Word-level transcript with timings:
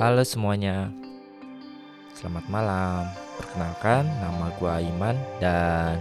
Halo 0.00 0.24
semuanya, 0.24 0.88
selamat 2.16 2.48
malam. 2.48 3.04
Perkenalkan, 3.36 4.08
nama 4.08 4.48
gue 4.56 4.70
Aiman 4.72 5.12
dan 5.44 6.00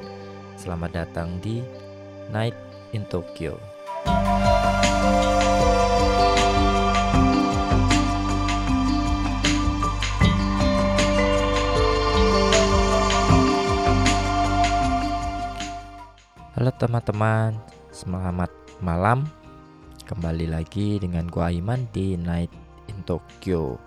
selamat 0.56 1.04
datang 1.04 1.36
di 1.44 1.60
Night 2.32 2.56
in 2.96 3.04
Tokyo. 3.12 3.60
Halo 16.56 16.72
teman-teman, 16.80 17.60
selamat 17.92 18.52
malam. 18.80 19.28
Kembali 20.08 20.48
lagi 20.48 21.04
dengan 21.04 21.28
gua 21.28 21.52
Aiman 21.52 21.84
di 21.92 22.16
Night 22.16 22.69
Tokyo. 23.10 23.82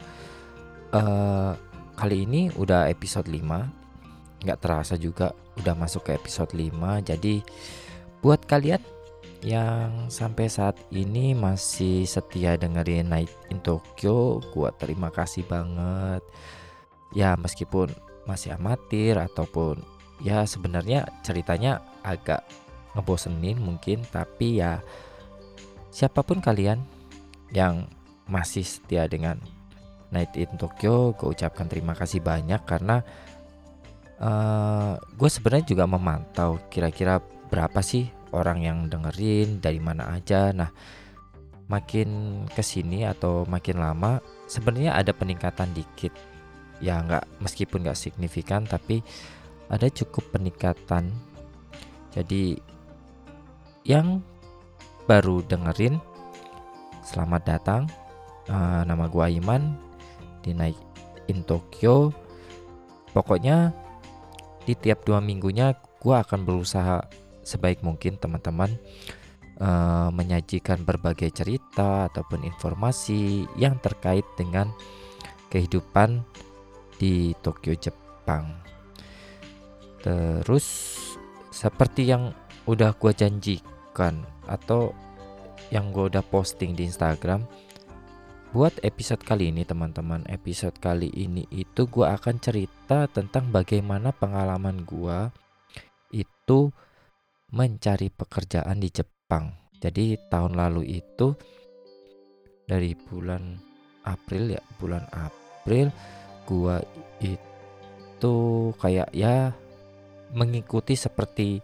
Uh, 0.90 1.54
kali 1.94 2.26
ini 2.26 2.50
udah 2.58 2.90
episode 2.90 3.30
5 3.30 4.44
Nggak 4.44 4.60
terasa 4.60 5.00
juga 5.00 5.32
udah 5.56 5.72
masuk 5.72 6.10
ke 6.10 6.12
episode 6.12 6.52
5 6.52 6.68
Jadi 7.08 7.40
buat 8.20 8.44
kalian 8.44 8.82
yang 9.40 10.12
sampai 10.12 10.52
saat 10.52 10.76
ini 10.92 11.32
masih 11.32 12.04
setia 12.04 12.60
dengerin 12.60 13.08
Night 13.08 13.32
in 13.48 13.62
Tokyo 13.62 14.42
Gua 14.52 14.74
terima 14.74 15.08
kasih 15.08 15.46
banget. 15.46 16.20
Ya 17.16 17.38
meskipun 17.38 17.88
masih 18.26 18.54
amatir 18.54 19.18
ataupun 19.18 19.82
ya 20.22 20.46
sebenarnya 20.46 21.10
ceritanya 21.26 21.82
agak 22.06 22.46
ngebosenin 22.94 23.58
mungkin 23.58 24.06
tapi 24.14 24.62
ya 24.62 24.78
siapa 25.90 26.22
pun 26.22 26.38
kalian 26.38 26.78
yang 27.50 27.90
masih 28.32 28.64
setia 28.64 29.04
dengan 29.04 29.36
Night 30.08 30.36
in 30.40 30.56
Tokyo 30.56 31.12
gue 31.12 31.36
ucapkan 31.36 31.68
terima 31.68 31.92
kasih 31.92 32.24
banyak 32.24 32.64
karena 32.64 33.04
uh, 34.20 34.96
gue 34.96 35.28
sebenarnya 35.28 35.68
juga 35.68 35.84
memantau 35.84 36.56
kira-kira 36.72 37.20
berapa 37.52 37.80
sih 37.84 38.08
orang 38.32 38.64
yang 38.64 38.78
dengerin 38.88 39.60
dari 39.60 39.80
mana 39.80 40.16
aja. 40.16 40.50
Nah 40.56 40.72
makin 41.68 42.42
ke 42.48 42.60
sini 42.60 43.04
atau 43.04 43.48
makin 43.48 43.80
lama 43.80 44.20
sebenarnya 44.48 44.96
ada 44.96 45.12
peningkatan 45.12 45.72
dikit. 45.76 46.12
Ya 46.80 46.98
nggak 47.00 47.28
meskipun 47.44 47.84
nggak 47.88 48.00
signifikan 48.00 48.64
tapi 48.64 49.04
ada 49.68 49.88
cukup 49.92 50.32
peningkatan. 50.32 51.12
Jadi 52.12 52.60
yang 53.88 54.20
baru 55.08 55.40
dengerin 55.44 55.96
selamat 57.02 57.42
datang 57.44 57.82
uh, 58.48 58.82
nama 58.86 59.06
gua 59.06 59.30
Iman 59.30 59.76
di 60.42 60.56
Night 60.56 60.78
in 61.30 61.46
Tokyo. 61.46 62.10
Pokoknya 63.12 63.70
di 64.64 64.74
tiap 64.78 65.04
dua 65.04 65.18
minggunya 65.20 65.74
gue 66.02 66.14
akan 66.14 66.46
berusaha 66.46 67.02
sebaik 67.42 67.82
mungkin 67.82 68.18
teman-teman 68.18 68.74
uh, 69.58 70.08
menyajikan 70.14 70.82
berbagai 70.86 71.34
cerita 71.34 72.10
ataupun 72.10 72.46
informasi 72.46 73.46
yang 73.58 73.78
terkait 73.82 74.24
dengan 74.38 74.70
kehidupan 75.50 76.24
di 76.96 77.34
Tokyo 77.42 77.74
Jepang. 77.76 78.62
Terus 80.02 80.66
seperti 81.52 82.08
yang 82.10 82.34
udah 82.66 82.94
gue 82.96 83.12
janjikan 83.12 84.22
atau 84.46 84.94
yang 85.74 85.90
gue 85.90 86.10
udah 86.10 86.24
posting 86.26 86.74
di 86.74 86.86
Instagram 86.86 87.44
Buat 88.52 88.84
episode 88.84 89.24
kali 89.24 89.48
ini 89.48 89.64
teman-teman 89.64 90.28
Episode 90.28 90.76
kali 90.76 91.08
ini 91.16 91.48
itu 91.48 91.88
gue 91.88 92.04
akan 92.04 92.36
cerita 92.36 93.08
tentang 93.08 93.48
bagaimana 93.48 94.12
pengalaman 94.12 94.84
gue 94.84 95.32
Itu 96.12 96.68
mencari 97.48 98.12
pekerjaan 98.12 98.76
di 98.76 98.92
Jepang. 98.92 99.56
Jadi 99.80 100.20
tahun 100.28 100.52
lalu 100.60 101.00
itu 101.00 101.32
Dari 102.68 102.92
bulan 102.92 103.56
April 104.04 104.52
ya 104.52 104.60
Bulan 104.76 105.08
April 105.16 105.88
gue 106.44 106.76
itu 107.24 108.34
kayak 108.76 109.16
ya 109.16 109.48
Mengikuti 110.36 110.92
seperti 110.92 111.56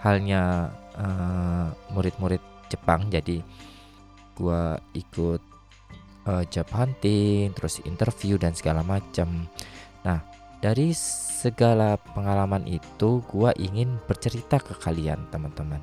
halnya 0.00 0.72
uh, 0.96 1.68
murid-murid 1.92 2.40
Jepang. 2.72 3.12
Jadi 3.12 3.44
gue 4.32 4.62
ikut 4.96 5.53
uh, 6.28 6.44
job 6.48 6.68
hunting, 6.72 7.52
terus 7.52 7.80
interview 7.84 8.36
dan 8.40 8.52
segala 8.56 8.84
macam. 8.84 9.48
Nah, 10.04 10.20
dari 10.60 10.92
segala 10.96 12.00
pengalaman 12.00 12.64
itu 12.64 13.20
gua 13.28 13.52
ingin 13.60 14.00
bercerita 14.08 14.56
ke 14.60 14.76
kalian, 14.80 15.28
teman-teman. 15.28 15.80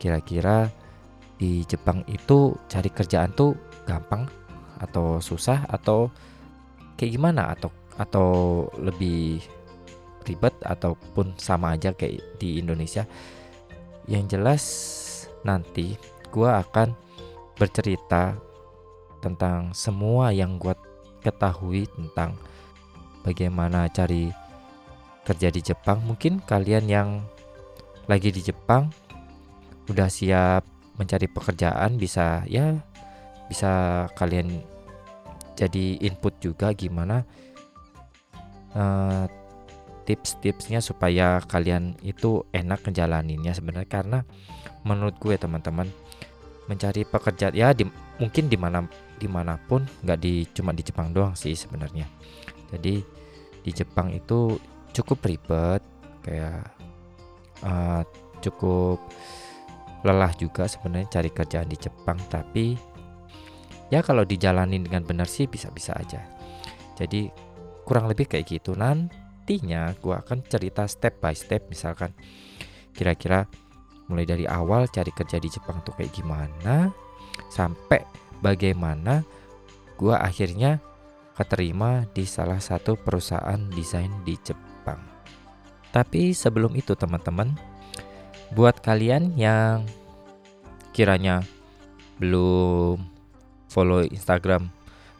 Kira-kira 0.00 0.68
di 1.36 1.66
Jepang 1.68 2.00
itu 2.08 2.54
cari 2.70 2.88
kerjaan 2.88 3.32
tuh 3.36 3.52
gampang 3.84 4.24
atau 4.80 5.20
susah 5.20 5.66
atau 5.68 6.08
kayak 6.96 7.12
gimana 7.20 7.52
atau 7.52 7.70
atau 7.94 8.30
lebih 8.80 9.42
ribet 10.24 10.54
ataupun 10.64 11.36
sama 11.36 11.76
aja 11.76 11.92
kayak 11.92 12.40
di 12.40 12.58
Indonesia. 12.58 13.04
Yang 14.08 14.24
jelas 14.36 14.64
nanti 15.44 15.96
gua 16.32 16.64
akan 16.64 16.96
bercerita 17.54 18.34
tentang 19.24 19.72
semua 19.72 20.28
yang 20.36 20.60
gue 20.60 20.76
ketahui 21.24 21.88
tentang 21.88 22.36
bagaimana 23.24 23.88
cari 23.88 24.28
kerja 25.24 25.48
di 25.48 25.64
Jepang. 25.64 26.04
Mungkin 26.04 26.44
kalian 26.44 26.84
yang 26.84 27.24
lagi 28.04 28.28
di 28.28 28.44
Jepang 28.44 28.92
udah 29.88 30.12
siap 30.12 30.64
mencari 31.00 31.26
pekerjaan 31.28 31.96
bisa 31.96 32.44
ya 32.44 32.76
bisa 33.48 34.04
kalian 34.16 34.64
jadi 35.54 36.00
input 36.00 36.36
juga 36.40 36.72
gimana 36.72 37.24
uh, 38.72 39.28
tips-tipsnya 40.04 40.84
supaya 40.84 41.40
kalian 41.44 41.96
itu 42.04 42.44
enak 42.52 42.84
ngejalaninnya 42.84 43.56
sebenarnya 43.56 43.88
karena 43.88 44.18
menurut 44.84 45.16
gue 45.16 45.36
teman-teman 45.40 45.88
mencari 46.68 47.04
pekerjaan 47.04 47.56
ya 47.56 47.72
di, 47.72 47.88
mungkin 48.20 48.48
di 48.48 48.56
mana 48.56 48.84
di 49.18 49.28
mana 49.30 49.56
pun 49.56 49.84
nggak 49.84 50.18
di 50.18 50.44
cuma 50.50 50.74
di 50.74 50.82
Jepang 50.82 51.14
doang 51.14 51.34
sih 51.38 51.54
sebenarnya. 51.54 52.06
Jadi 52.74 53.00
di 53.64 53.70
Jepang 53.70 54.12
itu 54.12 54.58
cukup 54.94 55.24
ribet 55.24 55.82
kayak 56.24 56.62
uh, 57.64 58.02
cukup 58.40 59.00
lelah 60.04 60.32
juga 60.36 60.68
sebenarnya 60.68 61.08
cari 61.20 61.30
kerjaan 61.32 61.68
di 61.68 61.78
Jepang 61.80 62.20
tapi 62.28 62.76
ya 63.88 64.04
kalau 64.04 64.22
dijalanin 64.26 64.84
dengan 64.84 65.02
benar 65.06 65.28
sih 65.28 65.48
bisa-bisa 65.48 65.96
aja. 65.96 66.20
Jadi 66.94 67.30
kurang 67.84 68.08
lebih 68.08 68.28
kayak 68.28 68.46
gitu. 68.48 68.76
Nantinya 68.76 69.92
gue 69.98 70.14
akan 70.14 70.44
cerita 70.44 70.84
step 70.84 71.20
by 71.20 71.32
step 71.32 71.66
misalkan 71.72 72.12
kira-kira 72.94 73.48
mulai 74.08 74.28
dari 74.28 74.44
awal 74.44 74.86
cari 74.92 75.10
kerja 75.10 75.40
di 75.40 75.48
Jepang 75.48 75.80
tuh 75.80 75.96
kayak 75.96 76.12
gimana 76.12 76.92
sampai 77.48 78.23
bagaimana 78.44 79.24
gue 79.96 80.12
akhirnya 80.12 80.84
keterima 81.32 82.04
di 82.12 82.28
salah 82.28 82.60
satu 82.60 83.00
perusahaan 83.00 83.58
desain 83.72 84.12
di 84.28 84.36
Jepang. 84.44 85.00
Tapi 85.90 86.36
sebelum 86.36 86.76
itu 86.76 86.92
teman-teman, 86.92 87.56
buat 88.52 88.84
kalian 88.84 89.32
yang 89.40 89.88
kiranya 90.92 91.40
belum 92.22 93.02
follow 93.66 94.06
Instagram 94.06 94.70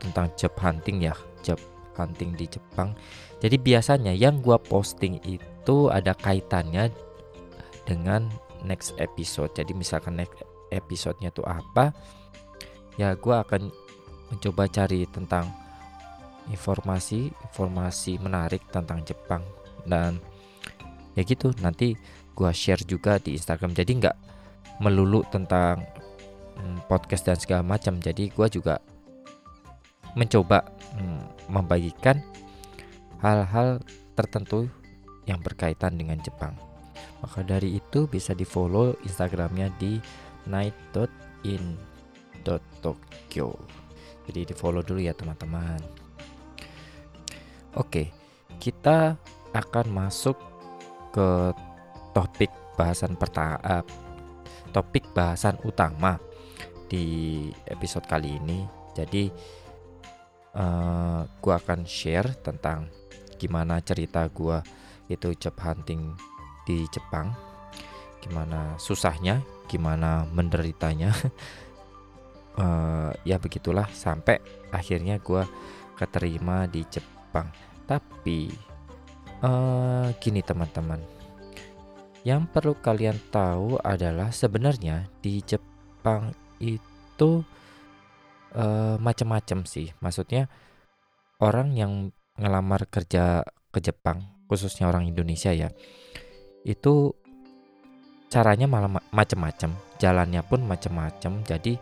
tentang 0.00 0.32
job 0.36 0.52
hunting 0.60 1.04
ya 1.04 1.16
job 1.40 1.60
hunting 1.96 2.36
di 2.36 2.48
Jepang. 2.48 2.96
Jadi 3.40 3.56
biasanya 3.60 4.12
yang 4.12 4.40
gua 4.40 4.60
posting 4.60 5.20
itu 5.24 5.76
ada 5.92 6.12
kaitannya 6.16 6.92
dengan 7.88 8.28
next 8.64 8.96
episode. 9.00 9.52
Jadi 9.56 9.72
misalkan 9.72 10.20
next 10.20 10.40
episodenya 10.72 11.32
tuh 11.32 11.44
apa 11.48 11.92
ya 13.00 13.16
gua 13.16 13.44
akan 13.44 13.72
mencoba 14.30 14.68
cari 14.70 15.08
tentang 15.08 15.48
informasi 16.48 17.32
informasi 17.50 18.20
menarik 18.20 18.64
tentang 18.68 19.00
Jepang. 19.04 19.44
Dan 19.84 20.20
ya 21.16 21.24
gitu 21.24 21.52
nanti 21.60 21.96
gua 22.36 22.52
share 22.52 22.84
juga 22.84 23.16
di 23.20 23.36
Instagram. 23.36 23.72
Jadi 23.72 23.92
nggak 24.00 24.16
melulu 24.80 25.22
tentang 25.28 25.84
hmm, 26.56 26.88
podcast 26.88 27.28
dan 27.28 27.36
segala 27.38 27.62
macam. 27.62 28.00
Jadi 28.00 28.32
gua 28.32 28.48
juga 28.48 28.80
mencoba 30.16 30.64
hmm, 30.96 31.52
membagikan 31.52 32.18
hal-hal 33.22 33.78
tertentu 34.16 34.66
yang 35.28 35.38
berkaitan 35.44 35.94
dengan 35.94 36.18
Jepang. 36.24 36.56
Maka 37.20 37.44
dari 37.44 37.76
itu 37.76 38.08
bisa 38.08 38.32
di 38.32 38.48
follow 38.48 38.96
instagramnya 39.04 39.68
di 39.76 40.00
night.in.tokyo 40.48 41.00
jadi 44.30 44.46
di 44.46 44.54
follow 44.54 44.80
dulu 44.86 45.02
ya 45.02 45.10
teman-teman. 45.10 45.82
Oke 47.74 48.14
kita 48.60 49.16
akan 49.56 49.86
masuk 49.90 50.36
ke 51.10 51.50
topik 52.14 52.52
bahasan 52.76 53.16
pertama 53.18 53.58
uh, 53.66 53.82
topik 54.70 55.10
bahasan 55.12 55.58
utama 55.66 56.16
di 56.90 57.46
episode 57.70 58.06
kali 58.06 58.38
ini. 58.42 58.66
Jadi 58.94 59.30
uh, 60.58 61.22
gua 61.38 61.54
akan 61.62 61.86
share 61.86 62.34
tentang 62.42 62.90
gimana 63.38 63.78
cerita 63.82 64.26
gua 64.30 64.62
itu 65.06 65.30
job 65.38 65.54
hunting 65.62 66.14
di 66.66 66.86
Jepang. 66.90 67.30
Gimana 68.22 68.74
susahnya 68.78 69.42
gimana 69.70 70.26
menderitanya. 70.30 71.14
Uh, 72.58 73.14
ya 73.28 73.38
begitulah 73.38 73.86
sampai 73.94 74.42
akhirnya 74.74 75.22
gua 75.22 75.46
keterima 75.94 76.66
di 76.66 76.82
Jepang. 76.90 77.46
Tapi 77.86 78.50
uh, 79.42 80.10
gini 80.18 80.42
teman-teman 80.42 81.19
yang 82.20 82.44
perlu 82.44 82.76
kalian 82.76 83.16
tahu 83.32 83.80
adalah 83.80 84.28
sebenarnya 84.28 85.08
di 85.24 85.40
Jepang 85.40 86.36
itu 86.60 87.40
uh, 88.52 88.96
macam-macam 89.00 89.64
sih. 89.64 89.88
Maksudnya 90.04 90.48
orang 91.40 91.72
yang 91.72 91.92
ngelamar 92.36 92.88
kerja 92.92 93.44
ke 93.72 93.80
Jepang, 93.80 94.44
khususnya 94.48 94.88
orang 94.88 95.08
Indonesia 95.08 95.52
ya, 95.52 95.72
itu 96.68 97.16
caranya 98.28 98.68
malah 98.68 99.00
macam-macam, 99.10 99.72
jalannya 99.96 100.42
pun 100.44 100.60
macam-macam. 100.68 101.32
Jadi 101.44 101.74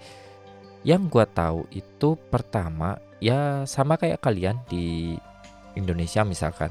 yang 0.86 1.10
gua 1.10 1.26
tahu 1.26 1.66
itu 1.74 2.14
pertama 2.30 2.94
ya 3.18 3.66
sama 3.66 3.98
kayak 3.98 4.22
kalian 4.22 4.62
di 4.70 5.18
Indonesia 5.74 6.22
misalkan 6.22 6.70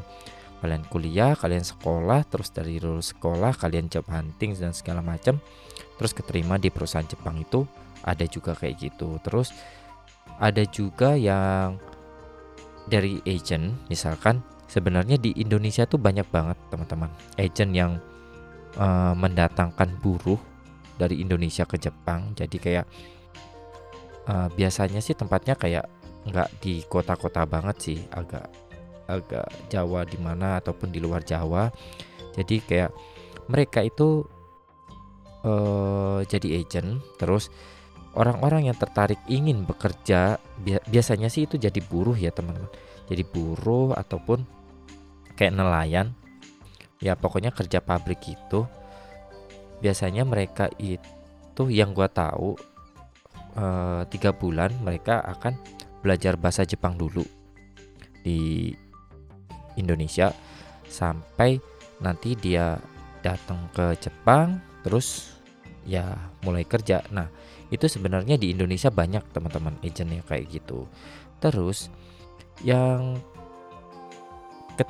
kalian 0.57 0.83
kuliah, 0.89 1.37
kalian 1.37 1.61
sekolah, 1.61 2.25
terus 2.25 2.49
dari 2.49 2.81
lulus 2.81 3.13
sekolah 3.13 3.53
kalian 3.53 3.89
job 3.89 4.09
hunting 4.09 4.57
dan 4.57 4.73
segala 4.73 5.05
macam, 5.05 5.37
terus 6.01 6.11
keterima 6.17 6.57
di 6.57 6.73
perusahaan 6.73 7.05
Jepang 7.05 7.37
itu 7.37 7.65
ada 8.01 8.25
juga 8.25 8.57
kayak 8.57 8.75
gitu. 8.81 9.21
Terus 9.21 9.53
ada 10.37 10.63
juga 10.65 11.17
yang 11.17 11.77
dari 12.87 13.19
agent 13.27 13.75
misalkan 13.91 14.39
sebenarnya 14.67 15.19
di 15.19 15.35
Indonesia 15.39 15.83
tuh 15.83 15.99
banyak 15.99 16.27
banget 16.31 16.55
teman-teman 16.71 17.11
agent 17.35 17.71
yang 17.75 17.91
uh, 18.79 19.11
mendatangkan 19.15 19.99
buruh 19.99 20.39
dari 20.95 21.19
Indonesia 21.19 21.67
ke 21.67 21.75
Jepang 21.75 22.31
jadi 22.31 22.57
kayak 22.57 22.85
uh, 24.31 24.47
biasanya 24.55 25.03
sih 25.03 25.15
tempatnya 25.15 25.59
kayak 25.59 25.85
nggak 26.27 26.49
di 26.63 26.83
kota-kota 26.87 27.47
banget 27.47 27.75
sih 27.79 27.99
agak 28.11 28.47
agak 29.07 29.47
Jawa 29.71 30.03
di 30.03 30.19
mana 30.19 30.59
ataupun 30.59 30.91
di 30.91 30.99
luar 30.99 31.23
Jawa. 31.23 31.71
Jadi 32.37 32.61
kayak 32.61 32.91
mereka 33.47 33.81
itu 33.81 34.27
uh, 35.47 36.19
jadi 36.27 36.61
agent 36.61 37.01
terus 37.17 37.49
orang-orang 38.17 38.69
yang 38.69 38.77
tertarik 38.77 39.17
ingin 39.29 39.63
bekerja 39.63 40.41
biasanya 40.89 41.29
sih 41.29 41.45
itu 41.45 41.55
jadi 41.57 41.79
buruh 41.85 42.17
ya 42.17 42.29
teman-teman. 42.29 42.69
Jadi 43.07 43.23
buruh 43.23 43.95
ataupun 43.95 44.43
kayak 45.39 45.55
nelayan. 45.55 46.11
Ya 46.97 47.13
pokoknya 47.13 47.53
kerja 47.53 47.77
pabrik 47.77 48.25
itu 48.25 48.65
biasanya 49.85 50.25
mereka 50.25 50.65
itu 50.81 51.69
yang 51.69 51.93
gua 51.93 52.09
tahu 52.09 52.57
eh, 53.53 54.01
tiga 54.09 54.33
bulan 54.33 54.73
mereka 54.81 55.21
akan 55.21 55.53
belajar 56.01 56.41
bahasa 56.41 56.65
Jepang 56.65 56.97
dulu. 56.97 57.21
Di 58.25 58.73
Indonesia 59.77 60.33
sampai 60.89 61.61
nanti 62.01 62.33
dia 62.37 62.77
datang 63.25 63.69
ke 63.73 63.97
Jepang 63.97 64.61
terus 64.85 65.37
ya 65.87 66.15
mulai 66.43 66.67
kerja. 66.67 67.01
Nah 67.09 67.27
itu 67.71 67.87
sebenarnya 67.87 68.39
di 68.39 68.51
Indonesia 68.53 68.91
banyak 68.91 69.23
teman-teman 69.31 69.75
agent 69.83 70.11
yang 70.11 70.25
kayak 70.27 70.47
gitu. 70.51 70.87
Terus 71.39 71.91
yang 72.63 73.19
ke, 74.75 74.83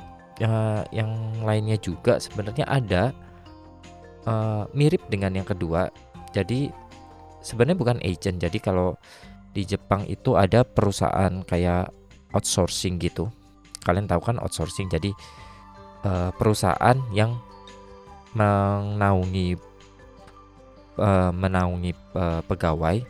uh, 0.44 0.82
yang 0.94 1.10
lainnya 1.42 1.76
juga 1.78 2.18
sebenarnya 2.22 2.66
ada 2.66 3.10
uh, 4.26 4.64
mirip 4.74 5.06
dengan 5.10 5.34
yang 5.34 5.46
kedua. 5.48 5.90
Jadi 6.34 6.70
sebenarnya 7.42 7.78
bukan 7.78 7.98
agent. 8.04 8.38
Jadi 8.38 8.58
kalau 8.62 8.94
di 9.54 9.64
Jepang 9.64 10.06
itu 10.06 10.36
ada 10.38 10.62
perusahaan 10.62 11.42
kayak 11.42 11.90
outsourcing 12.36 13.00
gitu 13.00 13.32
kalian 13.88 14.04
tahu 14.04 14.20
kan 14.20 14.36
outsourcing 14.36 14.92
jadi 14.92 15.16
uh, 16.04 16.30
perusahaan 16.36 17.00
yang 17.16 17.40
menaungi 18.36 19.56
uh, 21.00 21.32
menaungi 21.32 21.96
uh, 22.12 22.44
pegawai. 22.44 23.00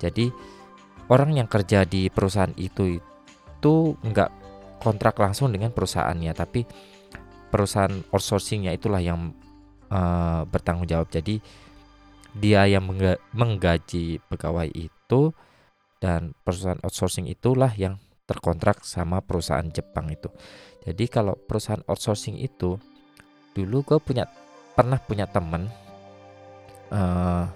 Jadi 0.00 0.32
orang 1.12 1.36
yang 1.36 1.48
kerja 1.48 1.84
di 1.84 2.08
perusahaan 2.08 2.52
itu 2.56 2.96
itu 2.96 3.74
nggak 4.00 4.30
kontrak 4.80 5.16
langsung 5.20 5.52
dengan 5.52 5.72
perusahaannya, 5.72 6.32
tapi 6.32 6.64
perusahaan 7.52 7.92
outsourcingnya 8.12 8.72
itulah 8.72 9.00
yang 9.00 9.32
uh, 9.92 10.48
bertanggung 10.48 10.88
jawab. 10.88 11.08
Jadi 11.12 11.40
dia 12.34 12.66
yang 12.66 12.82
menggaji 13.30 14.18
pegawai 14.26 14.66
itu 14.74 15.30
dan 16.02 16.34
perusahaan 16.42 16.82
outsourcing 16.82 17.30
itulah 17.30 17.70
yang 17.78 17.96
terkontrak 18.24 18.84
sama 18.84 19.20
perusahaan 19.20 19.66
Jepang 19.68 20.08
itu. 20.08 20.32
Jadi 20.84 21.04
kalau 21.08 21.36
perusahaan 21.36 21.84
outsourcing 21.88 22.40
itu 22.40 22.76
dulu 23.56 23.84
gue 23.84 23.98
punya 24.00 24.28
pernah 24.74 24.98
punya 24.98 25.24
temen 25.30 25.70
uh, 26.92 27.46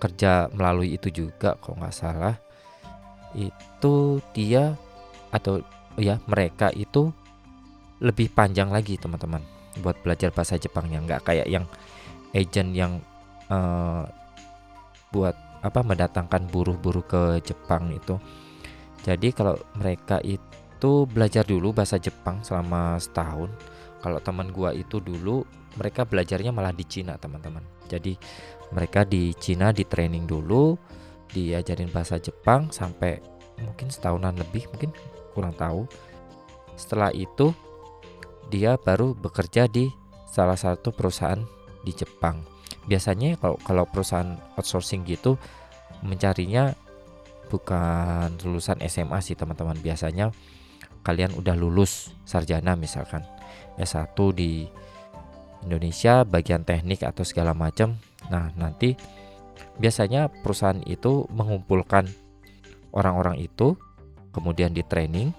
kerja 0.00 0.48
melalui 0.54 0.96
itu 0.96 1.12
juga 1.12 1.56
kalau 1.60 1.80
nggak 1.80 1.96
salah. 1.96 2.36
Itu 3.36 4.24
dia 4.32 4.76
atau 5.30 5.62
ya 6.00 6.18
mereka 6.26 6.72
itu 6.72 7.12
lebih 8.00 8.32
panjang 8.32 8.72
lagi 8.72 8.96
teman-teman 8.96 9.44
buat 9.84 9.96
belajar 10.00 10.32
bahasa 10.32 10.56
Jepangnya. 10.56 11.04
Nggak 11.04 11.24
kayak 11.28 11.48
yang 11.48 11.64
agent 12.32 12.70
yang 12.72 12.92
uh, 13.52 14.08
buat 15.12 15.36
apa 15.60 15.84
mendatangkan 15.84 16.48
buruh-buruh 16.48 17.04
ke 17.04 17.22
Jepang 17.44 17.92
itu 17.92 18.16
jadi 19.00 19.32
kalau 19.32 19.56
mereka 19.80 20.20
itu 20.20 21.08
belajar 21.08 21.44
dulu 21.44 21.72
bahasa 21.72 21.96
Jepang 21.96 22.44
selama 22.44 23.00
setahun. 23.00 23.48
Kalau 24.00 24.18
teman 24.20 24.48
gua 24.52 24.72
itu 24.72 25.00
dulu 25.00 25.44
mereka 25.76 26.04
belajarnya 26.08 26.52
malah 26.52 26.72
di 26.72 26.84
Cina 26.84 27.16
teman-teman. 27.20 27.64
Jadi 27.88 28.16
mereka 28.72 29.04
di 29.04 29.32
Cina 29.36 29.72
di 29.72 29.84
training 29.84 30.24
dulu 30.24 30.76
diajarin 31.30 31.92
bahasa 31.92 32.18
Jepang 32.18 32.72
sampai 32.74 33.20
mungkin 33.60 33.92
setahunan 33.92 34.34
lebih 34.40 34.68
mungkin 34.72 34.90
kurang 35.36 35.54
tahu. 35.56 35.84
Setelah 36.76 37.12
itu 37.12 37.52
dia 38.48 38.80
baru 38.80 39.12
bekerja 39.14 39.68
di 39.68 39.92
salah 40.26 40.56
satu 40.56 40.90
perusahaan 40.90 41.40
di 41.84 41.92
Jepang. 41.92 42.40
Biasanya 42.88 43.36
kalau 43.36 43.56
kalau 43.62 43.84
perusahaan 43.84 44.36
outsourcing 44.56 45.04
gitu 45.04 45.36
mencarinya 46.00 46.72
bukan 47.50 48.38
lulusan 48.46 48.78
SMA 48.86 49.18
sih 49.18 49.34
teman-teman 49.34 49.74
biasanya 49.82 50.30
kalian 51.02 51.34
udah 51.34 51.58
lulus 51.58 52.14
sarjana 52.22 52.78
misalkan 52.78 53.26
S1 53.74 54.14
di 54.36 54.70
Indonesia 55.66 56.24
bagian 56.24 56.64
teknik 56.64 57.04
atau 57.04 57.26
segala 57.26 57.52
macam. 57.52 57.98
Nah, 58.32 58.52
nanti 58.56 58.96
biasanya 59.76 60.28
perusahaan 60.30 60.80
itu 60.88 61.28
mengumpulkan 61.32 62.08
orang-orang 62.92 63.40
itu 63.40 63.76
kemudian 64.30 64.72
di 64.72 64.84
training 64.86 65.34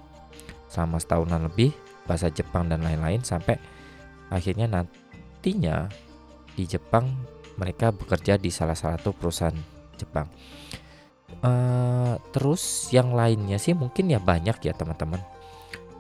selama 0.68 1.00
setahunan 1.02 1.48
lebih 1.50 1.74
bahasa 2.06 2.28
Jepang 2.32 2.68
dan 2.68 2.84
lain-lain 2.84 3.22
sampai 3.24 3.58
akhirnya 4.32 4.68
nantinya 4.68 5.88
di 6.56 6.64
Jepang 6.68 7.08
mereka 7.60 7.94
bekerja 7.94 8.40
di 8.40 8.50
salah 8.50 8.78
satu 8.78 9.14
perusahaan 9.14 9.56
Jepang. 10.00 10.28
Uh, 11.42 12.20
terus 12.36 12.92
yang 12.92 13.16
lainnya 13.16 13.56
sih 13.56 13.72
mungkin 13.72 14.12
ya 14.12 14.20
banyak 14.20 14.60
ya 14.62 14.74
teman-teman. 14.76 15.24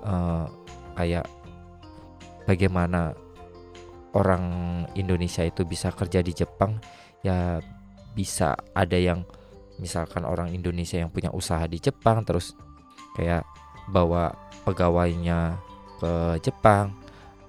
Uh, 0.04 0.46
kayak 0.98 1.26
bagaimana 2.46 3.16
orang 4.12 4.44
Indonesia 5.00 5.46
itu 5.46 5.64
bisa 5.64 5.94
kerja 5.96 6.20
di 6.20 6.36
Jepang 6.36 6.82
ya 7.24 7.64
bisa 8.12 8.58
ada 8.76 8.98
yang 9.00 9.24
misalkan 9.80 10.28
orang 10.28 10.52
Indonesia 10.52 11.00
yang 11.00 11.10
punya 11.10 11.32
usaha 11.32 11.64
di 11.66 11.80
Jepang 11.80 12.28
terus 12.28 12.54
kayak 13.16 13.48
bawa 13.90 14.36
pegawainya 14.68 15.58
ke 15.98 16.38
Jepang 16.44 16.94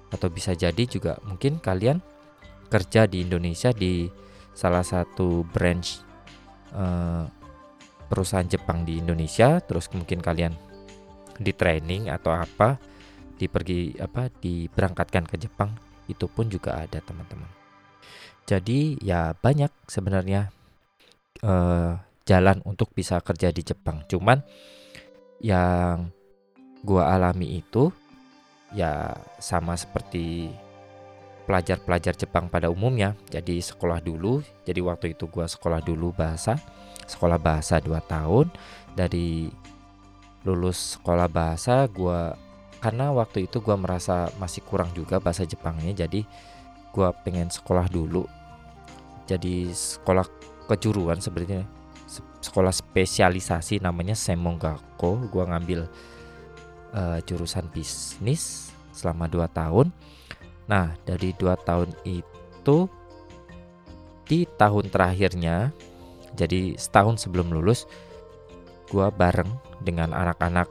atau 0.09 0.29
bisa 0.29 0.53
jadi 0.53 0.83
juga 0.85 1.17
mungkin 1.25 1.59
kalian 1.59 1.99
kerja 2.69 3.05
di 3.05 3.21
Indonesia 3.25 3.73
di 3.73 4.07
salah 4.53 4.85
satu 4.85 5.45
branch 5.45 6.01
uh, 6.73 7.25
perusahaan 8.13 8.45
Jepang 8.45 8.85
di 8.85 9.01
Indonesia 9.01 9.57
terus 9.57 9.89
mungkin 9.89 10.21
kalian 10.21 10.53
di 11.41 11.49
training 11.49 12.13
atau 12.13 12.37
apa 12.37 12.77
dipergi 13.41 13.97
apa 13.97 14.29
diberangkatkan 14.29 15.25
ke 15.25 15.41
Jepang 15.41 15.73
itu 16.05 16.29
pun 16.29 16.45
juga 16.45 16.85
ada 16.85 17.01
teman-teman 17.01 17.49
jadi 18.45 19.01
ya 19.01 19.33
banyak 19.33 19.73
sebenarnya 19.89 20.53
uh, 21.41 21.97
jalan 22.29 22.61
untuk 22.69 22.93
bisa 22.93 23.17
kerja 23.25 23.49
di 23.49 23.65
Jepang 23.65 24.05
cuman 24.05 24.45
yang 25.41 26.13
gua 26.85 27.17
alami 27.17 27.57
itu 27.57 27.89
ya 28.77 29.09
sama 29.41 29.73
seperti 29.73 30.53
pelajar-pelajar 31.43 32.15
Jepang 32.15 32.47
pada 32.47 32.71
umumnya. 32.71 33.15
Jadi 33.27 33.59
sekolah 33.59 33.99
dulu. 33.99 34.39
Jadi 34.63 34.79
waktu 34.79 35.05
itu 35.15 35.27
gua 35.27 35.45
sekolah 35.47 35.83
dulu 35.83 36.15
bahasa, 36.15 36.55
sekolah 37.07 37.37
bahasa 37.39 37.79
2 37.79 37.97
tahun. 38.05 38.47
Dari 38.93 39.49
lulus 40.43 40.99
sekolah 40.99 41.31
bahasa 41.31 41.87
gua 41.87 42.35
karena 42.83 43.09
waktu 43.15 43.47
itu 43.47 43.63
gua 43.63 43.79
merasa 43.79 44.27
masih 44.37 44.59
kurang 44.67 44.91
juga 44.91 45.17
bahasa 45.17 45.47
Jepangnya 45.47 46.05
jadi 46.05 46.27
gua 46.91 47.15
pengen 47.15 47.49
sekolah 47.49 47.87
dulu. 47.87 48.27
Jadi 49.25 49.71
sekolah 49.71 50.27
kejuruan 50.67 51.17
sebenarnya 51.23 51.63
sekolah 52.43 52.75
spesialisasi 52.75 53.79
namanya 53.79 54.13
Semongako. 54.13 55.25
Gua 55.31 55.47
ngambil 55.47 55.87
uh, 56.93 57.19
jurusan 57.23 57.65
bisnis 57.71 58.69
selama 58.93 59.25
2 59.25 59.47
tahun. 59.49 59.87
Nah, 60.69 60.95
dari 61.03 61.33
2 61.35 61.55
tahun 61.65 61.89
itu 62.05 62.87
di 64.23 64.47
tahun 64.55 64.87
terakhirnya 64.87 65.75
jadi 66.33 66.75
setahun 66.77 67.25
sebelum 67.25 67.53
lulus 67.53 67.85
gua 68.89 69.09
bareng 69.09 69.49
dengan 69.81 70.13
anak-anak 70.13 70.69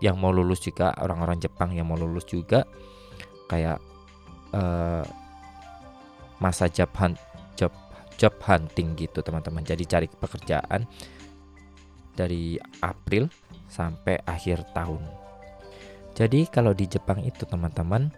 yang 0.00 0.16
mau 0.16 0.32
lulus 0.32 0.64
juga 0.64 0.96
orang-orang 0.96 1.40
Jepang 1.40 1.76
yang 1.76 1.88
mau 1.88 1.96
lulus 1.96 2.24
juga. 2.24 2.64
Kayak 3.46 3.78
uh, 4.56 5.04
masa 6.40 6.72
job 6.72 6.88
hunt 6.96 7.20
job 7.54 7.72
job 8.16 8.32
hunting 8.40 8.96
gitu 8.96 9.20
teman-teman. 9.20 9.60
Jadi 9.60 9.84
cari 9.84 10.06
pekerjaan 10.08 10.88
dari 12.16 12.56
April 12.80 13.28
sampai 13.68 14.18
akhir 14.24 14.72
tahun. 14.72 15.04
Jadi 16.16 16.48
kalau 16.48 16.72
di 16.74 16.88
Jepang 16.88 17.22
itu 17.22 17.44
teman-teman 17.46 18.10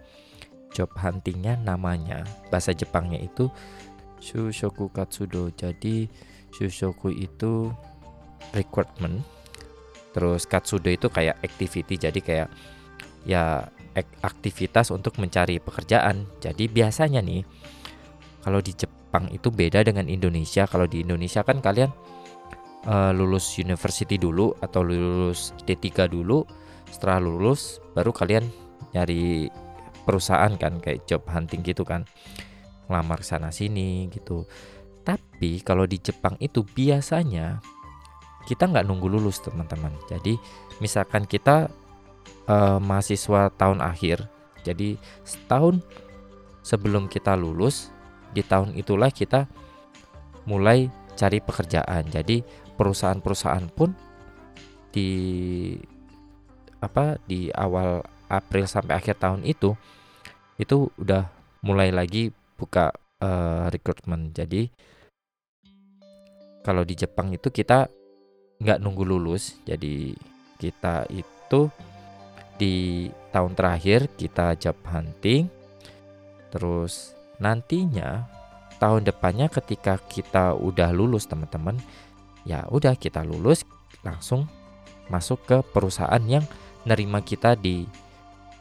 job 0.73 0.89
huntingnya 0.97 1.59
namanya 1.61 2.25
bahasa 2.49 2.73
Jepangnya 2.73 3.21
itu 3.21 3.51
Shushoku 4.23 4.87
Katsudo. 4.89 5.51
Jadi 5.51 6.07
Shushoku 6.53 7.09
itu 7.09 7.73
recruitment. 8.53 9.25
Terus 10.13 10.45
Katsudo 10.45 10.93
itu 10.93 11.09
kayak 11.09 11.41
activity. 11.41 11.97
Jadi 11.97 12.19
kayak 12.21 12.49
ya 13.25 13.65
aktivitas 14.21 14.93
untuk 14.93 15.17
mencari 15.17 15.57
pekerjaan. 15.57 16.29
Jadi 16.37 16.69
biasanya 16.69 17.25
nih 17.25 17.41
kalau 18.45 18.61
di 18.61 18.77
Jepang 18.77 19.29
itu 19.33 19.49
beda 19.49 19.81
dengan 19.81 20.05
Indonesia. 20.05 20.69
Kalau 20.69 20.85
di 20.85 21.01
Indonesia 21.01 21.41
kan 21.41 21.59
kalian 21.59 21.89
uh, 22.87 23.11
lulus 23.15 23.57
university 23.57 24.19
dulu 24.19 24.53
atau 24.59 24.85
lulus 24.85 25.55
D3 25.63 26.07
dulu 26.11 26.43
setelah 26.93 27.17
lulus 27.17 27.81
baru 27.97 28.13
kalian 28.13 28.45
nyari 28.93 29.49
perusahaan 30.05 30.51
kan 30.59 30.77
kayak 30.77 31.07
job 31.09 31.25
hunting 31.31 31.65
gitu 31.65 31.81
kan 31.87 32.05
ngelamar 32.85 33.23
sana 33.23 33.49
sini 33.49 34.11
gitu 34.11 34.45
tapi 35.43 35.59
kalau 35.59 35.83
di 35.83 35.99
Jepang 35.99 36.39
itu 36.39 36.63
biasanya 36.63 37.59
kita 38.47 38.63
nggak 38.63 38.87
nunggu 38.87 39.11
lulus 39.11 39.43
teman-teman 39.43 39.91
jadi 40.07 40.39
misalkan 40.79 41.27
kita 41.27 41.67
uh, 42.47 42.79
mahasiswa 42.79 43.51
tahun 43.51 43.83
akhir 43.83 44.23
jadi 44.63 44.95
setahun 45.27 45.83
sebelum 46.63 47.11
kita 47.11 47.35
lulus 47.35 47.91
di 48.31 48.39
tahun 48.39 48.71
itulah 48.79 49.11
kita 49.11 49.43
mulai 50.47 50.87
cari 51.19 51.43
pekerjaan 51.43 52.07
jadi 52.07 52.39
perusahaan-perusahaan 52.79 53.67
pun 53.67 53.91
di 54.95 55.11
apa 56.79 57.19
di 57.27 57.51
awal 57.51 57.99
April 58.31 58.63
sampai 58.63 58.95
akhir 58.95 59.19
tahun 59.19 59.43
itu 59.43 59.75
itu 60.55 60.87
udah 60.95 61.27
mulai 61.67 61.91
lagi 61.91 62.31
buka 62.55 62.95
uh, 63.19 63.67
rekrutmen. 63.67 64.31
Jadi 64.31 64.92
kalau 66.63 66.87
di 66.87 66.95
Jepang 66.95 67.29
itu 67.35 67.51
kita 67.51 67.91
nggak 68.63 68.79
nunggu 68.79 69.03
lulus, 69.03 69.59
jadi 69.67 70.15
kita 70.57 71.11
itu 71.11 71.67
di 72.55 73.09
tahun 73.35 73.53
terakhir 73.53 74.07
kita 74.15 74.55
job 74.55 74.79
hunting, 74.87 75.51
terus 76.47 77.11
nantinya 77.43 78.23
tahun 78.79 79.03
depannya 79.03 79.51
ketika 79.51 79.99
kita 80.07 80.55
udah 80.55 80.95
lulus 80.95 81.27
teman-teman, 81.27 81.75
ya 82.47 82.63
udah 82.71 82.95
kita 82.95 83.27
lulus 83.27 83.67
langsung 84.07 84.47
masuk 85.11 85.43
ke 85.43 85.57
perusahaan 85.75 86.23
yang 86.23 86.47
nerima 86.87 87.19
kita 87.19 87.59
di 87.59 87.83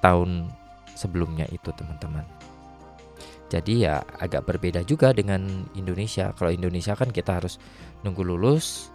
tahun 0.03 0.51
sebelumnya 0.99 1.47
itu 1.55 1.71
teman-teman. 1.71 2.42
Jadi 3.53 3.85
ya 3.85 4.01
agak 4.17 4.49
berbeda 4.49 4.81
juga 4.89 5.13
dengan 5.13 5.69
Indonesia. 5.77 6.33
Kalau 6.33 6.49
Indonesia 6.49 6.97
kan 6.97 7.13
kita 7.13 7.37
harus 7.37 7.61
nunggu 8.01 8.25
lulus 8.25 8.89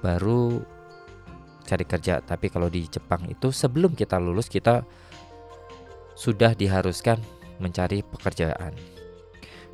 baru 0.00 0.64
cari 1.68 1.84
kerja. 1.84 2.24
Tapi 2.24 2.48
kalau 2.48 2.72
di 2.72 2.88
Jepang 2.88 3.28
itu 3.28 3.52
sebelum 3.52 3.92
kita 3.92 4.16
lulus 4.16 4.48
kita 4.48 4.80
sudah 6.16 6.56
diharuskan 6.56 7.20
mencari 7.60 8.00
pekerjaan. 8.00 8.72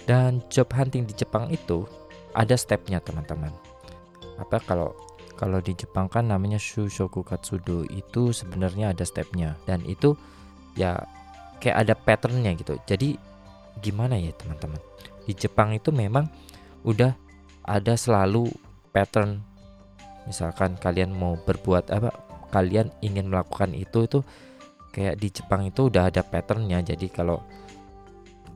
Dan 0.03 0.43
job 0.51 0.67
hunting 0.75 1.07
di 1.07 1.15
Jepang 1.15 1.47
itu 1.55 1.87
ada 2.35 2.59
stepnya 2.59 2.99
teman-teman. 2.99 3.55
Apa 4.43 4.59
kalau 4.67 4.99
kalau 5.39 5.63
di 5.63 5.79
Jepang 5.79 6.11
kan 6.11 6.27
namanya 6.27 6.59
Shushoku 6.59 7.23
Katsudo 7.23 7.87
itu 7.87 8.35
sebenarnya 8.35 8.91
ada 8.91 9.07
stepnya 9.07 9.55
dan 9.71 9.79
itu 9.87 10.19
ya 10.75 10.99
kayak 11.63 11.87
ada 11.87 11.95
patternnya 11.95 12.59
gitu. 12.59 12.75
Jadi 12.83 13.15
gimana 13.81 14.19
ya 14.19 14.35
teman-teman? 14.35 14.81
Di 15.25 15.33
Jepang 15.37 15.75
itu 15.75 15.93
memang 15.95 16.29
udah 16.85 17.15
ada 17.65 17.95
selalu 17.95 18.49
pattern. 18.91 19.45
Misalkan 20.29 20.77
kalian 20.77 21.13
mau 21.13 21.37
berbuat 21.41 21.89
apa, 21.89 22.13
kalian 22.53 22.93
ingin 23.01 23.33
melakukan 23.33 23.73
itu 23.73 24.05
itu 24.05 24.21
kayak 24.93 25.17
di 25.21 25.29
Jepang 25.33 25.65
itu 25.69 25.89
udah 25.89 26.09
ada 26.09 26.21
patternnya. 26.25 26.81
Jadi 26.85 27.09
kalau 27.09 27.41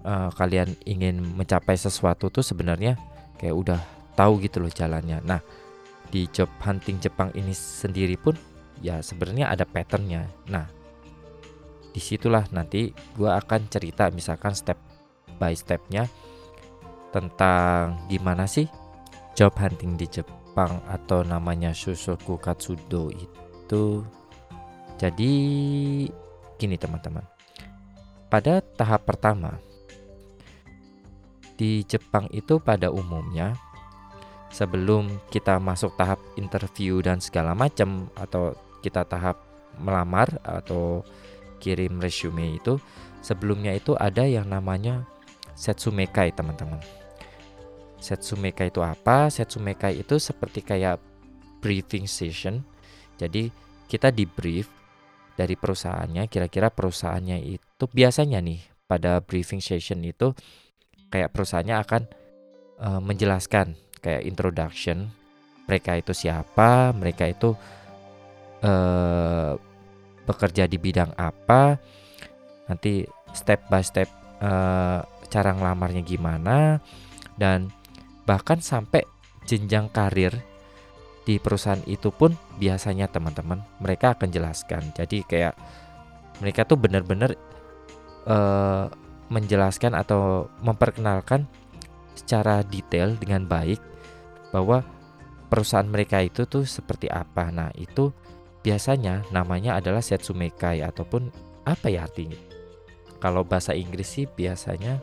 uh, 0.04 0.30
kalian 0.34 0.74
ingin 0.84 1.20
mencapai 1.22 1.76
sesuatu 1.76 2.28
tuh 2.28 2.44
sebenarnya 2.44 2.98
kayak 3.40 3.56
udah 3.56 3.80
tahu 4.16 4.42
gitu 4.44 4.60
loh 4.60 4.72
jalannya. 4.72 5.24
Nah, 5.24 5.40
di 6.12 6.28
job 6.28 6.48
hunting 6.60 7.00
Jepang 7.00 7.32
ini 7.32 7.56
sendiri 7.56 8.20
pun 8.20 8.36
ya 8.84 9.00
sebenarnya 9.00 9.48
ada 9.48 9.64
patternnya. 9.64 10.28
Nah, 10.52 10.68
di 11.92 12.00
situlah 12.00 12.44
nanti 12.52 12.92
gue 12.92 13.30
akan 13.30 13.68
cerita 13.68 14.08
misalkan 14.12 14.52
step 14.52 14.91
by 15.36 15.56
stepnya 15.56 16.08
tentang 17.12 18.00
gimana 18.08 18.48
sih 18.48 18.66
job 19.36 19.52
hunting 19.56 19.96
di 19.96 20.08
Jepang 20.08 20.80
atau 20.88 21.24
namanya 21.24 21.72
Shusoku 21.72 22.36
Katsudo 22.40 23.12
itu. 23.12 24.04
Jadi 25.00 25.32
gini 26.56 26.76
teman-teman. 26.76 27.24
Pada 28.28 28.64
tahap 28.64 29.04
pertama 29.04 29.60
di 31.56 31.84
Jepang 31.84 32.28
itu 32.32 32.56
pada 32.62 32.88
umumnya 32.88 33.52
sebelum 34.52 35.08
kita 35.32 35.60
masuk 35.60 35.96
tahap 35.96 36.20
interview 36.36 37.00
dan 37.00 37.20
segala 37.20 37.56
macam 37.56 38.08
atau 38.16 38.56
kita 38.84 39.04
tahap 39.08 39.40
melamar 39.80 40.28
atau 40.44 41.00
kirim 41.60 42.00
resume 42.00 42.60
itu 42.60 42.76
sebelumnya 43.24 43.72
itu 43.72 43.96
ada 43.96 44.26
yang 44.26 44.50
namanya 44.50 45.06
setsumekai 45.62 46.34
teman-teman. 46.34 46.82
Setsumekai 48.02 48.74
itu 48.74 48.82
apa? 48.82 49.30
Setsumekai 49.30 50.02
itu 50.02 50.18
seperti 50.18 50.66
kayak 50.66 50.98
briefing 51.62 52.10
session. 52.10 52.66
Jadi 53.14 53.46
kita 53.86 54.10
di 54.10 54.26
brief 54.26 54.66
dari 55.38 55.54
perusahaannya, 55.54 56.26
kira-kira 56.26 56.74
perusahaannya 56.74 57.38
itu 57.46 57.84
biasanya 57.86 58.42
nih 58.42 58.58
pada 58.90 59.22
briefing 59.22 59.62
session 59.62 60.02
itu 60.02 60.34
kayak 61.14 61.30
perusahaannya 61.30 61.76
akan 61.78 62.02
uh, 62.82 63.00
menjelaskan 63.00 63.78
kayak 64.02 64.26
introduction 64.26 65.14
mereka 65.70 65.94
itu 65.94 66.12
siapa, 66.12 66.90
mereka 66.92 67.30
itu 67.30 67.54
uh, 68.66 69.54
bekerja 70.26 70.66
di 70.66 70.78
bidang 70.78 71.14
apa, 71.14 71.78
nanti 72.66 73.06
step 73.32 73.70
by 73.70 73.82
step 73.82 74.10
uh, 74.42 75.00
cara 75.32 75.56
ngelamarnya 75.56 76.04
gimana, 76.04 76.84
dan 77.40 77.72
bahkan 78.28 78.60
sampai 78.60 79.08
jenjang 79.48 79.88
karir 79.88 80.36
di 81.24 81.40
perusahaan 81.40 81.80
itu 81.88 82.12
pun 82.12 82.36
biasanya 82.60 83.08
teman-teman 83.08 83.64
mereka 83.80 84.12
akan 84.12 84.28
jelaskan. 84.28 84.92
Jadi 84.92 85.24
kayak 85.24 85.56
mereka 86.44 86.68
tuh 86.68 86.76
benar-benar 86.76 87.32
uh, 88.26 88.90
menjelaskan 89.32 89.96
atau 89.96 90.50
memperkenalkan 90.60 91.48
secara 92.12 92.60
detail 92.66 93.16
dengan 93.16 93.48
baik 93.48 93.80
bahwa 94.52 94.84
perusahaan 95.48 95.88
mereka 95.88 96.20
itu 96.20 96.44
tuh 96.44 96.68
seperti 96.68 97.08
apa. 97.08 97.48
Nah, 97.48 97.70
itu 97.78 98.12
biasanya 98.60 99.24
namanya 99.32 99.80
adalah 99.80 100.04
Setsumekai 100.04 100.84
ataupun 100.84 101.32
apa 101.64 101.88
ya 101.88 102.04
artinya? 102.04 102.36
Kalau 103.22 103.46
bahasa 103.46 103.72
Inggris 103.72 104.10
sih 104.10 104.26
biasanya 104.26 104.98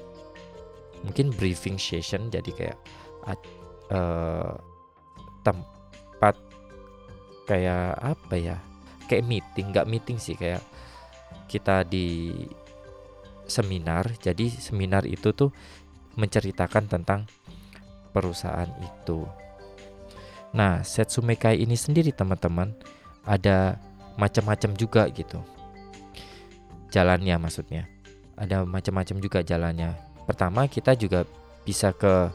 mungkin 1.06 1.32
briefing 1.36 1.80
session 1.80 2.28
jadi 2.28 2.52
kayak 2.52 2.78
uh, 3.94 4.54
tempat 5.44 6.36
kayak 7.48 7.98
apa 8.00 8.36
ya? 8.36 8.58
Kayak 9.10 9.26
meeting, 9.26 9.74
nggak 9.74 9.90
meeting 9.90 10.18
sih 10.22 10.38
kayak 10.38 10.62
kita 11.50 11.82
di 11.82 12.30
seminar. 13.50 14.06
Jadi 14.22 14.54
seminar 14.54 15.10
itu 15.10 15.34
tuh 15.34 15.50
menceritakan 16.14 16.86
tentang 16.86 17.26
perusahaan 18.14 18.70
itu. 18.82 19.26
Nah, 20.54 20.82
Setsumekai 20.82 21.62
ini 21.62 21.78
sendiri 21.78 22.10
teman-teman 22.14 22.74
ada 23.26 23.78
macam-macam 24.18 24.74
juga 24.78 25.06
gitu. 25.14 25.42
Jalannya 26.90 27.38
maksudnya. 27.38 27.86
Ada 28.34 28.66
macam-macam 28.66 29.18
juga 29.22 29.40
jalannya. 29.46 29.94
Pertama 30.30 30.70
kita 30.70 30.94
juga 30.94 31.26
bisa 31.66 31.90
ke 31.90 32.30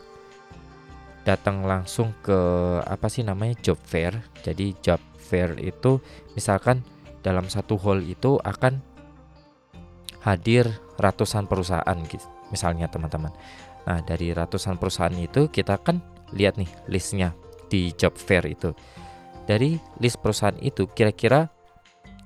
datang 1.22 1.62
langsung 1.62 2.10
ke 2.26 2.34
apa 2.82 3.06
sih 3.06 3.22
namanya 3.22 3.54
job 3.62 3.78
fair. 3.86 4.18
Jadi 4.42 4.74
job 4.82 4.98
fair 5.14 5.54
itu 5.62 6.02
misalkan 6.34 6.82
dalam 7.22 7.46
satu 7.46 7.78
hall 7.78 8.02
itu 8.02 8.34
akan 8.42 8.82
hadir 10.26 10.66
ratusan 10.98 11.46
perusahaan 11.46 11.94
misalnya 12.50 12.90
teman-teman. 12.90 13.30
Nah, 13.86 14.02
dari 14.02 14.34
ratusan 14.34 14.74
perusahaan 14.74 15.14
itu 15.14 15.46
kita 15.46 15.78
kan 15.78 16.02
lihat 16.34 16.58
nih 16.58 16.68
listnya 16.90 17.30
di 17.70 17.94
job 17.94 18.18
fair 18.18 18.42
itu. 18.50 18.74
Dari 19.46 19.76
list 20.02 20.18
perusahaan 20.18 20.56
itu 20.58 20.90
kira-kira 20.90 21.46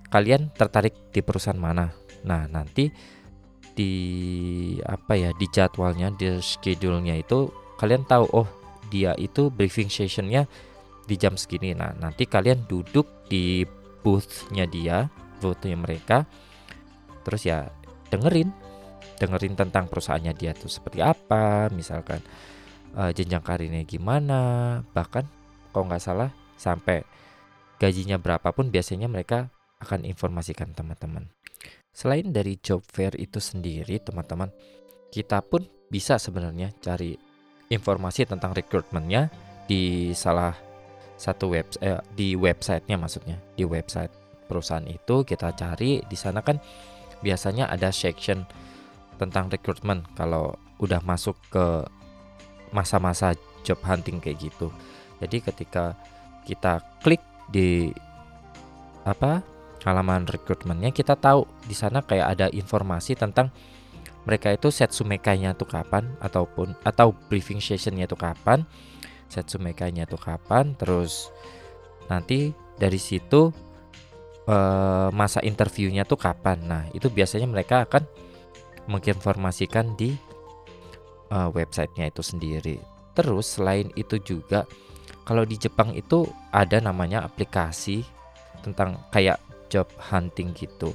kalian 0.09 0.49
tertarik 0.55 1.13
di 1.13 1.21
perusahaan 1.21 1.59
mana? 1.61 1.93
Nah, 2.25 2.47
nanti 2.47 2.91
di 3.79 3.95
apa 4.83 5.15
ya 5.15 5.31
di 5.31 5.47
jadwalnya 5.47 6.11
di 6.11 6.43
schedule-nya 6.43 7.15
itu 7.23 7.47
kalian 7.79 8.03
tahu 8.03 8.27
oh 8.35 8.49
dia 8.91 9.15
itu 9.15 9.55
briefing 9.55 9.87
sessionnya 9.87 10.51
di 11.07 11.15
jam 11.15 11.39
segini. 11.39 11.79
Nah, 11.79 11.95
nanti 11.95 12.27
kalian 12.27 12.67
duduk 12.67 13.31
di 13.31 13.63
booth-nya 14.03 14.67
dia, 14.67 15.07
booth-nya 15.39 15.79
mereka. 15.79 16.27
Terus 17.23 17.47
ya 17.47 17.71
dengerin 18.11 18.51
dengerin 19.19 19.55
tentang 19.59 19.91
perusahaannya 19.91 20.33
dia 20.39 20.55
tuh 20.55 20.71
seperti 20.71 21.03
apa 21.03 21.69
misalkan 21.75 22.23
uh, 22.95 23.11
jenjang 23.11 23.43
karirnya 23.43 23.83
gimana 23.85 24.41
bahkan 24.95 25.27
kalau 25.75 25.91
nggak 25.91 26.01
salah 26.01 26.31
sampai 26.55 27.03
gajinya 27.83 28.17
berapapun 28.17 28.71
biasanya 28.71 29.11
mereka 29.11 29.51
akan 29.83 30.07
informasikan 30.07 30.71
teman-teman 30.71 31.27
selain 31.99 32.31
dari 32.31 32.55
job 32.63 32.87
fair 32.87 33.11
itu 33.19 33.43
sendiri 33.43 33.99
teman-teman 33.99 34.55
kita 35.11 35.43
pun 35.43 35.67
bisa 35.91 36.15
sebenarnya 36.15 36.71
cari 36.79 37.19
informasi 37.75 38.23
tentang 38.23 38.55
rekrutmennya 38.55 39.27
di 39.67 40.15
salah 40.15 40.55
satu 41.19 41.51
web 41.51 41.67
eh, 41.83 41.99
di 42.15 42.39
websitenya 42.39 42.95
maksudnya 42.95 43.43
di 43.59 43.67
website 43.67 44.15
perusahaan 44.47 44.87
itu 44.87 45.27
kita 45.27 45.51
cari 45.59 45.99
di 46.07 46.15
sana 46.15 46.39
kan 46.39 46.63
biasanya 47.19 47.67
ada 47.67 47.91
section 47.91 48.47
tentang 49.19 49.51
rekrutmen 49.51 50.07
kalau 50.15 50.55
udah 50.79 51.03
masuk 51.03 51.35
ke 51.51 51.83
masa-masa 52.71 53.35
job 53.67 53.83
hunting 53.83 54.23
kayak 54.23 54.39
gitu. 54.39 54.71
Jadi 55.19 55.43
ketika 55.43 55.99
kita 56.47 56.79
klik 57.03 57.19
di 57.51 57.91
apa 59.03 59.43
halaman 59.87 60.27
rekrutmennya 60.27 60.91
kita 60.91 61.15
tahu 61.15 61.47
di 61.67 61.75
sana 61.75 62.03
kayak 62.03 62.27
ada 62.39 62.47
informasi 62.51 63.15
tentang 63.15 63.53
mereka 64.27 64.53
itu 64.53 64.69
set 64.69 64.93
sumekanya 64.93 65.55
tuh 65.57 65.71
kapan 65.71 66.05
ataupun 66.21 66.77
atau 66.85 67.15
briefing 67.31 67.63
sessionnya 67.63 68.05
tuh 68.11 68.19
kapan 68.19 68.67
set 69.29 69.47
sumekanya 69.49 70.05
tuh 70.05 70.21
kapan 70.21 70.75
terus 70.77 71.33
nanti 72.09 72.53
dari 72.81 72.97
situ 72.97 73.53
uh, 74.49 75.09
masa 75.13 75.45
interviewnya 75.45 76.09
tuh 76.09 76.17
kapan. 76.17 76.59
Nah, 76.65 76.83
itu 76.97 77.13
biasanya 77.13 77.47
mereka 77.47 77.85
akan 77.85 78.09
menginformasikan 78.89 79.95
di 79.95 80.17
uh, 81.29 81.53
websitenya 81.53 82.09
itu 82.09 82.25
sendiri. 82.25 82.77
Terus 83.13 83.61
selain 83.61 83.93
itu 83.95 84.17
juga 84.23 84.65
kalau 85.29 85.45
di 85.45 85.61
Jepang 85.61 85.93
itu 85.93 86.25
ada 86.49 86.81
namanya 86.81 87.21
aplikasi 87.21 88.01
tentang 88.65 88.97
kayak 89.13 89.37
job 89.69 89.89
hunting 90.01 90.57
gitu. 90.57 90.93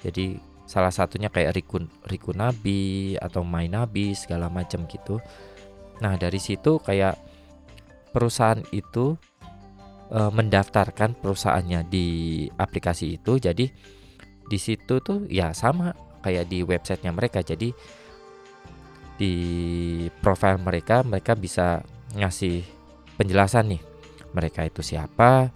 Jadi 0.00 0.36
salah 0.64 0.92
satunya 0.92 1.28
kayak 1.28 1.56
Rikun 1.56 1.88
Rikunabi 2.08 3.14
atau 3.20 3.44
Mainabi 3.44 4.16
segala 4.16 4.48
macam 4.48 4.88
gitu. 4.88 5.20
Nah, 6.00 6.16
dari 6.18 6.40
situ 6.40 6.80
kayak 6.82 7.16
perusahaan 8.10 8.60
itu 8.74 9.14
e, 10.10 10.20
mendaftarkan 10.30 11.18
perusahaannya 11.18 11.86
di 11.90 12.06
aplikasi 12.54 13.18
itu 13.18 13.42
jadi 13.42 13.66
di 14.44 14.58
situ 14.60 15.00
tuh 15.02 15.26
ya 15.26 15.50
sama 15.50 15.90
kayak 16.22 16.46
di 16.46 16.62
websitenya 16.62 17.10
mereka 17.10 17.42
jadi 17.42 17.74
di 19.18 19.34
profile 20.22 20.58
mereka 20.62 21.02
mereka 21.02 21.34
bisa 21.34 21.82
ngasih 22.14 22.62
penjelasan 23.18 23.74
nih 23.74 23.82
mereka 24.34 24.66
itu 24.66 24.82
siapa 24.82 25.50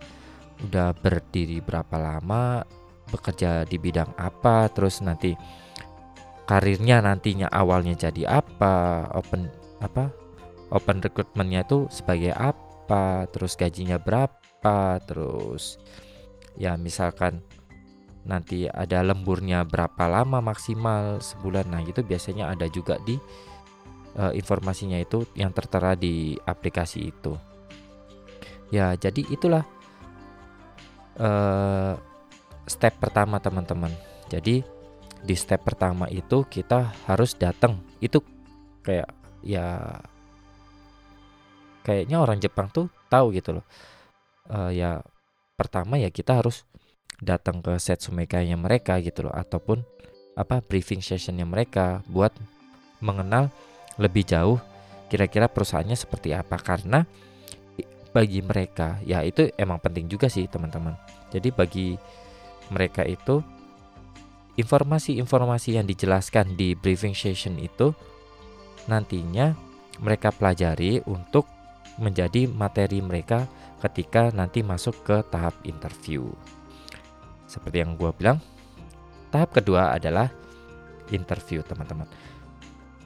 udah 0.64 0.96
berdiri 0.96 1.62
berapa 1.62 1.94
lama 1.96 2.66
bekerja 3.08 3.64
di 3.64 3.78
bidang 3.78 4.12
apa 4.18 4.68
terus 4.74 5.00
nanti 5.00 5.32
karirnya 6.44 7.00
nantinya 7.00 7.48
awalnya 7.48 7.94
jadi 7.94 8.42
apa 8.42 9.06
open 9.14 9.48
apa 9.78 10.10
open 10.74 11.00
recruitmentnya 11.00 11.64
itu 11.64 11.86
sebagai 11.88 12.34
apa 12.34 13.30
terus 13.30 13.54
gajinya 13.54 13.96
berapa 13.96 14.38
apa 14.58 14.98
terus 15.06 15.78
ya 16.58 16.74
misalkan 16.74 17.38
nanti 18.26 18.66
ada 18.66 19.06
lemburnya 19.06 19.62
berapa 19.62 20.10
lama 20.10 20.42
maksimal 20.42 21.22
sebulan. 21.22 21.70
Nah 21.70 21.80
itu 21.86 22.02
biasanya 22.02 22.50
ada 22.50 22.66
juga 22.66 22.98
di 23.06 23.14
uh, 24.18 24.34
informasinya 24.34 24.98
itu 24.98 25.22
yang 25.38 25.54
tertera 25.54 25.94
di 25.94 26.34
aplikasi 26.42 27.14
itu. 27.14 27.38
Ya 28.74 28.98
jadi 28.98 29.22
itulah 29.30 29.62
uh, 31.18 31.94
step 32.66 32.98
pertama 33.02 33.42
teman-teman. 33.42 33.92
Jadi 34.30 34.62
di 35.18 35.34
step 35.34 35.66
pertama 35.66 36.06
itu 36.06 36.46
kita 36.46 36.94
harus 37.10 37.34
datang 37.34 37.82
itu 37.98 38.22
kayak 38.86 39.10
ya 39.42 39.98
kayaknya 41.82 42.22
orang 42.22 42.38
Jepang 42.38 42.70
tuh 42.70 42.86
tahu 43.10 43.34
gitu 43.34 43.58
loh. 43.58 43.66
Uh, 44.48 44.70
ya 44.72 45.02
pertama 45.58 45.98
ya 45.98 46.08
kita 46.08 46.38
harus 46.38 46.64
datang 47.18 47.58
ke 47.60 47.74
set 47.82 47.98
sumekanya 47.98 48.54
mereka 48.54 49.02
gitu 49.02 49.26
loh 49.26 49.34
ataupun 49.34 49.82
apa 50.38 50.62
briefing 50.62 51.02
sessionnya 51.02 51.42
mereka 51.42 52.06
buat 52.06 52.30
mengenal 53.02 53.50
lebih 53.98 54.22
jauh 54.22 54.62
kira-kira 55.10 55.50
perusahaannya 55.50 55.98
seperti 55.98 56.36
apa. 56.36 56.54
Karena 56.60 57.02
bagi 58.12 58.40
mereka 58.40 58.98
ya 59.04 59.20
itu 59.20 59.52
emang 59.60 59.78
penting 59.78 60.08
juga 60.08 60.32
sih 60.32 60.48
teman-teman 60.48 60.96
Jadi 61.28 61.48
bagi 61.52 61.88
mereka 62.72 63.04
itu 63.04 63.44
informasi-informasi 64.58 65.78
yang 65.78 65.86
dijelaskan 65.86 66.56
di 66.58 66.74
briefing 66.74 67.14
session 67.14 67.60
itu 67.60 67.92
nantinya 68.88 69.52
mereka 70.00 70.32
pelajari 70.32 71.04
untuk 71.06 71.46
menjadi 71.98 72.46
materi 72.48 73.02
mereka 73.02 73.46
ketika 73.82 74.34
nanti 74.34 74.62
masuk 74.62 75.06
ke 75.06 75.22
tahap 75.30 75.54
interview. 75.62 76.26
Seperti 77.46 77.82
yang 77.82 77.94
gue 77.94 78.10
bilang, 78.14 78.38
tahap 79.30 79.54
kedua 79.54 79.94
adalah 79.94 80.30
interview 81.14 81.62
teman-teman. 81.62 82.06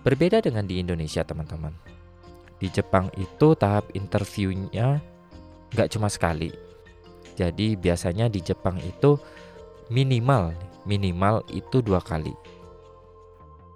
Berbeda 0.02 0.42
dengan 0.42 0.66
di 0.66 0.82
Indonesia 0.82 1.22
teman-teman. 1.22 1.91
Di 2.62 2.70
Jepang 2.70 3.10
itu 3.18 3.58
tahap 3.58 3.90
interviewnya 3.90 5.02
nggak 5.74 5.98
cuma 5.98 6.06
sekali. 6.06 6.54
Jadi 7.34 7.74
biasanya 7.74 8.30
di 8.30 8.38
Jepang 8.38 8.78
itu 8.78 9.18
minimal 9.90 10.54
minimal 10.86 11.42
itu 11.50 11.82
dua 11.82 11.98
kali. 11.98 12.30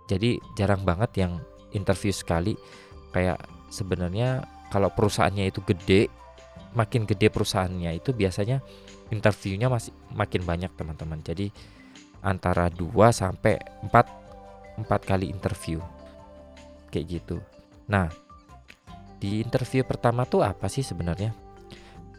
Jadi 0.07 0.39
jarang 0.55 0.87
banget 0.87 1.27
yang 1.27 1.43
interview 1.75 2.15
sekali. 2.15 2.55
Kayak 3.11 3.43
sebenarnya 3.75 4.47
kalau 4.71 4.87
perusahaannya 4.95 5.51
itu 5.51 5.67
gede 5.67 6.07
makin 6.77 7.09
gede 7.09 7.33
perusahaannya 7.33 7.97
itu 7.97 8.13
biasanya 8.13 8.61
interviewnya 9.11 9.67
masih 9.67 9.91
makin 10.15 10.47
banyak 10.47 10.71
teman-teman. 10.79 11.19
Jadi 11.27 11.51
antara 12.23 12.71
2 12.71 12.87
sampai 13.11 13.59
4 13.83 14.85
4 14.85 15.11
kali 15.11 15.27
interview. 15.33 15.83
Kayak 16.93 17.19
gitu. 17.19 17.37
Nah 17.91 18.26
di 19.17 19.41
interview 19.41 19.83
pertama 19.83 20.29
tuh 20.29 20.45
apa 20.45 20.69
sih 20.69 20.85
sebenarnya 20.85 21.33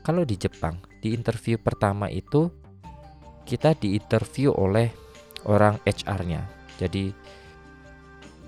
kalau 0.01 0.25
di 0.25 0.39
Jepang 0.39 0.79
di 1.01 1.13
interview 1.13 1.61
pertama 1.61 2.09
itu 2.09 2.49
kita 3.47 3.79
diinterview 3.79 4.51
oleh 4.51 4.91
orang 5.47 5.79
HR-nya. 5.87 6.43
Jadi 6.75 7.15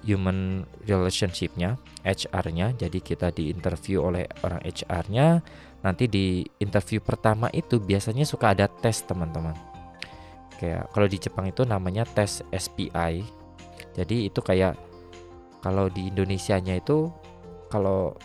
human 0.03 0.67
relationship-nya, 0.83 1.79
HR-nya. 2.03 2.75
Jadi 2.75 2.99
kita 2.99 3.31
diinterview 3.31 4.03
oleh 4.03 4.27
orang 4.43 4.59
HR-nya. 4.67 5.39
Nanti 5.79 6.11
di 6.11 6.43
interview 6.59 6.99
pertama 6.99 7.47
itu 7.55 7.79
biasanya 7.79 8.27
suka 8.27 8.51
ada 8.51 8.67
tes 8.67 9.07
teman-teman. 9.07 9.55
Kayak 10.59 10.91
kalau 10.91 11.07
di 11.07 11.17
Jepang 11.17 11.47
itu 11.47 11.63
namanya 11.63 12.03
tes 12.03 12.43
SPI. 12.51 13.23
Jadi 13.95 14.27
itu 14.27 14.43
kayak 14.43 14.75
kalau 15.63 15.87
di 15.87 16.11
Indonesia-nya 16.11 16.83
itu 16.83 17.07
kalau 17.71 18.19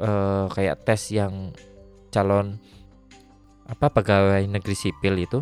uh, 0.00 0.46
kayak 0.50 0.82
tes 0.86 1.12
yang 1.14 1.52
calon 2.08 2.56
apa 3.68 3.92
pegawai 3.92 4.42
negeri 4.48 4.74
sipil 4.74 5.14
itu. 5.20 5.40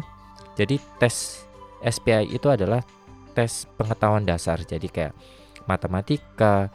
Jadi 0.56 0.80
tes 0.98 1.46
SPI 1.84 2.32
itu 2.32 2.48
adalah 2.48 2.82
tes 3.36 3.68
pengetahuan 3.76 4.24
dasar. 4.24 4.58
Jadi 4.64 4.88
kayak 4.88 5.14
matematika, 5.68 6.72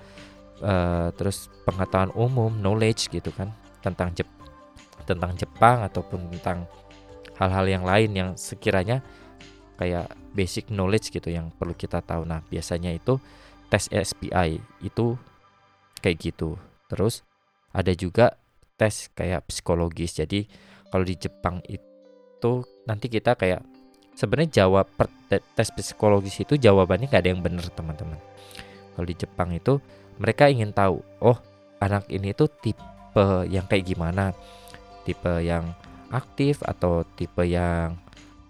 uh, 0.61 1.09
terus 1.17 1.49
pengetahuan 1.65 2.13
umum, 2.13 2.53
knowledge 2.53 3.09
gitu 3.09 3.33
kan 3.33 3.51
tentang 3.81 4.13
Jep 4.13 4.29
tentang 5.03 5.33
Jepang 5.33 5.81
ataupun 5.81 6.29
tentang 6.37 6.69
hal-hal 7.41 7.65
yang 7.65 7.83
lain 7.83 8.09
yang 8.13 8.29
sekiranya 8.37 9.01
kayak 9.81 10.13
basic 10.37 10.69
knowledge 10.69 11.09
gitu 11.09 11.33
yang 11.33 11.49
perlu 11.57 11.73
kita 11.73 12.05
tahu. 12.05 12.21
Nah, 12.21 12.45
biasanya 12.45 12.93
itu 12.93 13.17
tes 13.73 13.89
SPI 13.89 14.61
itu 14.85 15.17
kayak 16.05 16.17
gitu. 16.21 16.53
Terus 16.85 17.25
ada 17.71 17.91
juga 17.95 18.35
tes 18.75 19.11
kayak 19.11 19.47
psikologis. 19.47 20.15
Jadi 20.19 20.47
kalau 20.91 21.07
di 21.07 21.15
Jepang 21.15 21.63
itu 21.67 22.51
nanti 22.87 23.07
kita 23.07 23.35
kayak 23.39 23.63
sebenarnya 24.15 24.65
jawab 24.65 24.87
per, 24.93 25.07
tes 25.29 25.69
psikologis 25.71 26.43
itu 26.43 26.59
jawabannya 26.59 27.07
nggak 27.07 27.21
ada 27.23 27.31
yang 27.31 27.43
benar 27.43 27.65
teman-teman. 27.71 28.19
Kalau 28.95 29.07
di 29.07 29.15
Jepang 29.15 29.49
itu 29.55 29.79
mereka 30.19 30.51
ingin 30.51 30.75
tahu 30.75 30.99
oh 31.23 31.39
anak 31.79 32.05
ini 32.11 32.35
tuh 32.35 32.51
tipe 32.61 33.25
yang 33.47 33.65
kayak 33.65 33.87
gimana? 33.87 34.35
Tipe 35.07 35.41
yang 35.41 35.71
aktif 36.11 36.61
atau 36.61 37.07
tipe 37.15 37.41
yang 37.47 37.95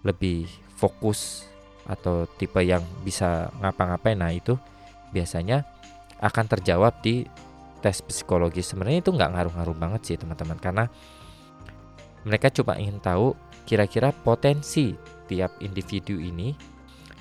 lebih 0.02 0.50
fokus 0.74 1.46
atau 1.86 2.26
tipe 2.36 2.58
yang 2.60 2.82
bisa 3.06 3.48
ngapa-ngapain? 3.62 4.18
Nah 4.18 4.34
itu 4.34 4.58
biasanya 5.14 5.62
akan 6.22 6.46
terjawab 6.46 6.98
di 7.02 7.26
tes 7.82 7.98
psikologis 8.00 8.70
sebenarnya 8.70 9.02
itu 9.02 9.10
nggak 9.10 9.30
ngaruh-ngaruh 9.34 9.76
banget 9.76 10.00
sih 10.06 10.16
teman-teman 10.16 10.56
karena 10.62 10.84
mereka 12.22 12.54
cuma 12.54 12.78
ingin 12.78 13.02
tahu 13.02 13.34
kira-kira 13.66 14.14
potensi 14.14 14.94
tiap 15.26 15.58
individu 15.58 16.18
ini 16.18 16.54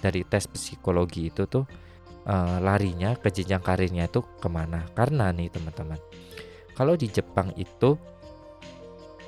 dari 0.02 0.26
tes 0.26 0.50
psikologi 0.50 1.30
itu 1.30 1.46
tuh 1.46 1.66
uh, 2.26 2.58
larinya 2.62 3.14
ke 3.18 3.30
jenjang 3.30 3.62
karirnya 3.62 4.10
itu 4.10 4.22
ke 4.42 4.50
mana. 4.50 4.86
Karena 4.98 5.30
nih 5.30 5.54
teman-teman, 5.54 5.98
kalau 6.74 6.98
di 6.98 7.08
Jepang 7.10 7.54
itu 7.58 7.98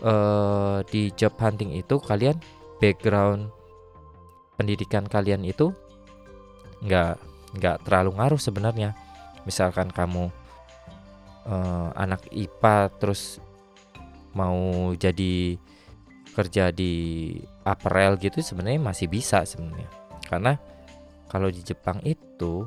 uh, 0.02 0.82
di 0.90 1.14
job 1.14 1.38
hunting 1.38 1.78
itu 1.78 2.02
kalian 2.02 2.38
background 2.82 3.54
pendidikan 4.58 5.06
kalian 5.06 5.46
itu 5.46 5.74
nggak 6.84 7.18
nggak 7.58 7.78
terlalu 7.86 8.18
ngaruh 8.18 8.42
sebenarnya. 8.42 8.98
Misalkan 9.46 9.94
kamu 9.94 10.43
uh, 11.48 11.90
anak 11.96 12.28
IPA 12.32 12.92
terus 13.00 13.40
mau 14.34 14.92
jadi 14.98 15.58
kerja 16.34 16.74
di 16.74 17.38
apparel 17.62 18.18
gitu 18.18 18.42
sebenarnya 18.42 18.82
masih 18.82 19.08
bisa 19.08 19.46
sebenarnya. 19.46 19.88
Karena 20.26 20.58
kalau 21.30 21.50
di 21.54 21.62
Jepang 21.62 22.02
itu 22.02 22.66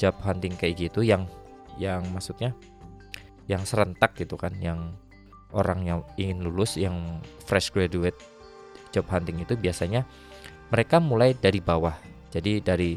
job 0.00 0.16
hunting 0.24 0.56
kayak 0.56 0.88
gitu 0.88 1.04
yang 1.04 1.28
yang 1.76 2.02
maksudnya 2.10 2.56
yang 3.48 3.64
serentak 3.64 4.16
gitu 4.16 4.36
kan 4.36 4.52
yang 4.60 4.92
orang 5.52 5.84
yang 5.84 6.00
ingin 6.20 6.44
lulus 6.44 6.76
yang 6.76 7.20
fresh 7.48 7.72
graduate 7.72 8.16
job 8.92 9.08
hunting 9.08 9.40
itu 9.40 9.56
biasanya 9.56 10.04
mereka 10.68 11.00
mulai 11.00 11.32
dari 11.32 11.60
bawah. 11.60 11.96
Jadi 12.28 12.60
dari 12.60 12.96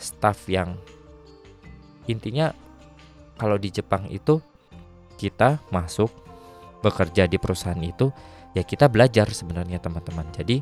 staff 0.00 0.48
yang 0.48 0.72
intinya 2.08 2.48
kalau 3.40 3.56
di 3.56 3.72
Jepang 3.72 4.04
itu 4.12 4.36
kita 5.16 5.64
masuk 5.72 6.12
bekerja 6.84 7.24
di 7.24 7.40
perusahaan 7.40 7.80
itu 7.80 8.12
ya 8.52 8.60
kita 8.60 8.92
belajar 8.92 9.28
sebenarnya 9.32 9.80
teman-teman. 9.80 10.28
Jadi 10.28 10.60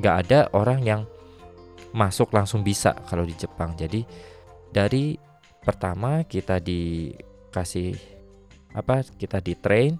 nggak 0.00 0.16
ada 0.24 0.38
orang 0.56 0.80
yang 0.80 1.02
masuk 1.92 2.32
langsung 2.32 2.64
bisa 2.64 2.96
kalau 3.04 3.28
di 3.28 3.36
Jepang. 3.36 3.76
Jadi 3.76 4.04
dari 4.72 5.20
pertama 5.60 6.24
kita 6.24 6.56
dikasih 6.56 7.92
apa 8.72 9.02
kita 9.04 9.42
di 9.42 9.58
train 9.58 9.98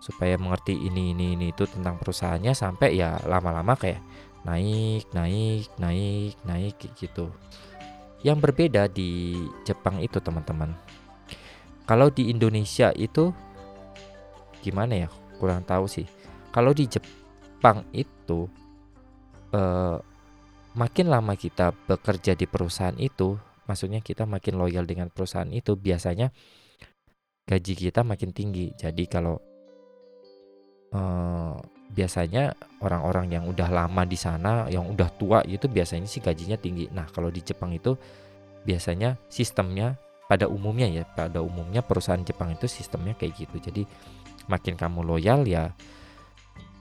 supaya 0.00 0.36
mengerti 0.36 0.76
ini 0.76 1.12
ini 1.12 1.36
ini 1.36 1.46
itu 1.52 1.64
tentang 1.68 1.96
perusahaannya 2.00 2.52
sampai 2.56 2.96
ya 2.96 3.20
lama-lama 3.24 3.76
kayak 3.76 4.00
naik 4.44 5.08
naik 5.12 5.68
naik 5.76 6.36
naik 6.44 6.76
gitu. 6.96 7.28
Yang 8.20 8.38
berbeda 8.44 8.84
di 8.92 9.32
Jepang 9.64 9.96
itu 10.04 10.20
teman-teman 10.20 10.76
kalau 11.84 12.08
di 12.12 12.30
Indonesia 12.30 12.90
itu 12.94 13.34
gimana 14.60 15.06
ya? 15.06 15.08
Kurang 15.40 15.64
tahu 15.64 15.88
sih. 15.88 16.06
Kalau 16.52 16.74
di 16.76 16.86
Jepang 16.86 17.86
itu 17.94 18.46
eh, 19.54 19.98
makin 20.74 21.06
lama 21.10 21.34
kita 21.34 21.74
bekerja 21.86 22.38
di 22.38 22.46
perusahaan 22.46 22.94
itu 22.98 23.34
maksudnya 23.66 24.02
kita 24.02 24.26
makin 24.26 24.58
loyal 24.58 24.82
dengan 24.86 25.10
perusahaan 25.10 25.48
itu 25.50 25.78
biasanya 25.78 26.30
gaji 27.46 27.74
kita 27.74 28.06
makin 28.06 28.30
tinggi. 28.30 28.74
Jadi 28.76 29.04
kalau 29.10 29.38
eh, 30.94 31.56
biasanya 31.90 32.54
orang-orang 32.86 33.34
yang 33.34 33.44
udah 33.50 33.66
lama 33.66 34.06
di 34.06 34.14
sana 34.14 34.70
yang 34.70 34.86
udah 34.86 35.10
tua 35.18 35.42
itu 35.42 35.66
biasanya 35.66 36.06
sih 36.06 36.22
gajinya 36.22 36.54
tinggi. 36.54 36.86
Nah 36.94 37.10
kalau 37.10 37.34
di 37.34 37.42
Jepang 37.42 37.74
itu 37.74 37.98
biasanya 38.62 39.18
sistemnya 39.26 39.98
pada 40.30 40.46
umumnya 40.46 40.86
ya 40.86 41.02
pada 41.02 41.42
umumnya 41.42 41.82
perusahaan 41.82 42.22
Jepang 42.22 42.54
itu 42.54 42.70
sistemnya 42.70 43.18
kayak 43.18 43.34
gitu. 43.34 43.58
Jadi 43.58 43.82
makin 44.46 44.78
kamu 44.78 45.02
loyal 45.02 45.42
ya 45.42 45.74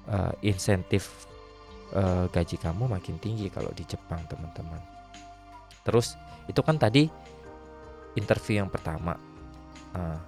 uh, 0.06 0.34
insentif 0.46 1.26
uh, 1.98 2.30
gaji 2.30 2.62
kamu 2.62 2.86
makin 2.86 3.18
tinggi 3.18 3.50
kalau 3.50 3.74
di 3.74 3.82
Jepang 3.90 4.22
teman-teman. 4.30 4.78
Terus 5.82 6.14
itu 6.46 6.62
kan 6.62 6.78
tadi 6.78 7.10
interview 8.14 8.62
yang 8.62 8.70
pertama. 8.70 9.18
Uh, 9.98 10.22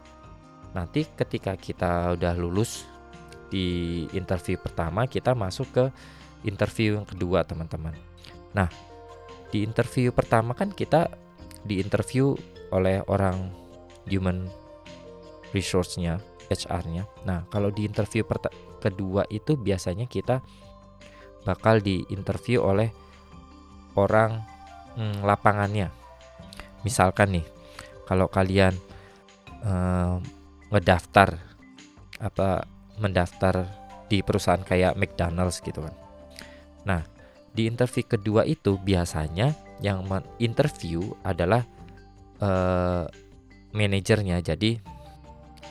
nanti 0.73 1.05
ketika 1.05 1.53
kita 1.53 2.17
udah 2.17 2.33
lulus 2.33 2.89
di 3.53 4.07
interview 4.17 4.57
pertama 4.57 5.05
kita 5.05 5.37
masuk 5.37 5.69
ke 5.69 5.85
interview 6.41 6.97
yang 6.97 7.05
kedua 7.05 7.45
teman-teman. 7.45 7.93
Nah 8.57 8.65
di 9.53 9.61
interview 9.61 10.09
pertama 10.09 10.57
kan 10.57 10.73
kita 10.73 11.05
di 11.61 11.77
interview 11.77 12.33
oleh 12.71 13.03
orang 13.07 13.51
human 14.07 14.47
resource-nya, 15.51 16.19
HR-nya. 16.47 17.07
Nah, 17.27 17.47
kalau 17.51 17.69
di 17.71 17.87
interview 17.87 18.23
kedua 18.81 19.27
itu 19.29 19.59
biasanya 19.59 20.07
kita 20.07 20.41
bakal 21.45 21.79
diinterview 21.79 22.63
oleh 22.63 22.89
orang 23.95 24.41
hmm, 24.95 25.23
lapangannya. 25.23 25.91
Misalkan 26.81 27.37
nih, 27.39 27.45
kalau 28.07 28.25
kalian 28.31 28.73
uh, 29.61 30.17
ngedaftar 30.71 31.37
apa 32.21 32.65
mendaftar 33.01 33.65
di 34.07 34.21
perusahaan 34.21 34.61
kayak 34.61 34.97
McDonald's 34.97 35.59
gitu 35.61 35.81
kan. 35.83 35.95
Nah, 36.85 37.01
di 37.51 37.67
interview 37.67 38.05
kedua 38.07 38.47
itu 38.47 38.77
biasanya 38.79 39.53
yang 39.83 40.05
interview 40.37 41.15
adalah 41.25 41.65
uh, 42.41 43.05
manajernya. 43.71 44.41
Jadi 44.43 44.77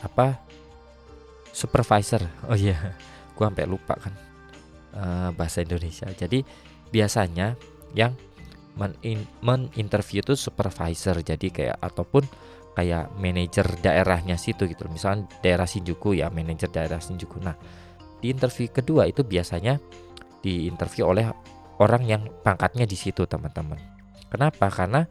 apa 0.00 0.40
supervisor. 1.52 2.24
Oh 2.48 2.56
iya, 2.56 2.74
yeah. 2.74 2.80
gua 3.37 3.52
sampai 3.52 3.66
lupa 3.68 3.94
kan 3.98 4.14
uh, 4.96 5.30
bahasa 5.35 5.61
Indonesia. 5.61 6.09
Jadi 6.11 6.42
biasanya 6.90 7.54
yang 7.92 8.14
men-interview 9.44 10.24
itu 10.24 10.38
supervisor. 10.38 11.20
Jadi 11.20 11.52
kayak 11.52 11.76
ataupun 11.83 12.24
kayak 12.72 13.12
manajer 13.18 13.66
daerahnya 13.83 14.38
situ 14.38 14.64
gitu. 14.70 14.87
Misalnya 14.88 15.26
daerah 15.42 15.66
Shinjuku 15.66 16.16
ya 16.16 16.30
manajer 16.30 16.70
daerah 16.70 17.02
Shinjuku. 17.02 17.42
Nah, 17.42 17.59
di 18.22 18.30
interview 18.30 18.70
kedua 18.70 19.11
itu 19.11 19.26
biasanya 19.26 19.76
diinterview 20.40 21.04
oleh 21.04 21.28
orang 21.80 22.02
yang 22.09 22.22
pangkatnya 22.44 22.88
di 22.88 22.96
situ 22.96 23.24
teman-teman. 23.28 23.76
Kenapa? 24.30 24.70
Karena 24.70 25.04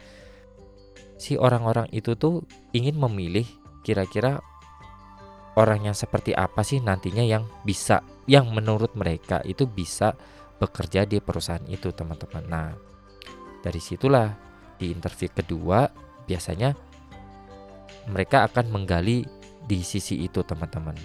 si 1.20 1.36
orang-orang 1.36 1.92
itu 1.92 2.16
tuh 2.16 2.48
ingin 2.72 2.96
memilih 2.96 3.44
kira-kira 3.84 4.40
orang 5.60 5.92
yang 5.92 5.96
seperti 5.98 6.32
apa 6.32 6.64
sih 6.64 6.80
nantinya 6.80 7.22
yang 7.22 7.44
bisa 7.68 8.00
yang 8.26 8.48
menurut 8.56 8.96
mereka 8.96 9.44
itu 9.44 9.68
bisa 9.68 10.16
bekerja 10.56 11.04
di 11.04 11.20
perusahaan 11.20 11.64
itu 11.68 11.92
teman-teman. 11.92 12.44
Nah, 12.48 12.72
dari 13.60 13.84
situlah 13.84 14.32
di 14.80 14.96
interview 14.96 15.28
kedua 15.28 15.92
biasanya 16.24 16.72
mereka 18.08 18.48
akan 18.48 18.72
menggali 18.72 19.28
di 19.68 19.80
sisi 19.84 20.24
itu 20.24 20.40
teman-teman. 20.48 20.96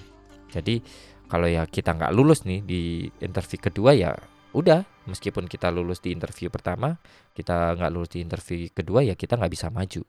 Jadi 0.54 0.78
kalau 1.26 1.50
ya 1.50 1.66
kita 1.66 1.90
nggak 1.98 2.14
lulus 2.14 2.46
nih 2.46 2.62
di 2.62 3.10
interview 3.18 3.58
kedua 3.58 3.90
ya 3.98 4.14
udah 4.54 4.86
meskipun 5.10 5.50
kita 5.50 5.68
lulus 5.74 5.98
di 6.00 6.14
interview 6.14 6.48
pertama 6.48 6.96
kita 7.34 7.74
nggak 7.74 7.90
lulus 7.90 8.10
di 8.14 8.22
interview 8.22 8.70
kedua 8.70 9.02
ya 9.02 9.18
kita 9.18 9.34
nggak 9.36 9.52
bisa 9.52 9.68
maju. 9.68 10.02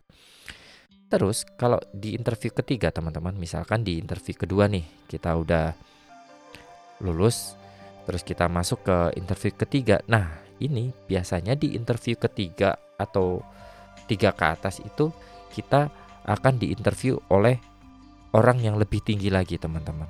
Terus 1.05 1.45
kalau 1.57 1.77
di 1.93 2.17
interview 2.17 2.49
ketiga 2.53 2.89
teman-teman 2.89 3.37
misalkan 3.37 3.85
di 3.85 4.01
interview 4.01 4.33
kedua 4.37 4.65
nih 4.69 4.85
kita 5.09 5.33
udah 5.37 5.73
lulus 7.01 7.57
terus 8.05 8.21
kita 8.21 8.45
masuk 8.45 8.85
ke 8.85 8.97
interview 9.17 9.53
ketiga. 9.53 9.97
Nah 10.05 10.29
ini 10.61 10.93
biasanya 10.93 11.57
di 11.57 11.73
interview 11.73 12.15
ketiga 12.15 12.77
atau 12.95 13.41
tiga 14.05 14.31
ke 14.31 14.45
atas 14.45 14.79
itu 14.79 15.09
kita 15.49 15.89
akan 16.25 16.57
diinterview 16.57 17.17
oleh 17.33 17.57
orang 18.33 18.61
yang 18.61 18.75
lebih 18.77 19.01
tinggi 19.01 19.29
lagi 19.29 19.57
teman-teman. 19.57 20.09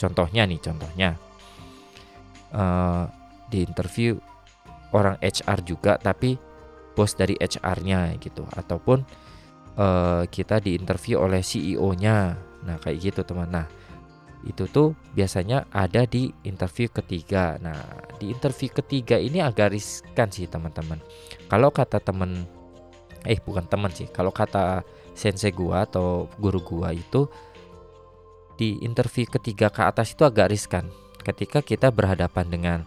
Contohnya 0.00 0.48
nih 0.48 0.60
contohnya 0.60 1.16
uh, 2.56 3.19
di 3.50 3.66
interview 3.66 4.14
orang 4.94 5.18
HR 5.18 5.60
juga 5.66 5.98
tapi 5.98 6.38
bos 6.94 7.14
dari 7.14 7.34
HR-nya 7.38 8.18
gitu 8.18 8.46
ataupun 8.46 9.02
uh, 9.78 10.22
kita 10.26 10.58
interview 10.64 11.22
oleh 11.22 11.42
CEO-nya. 11.44 12.34
Nah, 12.66 12.76
kayak 12.82 12.98
gitu, 13.00 13.20
teman. 13.24 13.48
Nah, 13.48 13.66
itu 14.44 14.68
tuh 14.68 14.96
biasanya 15.16 15.68
ada 15.72 16.04
di 16.04 16.32
interview 16.44 16.88
ketiga. 16.92 17.56
Nah, 17.60 17.78
di 18.20 18.32
interview 18.32 18.68
ketiga 18.72 19.16
ini 19.16 19.40
agak 19.40 19.72
riskan 19.72 20.28
sih, 20.28 20.48
teman-teman. 20.48 21.00
Kalau 21.48 21.72
kata 21.72 22.00
temen 22.00 22.44
eh 23.28 23.36
bukan 23.36 23.68
teman 23.68 23.92
sih, 23.92 24.08
kalau 24.08 24.32
kata 24.32 24.80
sensei 25.12 25.52
gua 25.52 25.84
atau 25.84 26.28
guru 26.40 26.60
gua 26.64 26.92
itu 26.96 27.28
di 28.56 28.80
interview 28.84 29.28
ketiga 29.28 29.68
ke 29.72 29.84
atas 29.84 30.12
itu 30.12 30.24
agak 30.24 30.52
riskan 30.52 30.88
ketika 31.20 31.60
kita 31.60 31.88
berhadapan 31.92 32.46
dengan 32.48 32.78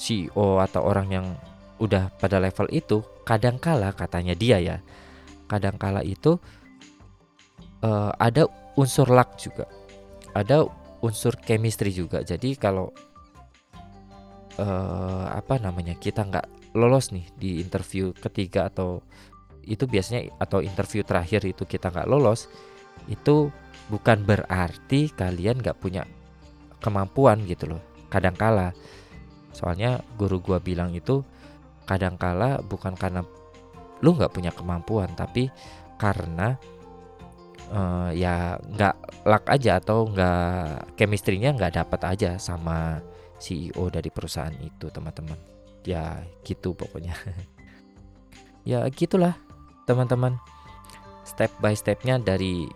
CEO 0.00 0.58
atau 0.64 0.80
orang 0.88 1.08
yang 1.12 1.26
udah 1.76 2.08
pada 2.16 2.40
level 2.40 2.68
itu 2.72 3.04
kadangkala 3.28 3.92
katanya 3.92 4.32
dia 4.32 4.56
ya 4.60 4.76
kadangkala 5.44 6.00
itu 6.00 6.40
uh, 7.84 8.12
ada 8.16 8.48
unsur 8.76 9.08
luck 9.12 9.36
juga 9.36 9.68
ada 10.34 10.66
unsur 11.00 11.36
chemistry 11.40 11.90
juga. 11.90 12.22
Jadi 12.22 12.54
kalau 12.56 12.92
uh, 14.60 15.26
apa 15.32 15.58
namanya 15.58 15.96
kita 15.96 16.24
nggak 16.26 16.76
lolos 16.76 17.10
nih 17.10 17.26
di 17.34 17.58
interview 17.58 18.14
ketiga 18.14 18.70
atau 18.70 19.02
itu 19.66 19.84
biasanya 19.84 20.30
atau 20.38 20.62
interview 20.62 21.02
terakhir 21.02 21.44
itu 21.44 21.66
kita 21.66 21.90
nggak 21.90 22.08
lolos 22.08 22.46
itu 23.10 23.50
bukan 23.90 24.22
berarti 24.22 25.10
kalian 25.12 25.60
nggak 25.60 25.78
punya 25.82 26.06
kemampuan 26.78 27.42
gitu 27.44 27.74
loh 27.74 27.82
kadangkala 28.08 28.72
soalnya 29.50 30.02
guru 30.14 30.38
gua 30.42 30.58
bilang 30.62 30.94
itu 30.94 31.22
kadangkala 31.84 32.62
bukan 32.62 32.94
karena 32.94 33.26
lu 34.00 34.16
nggak 34.16 34.32
punya 34.32 34.54
kemampuan 34.54 35.12
tapi 35.12 35.50
karena 36.00 36.56
uh, 37.74 38.10
ya 38.14 38.56
nggak 38.56 39.26
luck 39.28 39.44
aja 39.50 39.78
atau 39.78 40.08
nggak 40.08 40.96
chemistry-nya 40.96 41.54
nggak 41.54 41.76
dapat 41.76 42.00
aja 42.16 42.30
sama 42.40 43.00
CEO 43.40 43.88
dari 43.88 44.12
perusahaan 44.12 44.52
itu 44.60 44.92
teman-teman. 44.92 45.38
Ya 45.82 46.20
gitu 46.44 46.76
pokoknya. 46.76 47.16
Ya 48.60 48.84
gitulah 48.92 49.40
teman-teman. 49.88 50.36
Step 51.24 51.48
by 51.64 51.72
stepnya 51.72 52.20
dari 52.20 52.68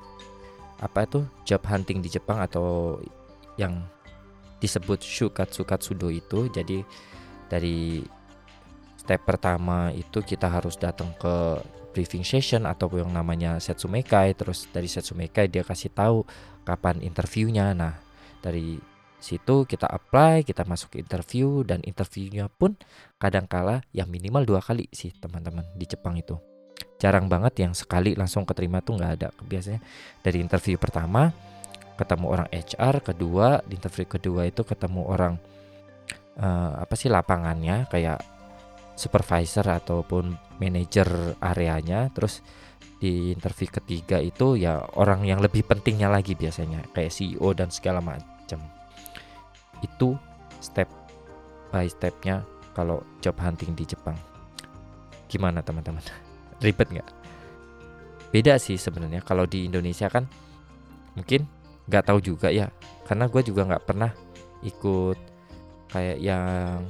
apa 0.80 1.04
itu 1.04 1.28
job 1.44 1.60
hunting 1.68 2.00
di 2.00 2.08
Jepang 2.08 2.40
atau 2.40 2.96
yang 3.60 3.84
disebut 4.64 5.04
shukatsu 5.04 5.68
katsudo 5.68 6.08
itu 6.08 6.48
jadi 6.48 6.80
dari 7.52 8.00
step 8.96 9.20
pertama 9.28 9.92
itu 9.92 10.24
kita 10.24 10.48
harus 10.48 10.80
datang 10.80 11.12
ke 11.20 11.60
briefing 11.94 12.24
session 12.26 12.64
atau 12.64 12.88
yang 12.96 13.12
namanya 13.12 13.60
setsumekai 13.60 14.34
terus 14.34 14.66
dari 14.72 14.88
setsumekai 14.88 15.46
dia 15.46 15.62
kasih 15.62 15.94
tahu 15.94 16.26
kapan 16.66 16.98
interviewnya. 17.04 17.70
Nah 17.76 17.94
dari 18.40 18.80
situ 19.22 19.68
kita 19.68 19.86
apply 19.86 20.42
kita 20.42 20.66
masuk 20.66 20.98
interview 20.98 21.62
dan 21.62 21.84
interviewnya 21.86 22.50
pun 22.50 22.74
kadangkala 23.20 23.86
yang 23.94 24.10
minimal 24.10 24.42
dua 24.42 24.60
kali 24.64 24.90
sih 24.90 25.14
teman-teman 25.14 25.68
di 25.78 25.86
Jepang 25.86 26.18
itu. 26.18 26.40
Jarang 26.98 27.30
banget 27.30 27.62
yang 27.62 27.76
sekali 27.76 28.18
langsung 28.18 28.42
keterima 28.42 28.82
tuh 28.82 28.98
nggak 28.98 29.12
ada. 29.20 29.28
Biasanya 29.46 29.78
dari 30.24 30.42
interview 30.42 30.80
pertama 30.80 31.30
ketemu 31.94 32.26
orang 32.30 32.48
HR 32.50 32.94
kedua 33.02 33.62
di 33.62 33.78
interview 33.78 34.06
kedua 34.06 34.42
itu 34.50 34.66
ketemu 34.66 35.02
orang 35.06 35.34
uh, 36.38 36.82
apa 36.82 36.94
sih 36.98 37.10
lapangannya 37.10 37.86
kayak 37.86 38.18
supervisor 38.94 39.66
ataupun 39.66 40.34
manajer 40.58 41.38
areanya. 41.42 42.10
Terus 42.14 42.42
di 42.98 43.34
interview 43.34 43.68
ketiga 43.68 44.22
itu 44.22 44.56
ya 44.56 44.80
orang 44.96 45.26
yang 45.26 45.42
lebih 45.42 45.66
pentingnya 45.66 46.08
lagi 46.08 46.38
biasanya 46.38 46.86
kayak 46.94 47.12
CEO 47.12 47.52
dan 47.52 47.68
segala 47.68 48.00
macam 48.00 48.62
itu 49.82 50.16
step 50.62 50.88
by 51.68 51.84
stepnya 51.90 52.46
kalau 52.72 53.02
job 53.20 53.36
hunting 53.38 53.76
di 53.76 53.84
Jepang. 53.84 54.16
Gimana 55.28 55.60
teman-teman? 55.60 56.02
Ribet 56.64 56.88
nggak? 56.90 57.10
Beda 58.30 58.58
sih 58.58 58.78
sebenarnya. 58.78 59.22
Kalau 59.22 59.46
di 59.46 59.66
Indonesia 59.66 60.10
kan 60.10 60.26
mungkin 61.14 61.46
nggak 61.88 62.04
tahu 62.10 62.18
juga 62.20 62.48
ya. 62.48 62.68
Karena 63.04 63.28
gue 63.28 63.42
juga 63.44 63.68
nggak 63.68 63.84
pernah 63.84 64.10
ikut 64.64 65.18
kayak 65.92 66.18
yang 66.18 66.88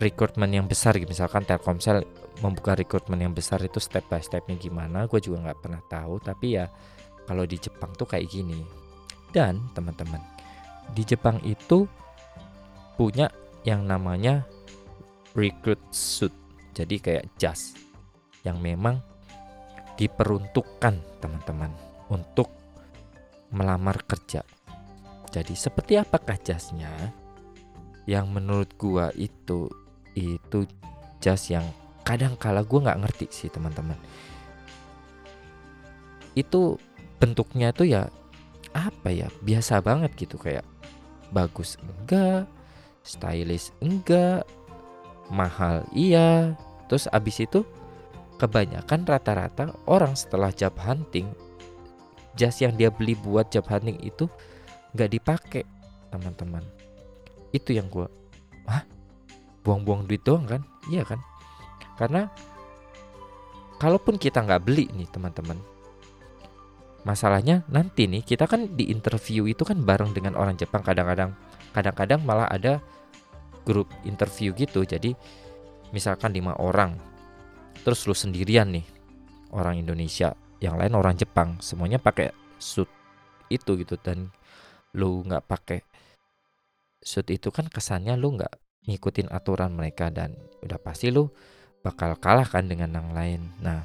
rekrutmen 0.00 0.50
yang 0.50 0.66
besar 0.66 0.96
gitu. 0.96 1.10
Misalkan 1.10 1.46
Telkomsel 1.46 2.04
membuka 2.40 2.72
rekrutmen 2.72 3.20
yang 3.20 3.36
besar 3.36 3.60
itu 3.60 3.78
step 3.78 4.08
by 4.08 4.24
stepnya 4.24 4.56
gimana 4.56 5.04
gue 5.04 5.20
juga 5.20 5.50
nggak 5.50 5.60
pernah 5.60 5.82
tahu. 5.86 6.18
Tapi 6.20 6.46
ya 6.58 6.66
kalau 7.24 7.44
di 7.46 7.56
Jepang 7.56 7.94
tuh 7.94 8.08
kayak 8.08 8.26
gini. 8.28 8.60
Dan 9.30 9.70
teman-teman 9.78 10.18
di 10.90 11.06
Jepang 11.06 11.38
itu 11.46 11.86
punya 12.98 13.30
yang 13.62 13.86
namanya 13.86 14.42
recruit 15.38 15.78
suit. 15.94 16.34
Jadi 16.74 16.98
kayak 16.98 17.30
jas 17.38 17.78
yang 18.42 18.58
memang 18.58 18.98
diperuntukkan 20.00 21.20
teman-teman 21.20 21.70
untuk 22.08 22.59
melamar 23.50 24.02
kerja. 24.06 24.42
Jadi 25.30 25.54
seperti 25.54 25.98
apakah 25.98 26.38
jasnya? 26.42 26.90
Yang 28.06 28.26
menurut 28.30 28.70
gua 28.74 29.14
itu 29.14 29.70
itu 30.18 30.66
jas 31.22 31.46
yang 31.46 31.66
kadang 32.02 32.34
kala 32.34 32.66
gua 32.66 32.90
nggak 32.90 33.00
ngerti 33.06 33.26
sih 33.30 33.50
teman-teman. 33.52 33.98
Itu 36.34 36.78
bentuknya 37.20 37.70
tuh 37.70 37.86
ya 37.86 38.08
apa 38.72 39.10
ya 39.10 39.28
biasa 39.42 39.82
banget 39.82 40.14
gitu 40.14 40.38
kayak 40.38 40.64
bagus 41.34 41.78
enggak 41.82 42.46
stylish 43.02 43.74
enggak 43.82 44.46
mahal 45.30 45.82
iya 45.94 46.54
terus 46.86 47.06
abis 47.10 47.46
itu 47.46 47.62
kebanyakan 48.38 49.04
rata-rata 49.04 49.74
orang 49.86 50.16
setelah 50.16 50.50
job 50.50 50.74
hunting 50.80 51.30
jas 52.38 52.58
yang 52.62 52.74
dia 52.74 52.90
beli 52.92 53.18
buat 53.18 53.50
job 53.50 53.66
hunting 53.66 53.98
itu 54.02 54.30
nggak 54.94 55.10
dipakai 55.10 55.64
teman-teman. 56.10 56.62
Itu 57.50 57.74
yang 57.74 57.90
gue 57.90 58.06
ah 58.70 58.82
buang-buang 59.66 60.06
duit 60.06 60.22
doang 60.22 60.46
kan? 60.46 60.62
Iya 60.90 61.06
kan? 61.06 61.20
Karena 61.98 62.30
kalaupun 63.80 64.20
kita 64.20 64.44
nggak 64.44 64.62
beli 64.62 64.88
nih 64.92 65.08
teman-teman 65.08 65.58
masalahnya 67.04 67.64
nanti 67.72 68.04
nih 68.04 68.20
kita 68.20 68.44
kan 68.44 68.76
di 68.76 68.92
interview 68.92 69.48
itu 69.48 69.64
kan 69.64 69.80
bareng 69.80 70.12
dengan 70.12 70.36
orang 70.36 70.56
Jepang 70.60 70.84
kadang-kadang 70.84 71.32
kadang-kadang 71.72 72.20
malah 72.20 72.48
ada 72.50 72.82
grup 73.64 73.88
interview 74.04 74.52
gitu. 74.56 74.84
Jadi 74.84 75.14
misalkan 75.94 76.34
lima 76.36 76.56
orang 76.60 76.96
terus 77.80 78.04
lu 78.04 78.12
sendirian 78.12 78.68
nih 78.68 78.84
orang 79.56 79.80
Indonesia 79.80 80.36
yang 80.60 80.76
lain 80.76 80.92
orang 80.94 81.16
Jepang 81.16 81.58
semuanya 81.64 81.96
pakai 81.96 82.30
suit 82.60 82.88
itu 83.48 83.80
gitu. 83.80 83.96
Dan 84.00 84.30
lu 84.94 85.24
nggak 85.24 85.44
pakai 85.48 85.80
suit 87.00 87.26
itu 87.32 87.48
kan 87.48 87.66
kesannya 87.66 88.14
lu 88.14 88.36
nggak 88.36 88.52
ngikutin 88.88 89.32
aturan 89.32 89.72
mereka 89.76 90.08
dan 90.08 90.36
udah 90.64 90.78
pasti 90.80 91.08
lu 91.08 91.28
bakal 91.80 92.16
kalah 92.20 92.46
kan 92.46 92.68
dengan 92.68 92.92
yang 92.92 93.10
lain. 93.16 93.40
Nah 93.64 93.80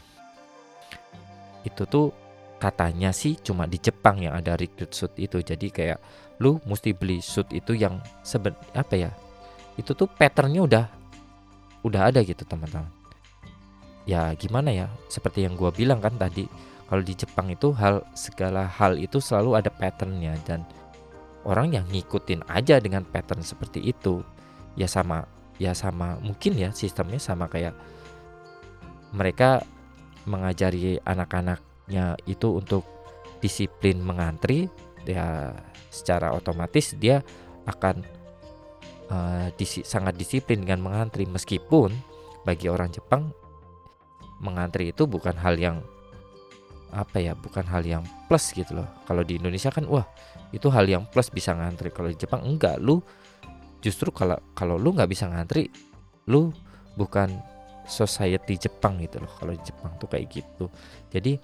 itu 1.64 1.88
tuh 1.88 2.12
katanya 2.60 3.12
sih 3.16 3.36
cuma 3.40 3.66
di 3.66 3.80
Jepang 3.80 4.22
yang 4.22 4.36
ada 4.36 4.60
recruit 4.60 4.92
suit 4.92 5.16
itu. 5.16 5.40
Jadi 5.40 5.72
kayak 5.72 6.00
lu 6.44 6.60
mesti 6.68 6.92
beli 6.92 7.24
suit 7.24 7.48
itu 7.56 7.76
yang 7.76 8.04
seben 8.20 8.56
apa 8.76 8.96
ya 9.00 9.12
itu 9.80 9.92
tuh 9.92 10.08
patternnya 10.08 10.62
udah 10.64 10.86
udah 11.84 12.02
ada 12.12 12.20
gitu 12.24 12.44
teman-teman 12.48 12.95
ya 14.06 14.34
gimana 14.38 14.70
ya 14.70 14.88
seperti 15.10 15.46
yang 15.46 15.58
gua 15.58 15.74
bilang 15.74 16.02
kan 16.02 16.14
tadi 16.18 16.46
kalau 16.86 17.02
di 17.02 17.18
Jepang 17.18 17.50
itu 17.50 17.74
hal 17.74 18.06
segala 18.14 18.70
hal 18.70 19.02
itu 19.02 19.18
selalu 19.18 19.58
ada 19.58 19.74
patternnya 19.74 20.38
dan 20.46 20.62
orang 21.46 21.74
yang 21.74 21.86
ngikutin 21.90 22.46
aja 22.46 22.78
dengan 22.78 23.02
pattern 23.06 23.42
seperti 23.42 23.82
itu 23.82 24.22
ya 24.78 24.86
sama 24.86 25.26
ya 25.58 25.74
sama 25.74 26.22
mungkin 26.22 26.54
ya 26.58 26.70
sistemnya 26.70 27.18
sama 27.18 27.50
kayak 27.50 27.74
mereka 29.16 29.64
mengajari 30.28 31.00
anak-anaknya 31.06 32.18
itu 32.26 32.60
untuk 32.60 32.84
disiplin 33.40 34.02
mengantri 34.02 34.68
ya 35.06 35.54
secara 35.94 36.34
otomatis 36.34 36.98
dia 36.98 37.22
akan 37.66 38.04
uh, 39.10 39.48
disi 39.56 39.86
sangat 39.86 40.18
disiplin 40.18 40.66
dengan 40.66 40.82
mengantri. 40.82 41.30
Meskipun 41.30 41.94
bagi 42.44 42.68
orang 42.70 42.92
Jepang 42.94 43.34
mengantri 44.40 44.92
itu 44.92 45.08
bukan 45.08 45.36
hal 45.40 45.56
yang 45.56 45.80
apa 46.96 47.20
ya 47.20 47.36
bukan 47.36 47.68
hal 47.68 47.84
yang 47.84 48.04
plus 48.32 48.56
gitu 48.56 48.80
loh. 48.80 48.88
Kalau 49.04 49.22
di 49.28 49.36
Indonesia 49.36 49.68
kan 49.68 49.84
wah 49.88 50.08
itu 50.56 50.72
hal 50.72 50.88
yang 50.88 51.04
plus 51.12 51.28
bisa 51.28 51.52
ngantri. 51.52 51.92
Kalau 51.92 52.08
di 52.08 52.16
Jepang 52.16 52.48
enggak 52.48 52.80
lu 52.80 53.04
justru 53.84 54.10
kalau 54.16 54.40
kalau 54.56 54.80
lu 54.80 54.96
nggak 54.96 55.12
bisa 55.12 55.28
ngantri 55.28 55.68
lu 56.32 56.56
bukan 56.96 57.30
society 57.84 58.56
Jepang 58.56 59.04
gitu 59.04 59.20
loh. 59.20 59.32
Kalau 59.36 59.52
di 59.52 59.62
Jepang 59.62 59.92
tuh 60.00 60.08
kayak 60.08 60.28
gitu. 60.32 60.72
Jadi 61.12 61.36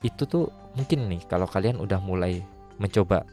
itu 0.00 0.22
tuh 0.24 0.48
mungkin 0.78 1.10
nih 1.10 1.26
kalau 1.28 1.44
kalian 1.44 1.76
udah 1.76 2.00
mulai 2.00 2.40
mencoba 2.80 3.26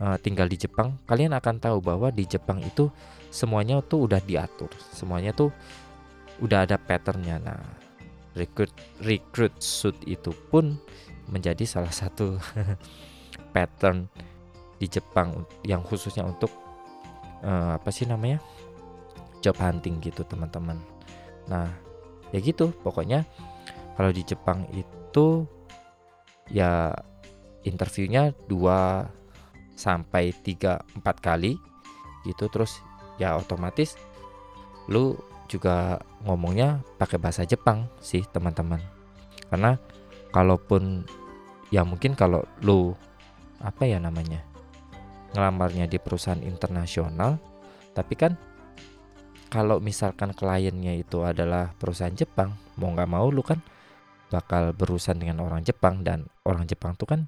uh, 0.00 0.16
tinggal 0.16 0.48
di 0.48 0.56
Jepang 0.56 0.96
kalian 1.04 1.36
akan 1.36 1.60
tahu 1.60 1.84
bahwa 1.84 2.08
di 2.08 2.24
Jepang 2.24 2.64
itu 2.64 2.88
semuanya 3.28 3.82
tuh 3.82 4.06
udah 4.08 4.22
diatur. 4.22 4.70
Semuanya 4.94 5.34
tuh 5.34 5.52
udah 6.42 6.64
ada 6.66 6.76
patternnya. 6.78 7.36
Nah 7.42 7.60
recruit 8.38 8.70
recruit 9.02 9.54
suit 9.58 9.96
itu 10.06 10.30
pun 10.50 10.78
menjadi 11.28 11.66
salah 11.66 11.92
satu 11.92 12.38
pattern 13.54 14.06
di 14.78 14.86
Jepang 14.86 15.42
yang 15.66 15.82
khususnya 15.82 16.22
untuk 16.22 16.50
uh, 17.42 17.76
apa 17.76 17.90
sih 17.90 18.06
namanya? 18.06 18.38
Job 19.42 19.58
hunting 19.58 20.02
gitu 20.02 20.22
teman-teman. 20.26 20.78
Nah 21.50 21.70
ya 22.30 22.38
gitu. 22.38 22.70
Pokoknya 22.82 23.26
kalau 23.98 24.14
di 24.14 24.22
Jepang 24.22 24.66
itu 24.74 25.46
ya 26.48 26.94
interviewnya 27.66 28.32
dua 28.46 29.10
sampai 29.74 30.30
tiga 30.46 30.82
empat 30.94 31.18
kali 31.18 31.58
gitu. 32.26 32.46
Terus 32.50 32.78
ya 33.18 33.34
otomatis 33.34 33.98
lu 34.88 35.18
juga 35.48 35.98
ngomongnya 36.28 36.84
pakai 37.00 37.16
bahasa 37.16 37.42
Jepang 37.48 37.88
sih 37.98 38.22
teman-teman. 38.28 38.80
Karena 39.48 39.80
kalaupun 40.30 41.08
ya 41.72 41.82
mungkin 41.82 42.12
kalau 42.12 42.44
lu 42.60 42.92
apa 43.58 43.88
ya 43.88 43.98
namanya 43.98 44.44
ngelamarnya 45.34 45.90
di 45.90 45.98
perusahaan 45.98 46.40
internasional 46.40 47.36
tapi 47.92 48.14
kan 48.14 48.38
kalau 49.48 49.80
misalkan 49.80 50.36
kliennya 50.36 50.94
itu 51.00 51.24
adalah 51.24 51.72
perusahaan 51.74 52.12
Jepang 52.12 52.52
mau 52.76 52.92
nggak 52.92 53.08
mau 53.08 53.26
lu 53.32 53.40
kan 53.40 53.58
bakal 54.28 54.76
berurusan 54.76 55.18
dengan 55.18 55.42
orang 55.42 55.64
Jepang. 55.64 56.04
Dan 56.04 56.28
orang 56.44 56.68
Jepang 56.68 56.94
tuh 56.94 57.08
kan 57.08 57.20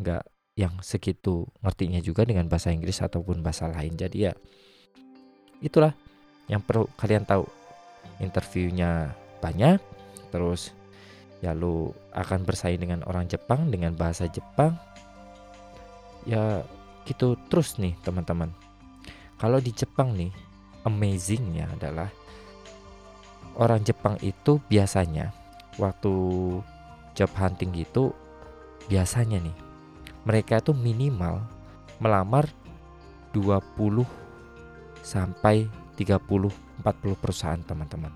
nggak 0.00 0.24
yang 0.56 0.80
segitu 0.84 1.48
ngertinya 1.64 2.00
juga 2.00 2.24
dengan 2.28 2.48
bahasa 2.48 2.72
Inggris 2.72 3.00
ataupun 3.00 3.44
bahasa 3.44 3.68
lain. 3.68 3.94
Jadi 3.96 4.18
ya 4.28 4.32
itulah 5.62 5.94
yang 6.50 6.62
perlu 6.62 6.88
kalian 6.98 7.26
tahu 7.26 7.46
interviewnya 8.18 9.14
banyak 9.42 9.78
terus 10.30 10.74
ya 11.42 11.52
lu 11.52 11.90
akan 12.14 12.46
bersaing 12.46 12.78
dengan 12.78 13.02
orang 13.04 13.26
Jepang 13.26 13.68
dengan 13.68 13.92
bahasa 13.98 14.30
Jepang. 14.30 14.78
Ya 16.22 16.62
gitu 17.02 17.34
terus 17.50 17.82
nih 17.82 17.98
teman-teman. 18.06 18.54
Kalau 19.42 19.58
di 19.58 19.74
Jepang 19.74 20.14
nih 20.14 20.30
amazingnya 20.86 21.66
adalah 21.74 22.06
orang 23.58 23.82
Jepang 23.82 24.14
itu 24.22 24.62
biasanya 24.70 25.34
waktu 25.82 26.14
job 27.12 27.30
hunting 27.36 27.74
gitu 27.74 28.14
biasanya 28.86 29.42
nih 29.42 29.56
mereka 30.24 30.62
itu 30.62 30.72
minimal 30.72 31.42
melamar 31.98 32.48
20 33.34 34.06
sampai 35.02 35.66
30 35.96 36.50
40 36.82 37.22
perusahaan 37.22 37.62
teman-teman. 37.62 38.10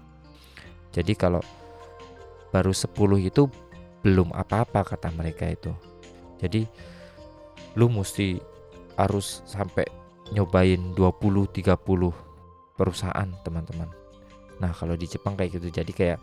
Jadi 0.90 1.12
kalau 1.14 1.40
baru 2.50 2.72
10 2.72 3.20
itu 3.20 3.46
belum 4.00 4.32
apa-apa 4.32 4.96
kata 4.96 5.12
mereka 5.12 5.50
itu. 5.50 5.72
Jadi 6.40 6.64
lu 7.76 7.92
mesti 7.92 8.40
harus 8.96 9.44
sampai 9.44 9.84
nyobain 10.32 10.96
20 10.96 11.46
30 11.52 11.76
perusahaan 12.76 13.28
teman-teman. 13.44 13.88
Nah, 14.56 14.72
kalau 14.72 14.96
di 14.96 15.04
Jepang 15.04 15.36
kayak 15.36 15.60
gitu 15.60 15.68
jadi 15.68 15.92
kayak 15.92 16.18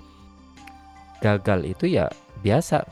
gagal 1.22 1.60
itu 1.70 1.86
ya 1.88 2.10
biasa. 2.42 2.84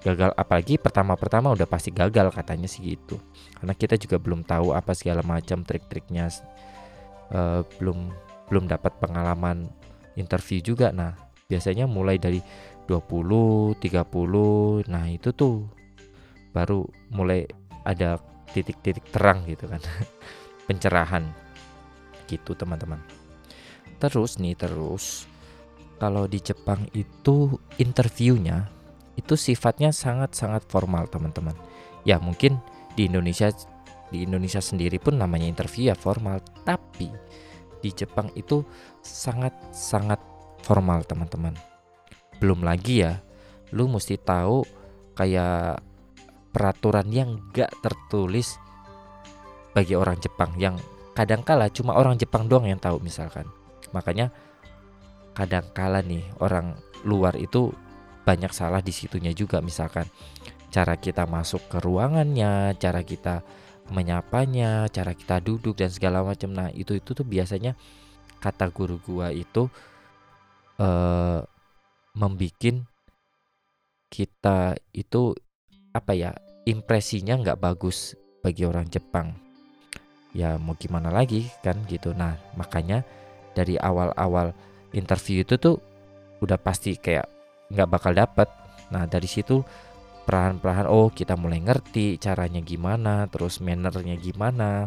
Gagal 0.00 0.32
apalagi 0.32 0.80
pertama-pertama 0.80 1.52
udah 1.52 1.68
pasti 1.68 1.92
gagal 1.92 2.32
katanya 2.32 2.64
sih 2.70 2.96
gitu. 2.96 3.20
Karena 3.60 3.76
kita 3.76 4.00
juga 4.00 4.16
belum 4.16 4.46
tahu 4.48 4.72
apa 4.72 4.96
segala 4.96 5.20
macam 5.20 5.60
trik-triknya 5.60 6.32
uh, 7.34 7.62
belum 7.78 8.10
belum 8.50 8.64
dapat 8.66 8.98
pengalaman 8.98 9.70
interview 10.18 10.62
juga. 10.62 10.90
Nah, 10.90 11.14
biasanya 11.46 11.86
mulai 11.86 12.18
dari 12.18 12.42
20, 12.86 13.78
30. 13.78 14.90
Nah, 14.90 15.04
itu 15.06 15.30
tuh 15.30 15.66
baru 16.50 16.82
mulai 17.14 17.46
ada 17.86 18.18
titik-titik 18.50 19.06
terang 19.14 19.46
gitu 19.46 19.70
kan. 19.70 19.82
Pencerahan 20.68 21.26
gitu 22.30 22.54
teman-teman 22.54 23.02
terus 24.00 24.40
nih 24.40 24.56
terus 24.56 25.28
kalau 26.00 26.24
di 26.24 26.40
Jepang 26.40 26.88
itu 26.96 27.60
interviewnya 27.76 28.72
itu 29.20 29.36
sifatnya 29.36 29.92
sangat-sangat 29.92 30.64
formal 30.64 31.04
teman-teman 31.12 31.52
ya 32.08 32.16
mungkin 32.16 32.56
di 32.96 33.10
Indonesia 33.10 33.52
di 34.10 34.26
Indonesia 34.26 34.58
sendiri 34.58 34.98
pun 34.98 35.16
namanya 35.16 35.46
interview 35.46 35.90
ya 35.90 35.96
formal. 35.96 36.42
Tapi 36.66 37.08
di 37.80 37.90
Jepang 37.94 38.28
itu 38.36 38.62
sangat-sangat 39.00 40.20
formal 40.60 41.06
teman-teman. 41.06 41.56
Belum 42.38 42.60
lagi 42.60 43.06
ya 43.06 43.22
lu 43.70 43.86
mesti 43.86 44.18
tahu 44.18 44.66
kayak 45.14 45.78
peraturan 46.50 47.06
yang 47.14 47.38
gak 47.54 47.70
tertulis 47.78 48.58
bagi 49.70 49.94
orang 49.94 50.18
Jepang 50.18 50.58
yang 50.58 50.74
kadangkala 51.14 51.70
cuma 51.70 51.94
orang 51.94 52.18
Jepang 52.18 52.50
doang 52.50 52.66
yang 52.66 52.82
tahu 52.82 52.98
misalkan. 52.98 53.46
Makanya 53.94 54.34
kadangkala 55.34 56.02
nih 56.02 56.26
orang 56.42 56.74
luar 57.06 57.38
itu 57.38 57.70
banyak 58.26 58.50
salah 58.50 58.82
di 58.82 58.90
situnya 58.90 59.30
juga 59.30 59.62
misalkan. 59.62 60.06
Cara 60.70 60.98
kita 60.98 61.26
masuk 61.26 61.66
ke 61.66 61.78
ruangannya 61.82 62.78
cara 62.78 63.02
kita 63.02 63.42
menyapanya, 63.90 64.86
cara 64.88 65.12
kita 65.12 65.42
duduk 65.42 65.76
dan 65.76 65.90
segala 65.90 66.22
macam. 66.22 66.54
Nah, 66.54 66.70
itu 66.72 66.96
itu 66.96 67.10
tuh 67.12 67.26
biasanya 67.26 67.74
kata 68.40 68.72
guru 68.72 68.96
gua 69.04 69.28
itu 69.34 69.68
eh 70.80 71.40
membikin 72.16 72.88
kita 74.10 74.74
itu 74.90 75.36
apa 75.94 76.12
ya 76.16 76.34
impresinya 76.66 77.38
nggak 77.38 77.60
bagus 77.62 78.18
bagi 78.42 78.66
orang 78.66 78.88
Jepang. 78.90 79.36
Ya 80.34 80.58
mau 80.58 80.74
gimana 80.78 81.10
lagi 81.10 81.46
kan 81.62 81.78
gitu. 81.86 82.14
Nah 82.14 82.38
makanya 82.58 83.02
dari 83.54 83.78
awal-awal 83.78 84.54
interview 84.94 85.42
itu 85.42 85.58
tuh 85.58 85.76
udah 86.42 86.58
pasti 86.58 86.98
kayak 86.98 87.26
nggak 87.70 87.90
bakal 87.90 88.12
dapet. 88.14 88.48
Nah 88.90 89.06
dari 89.06 89.26
situ 89.30 89.62
perlahan-perlahan 90.30 90.86
oh 90.86 91.10
kita 91.10 91.34
mulai 91.34 91.58
ngerti 91.58 92.22
caranya 92.22 92.62
gimana 92.62 93.26
terus 93.26 93.58
mannernya 93.58 94.14
gimana. 94.14 94.86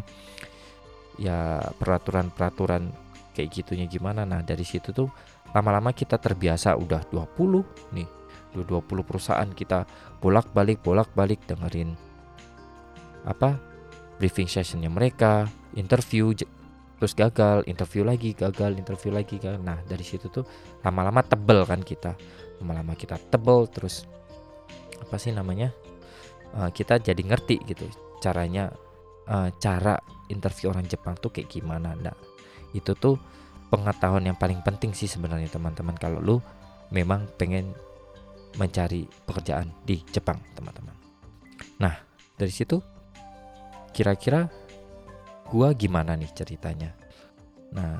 Ya 1.20 1.60
peraturan-peraturan 1.76 2.88
kayak 3.36 3.52
gitunya 3.52 3.84
gimana. 3.84 4.24
Nah 4.24 4.40
dari 4.40 4.64
situ 4.64 4.96
tuh 4.96 5.12
lama-lama 5.52 5.92
kita 5.92 6.16
terbiasa 6.16 6.80
udah 6.80 7.04
20 7.12 7.92
nih 7.92 8.08
20 8.56 8.88
perusahaan 9.04 9.46
kita 9.52 9.84
bolak-balik 10.18 10.80
bolak-balik 10.82 11.42
dengerin 11.46 11.94
apa 13.26 13.58
briefing 14.18 14.50
sessionnya 14.50 14.90
mereka 14.90 15.46
interview 15.74 16.34
terus 16.98 17.14
gagal 17.18 17.66
interview 17.66 18.06
lagi 18.06 18.34
gagal 18.34 18.78
interview 18.78 19.14
lagi 19.14 19.38
kan 19.42 19.62
nah 19.62 19.78
dari 19.86 20.02
situ 20.06 20.26
tuh 20.30 20.46
lama-lama 20.84 21.24
tebel 21.24 21.64
kan 21.64 21.80
kita. 21.80 22.12
Lama-lama 22.62 22.94
kita 22.94 23.18
tebel 23.18 23.66
terus 23.72 24.06
apa 25.04 25.20
sih 25.20 25.36
namanya 25.36 25.68
uh, 26.56 26.72
kita 26.72 26.98
jadi 26.98 27.20
ngerti 27.20 27.60
gitu 27.68 27.84
caranya 28.24 28.72
uh, 29.28 29.52
cara 29.60 30.00
interview 30.32 30.72
orang 30.72 30.88
Jepang 30.88 31.16
tuh 31.20 31.28
kayak 31.28 31.52
gimana. 31.52 31.92
Nah 31.92 32.16
itu 32.72 32.96
tuh 32.96 33.20
pengetahuan 33.68 34.24
yang 34.24 34.38
paling 34.38 34.64
penting 34.64 34.96
sih 34.96 35.08
sebenarnya 35.08 35.52
teman-teman. 35.52 35.96
Kalau 36.00 36.18
lu 36.24 36.36
memang 36.88 37.28
pengen 37.36 37.76
mencari 38.54 39.04
pekerjaan 39.26 39.68
di 39.82 40.00
Jepang 40.08 40.40
teman-teman. 40.54 40.94
Nah 41.82 41.94
dari 42.38 42.52
situ 42.54 42.78
kira-kira 43.94 44.46
gua 45.50 45.74
gimana 45.74 46.16
nih 46.16 46.30
ceritanya? 46.32 46.94
Nah 47.74 47.98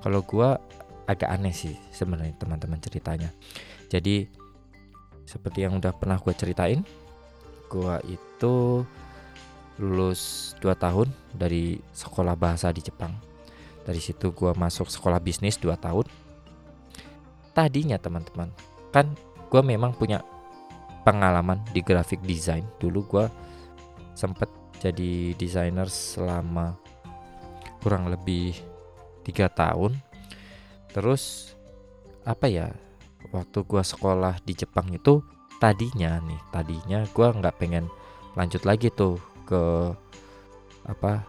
kalau 0.00 0.24
gua 0.24 0.58
agak 1.06 1.30
aneh 1.30 1.54
sih 1.54 1.74
sebenarnya 1.94 2.34
teman-teman 2.40 2.82
ceritanya. 2.82 3.30
Jadi 3.86 4.26
seperti 5.26 5.66
yang 5.66 5.76
udah 5.76 5.90
pernah 5.92 6.16
gue 6.22 6.32
ceritain 6.32 6.80
gua 7.68 7.98
itu 8.06 8.86
lulus 9.76 10.54
2 10.64 10.72
tahun 10.72 11.08
dari 11.36 11.76
sekolah 11.92 12.32
bahasa 12.38 12.72
di 12.72 12.80
Jepang. 12.80 13.12
Dari 13.84 14.00
situ 14.00 14.32
gua 14.32 14.56
masuk 14.56 14.88
sekolah 14.88 15.20
bisnis 15.20 15.60
2 15.60 15.76
tahun. 15.76 16.06
Tadinya 17.52 18.00
teman-teman 18.00 18.48
kan 18.94 19.12
gua 19.52 19.60
memang 19.60 19.92
punya 19.92 20.24
pengalaman 21.04 21.60
di 21.70 21.84
graphic 21.84 22.22
design. 22.24 22.64
Dulu 22.80 23.00
gua 23.04 23.26
sempet 24.16 24.48
jadi 24.80 25.36
desainer 25.36 25.90
selama 25.90 26.72
kurang 27.84 28.08
lebih 28.08 28.56
tiga 29.22 29.52
tahun. 29.52 29.98
Terus 30.90 31.52
apa 32.26 32.48
ya 32.48 32.72
waktu 33.32 33.58
gua 33.66 33.82
sekolah 33.82 34.42
di 34.44 34.54
Jepang 34.54 34.90
itu 34.92 35.22
tadinya 35.56 36.20
nih 36.20 36.40
tadinya 36.52 37.00
gua 37.16 37.32
nggak 37.32 37.56
pengen 37.56 37.88
lanjut 38.36 38.62
lagi 38.68 38.92
tuh 38.92 39.16
ke 39.48 39.92
apa 40.86 41.24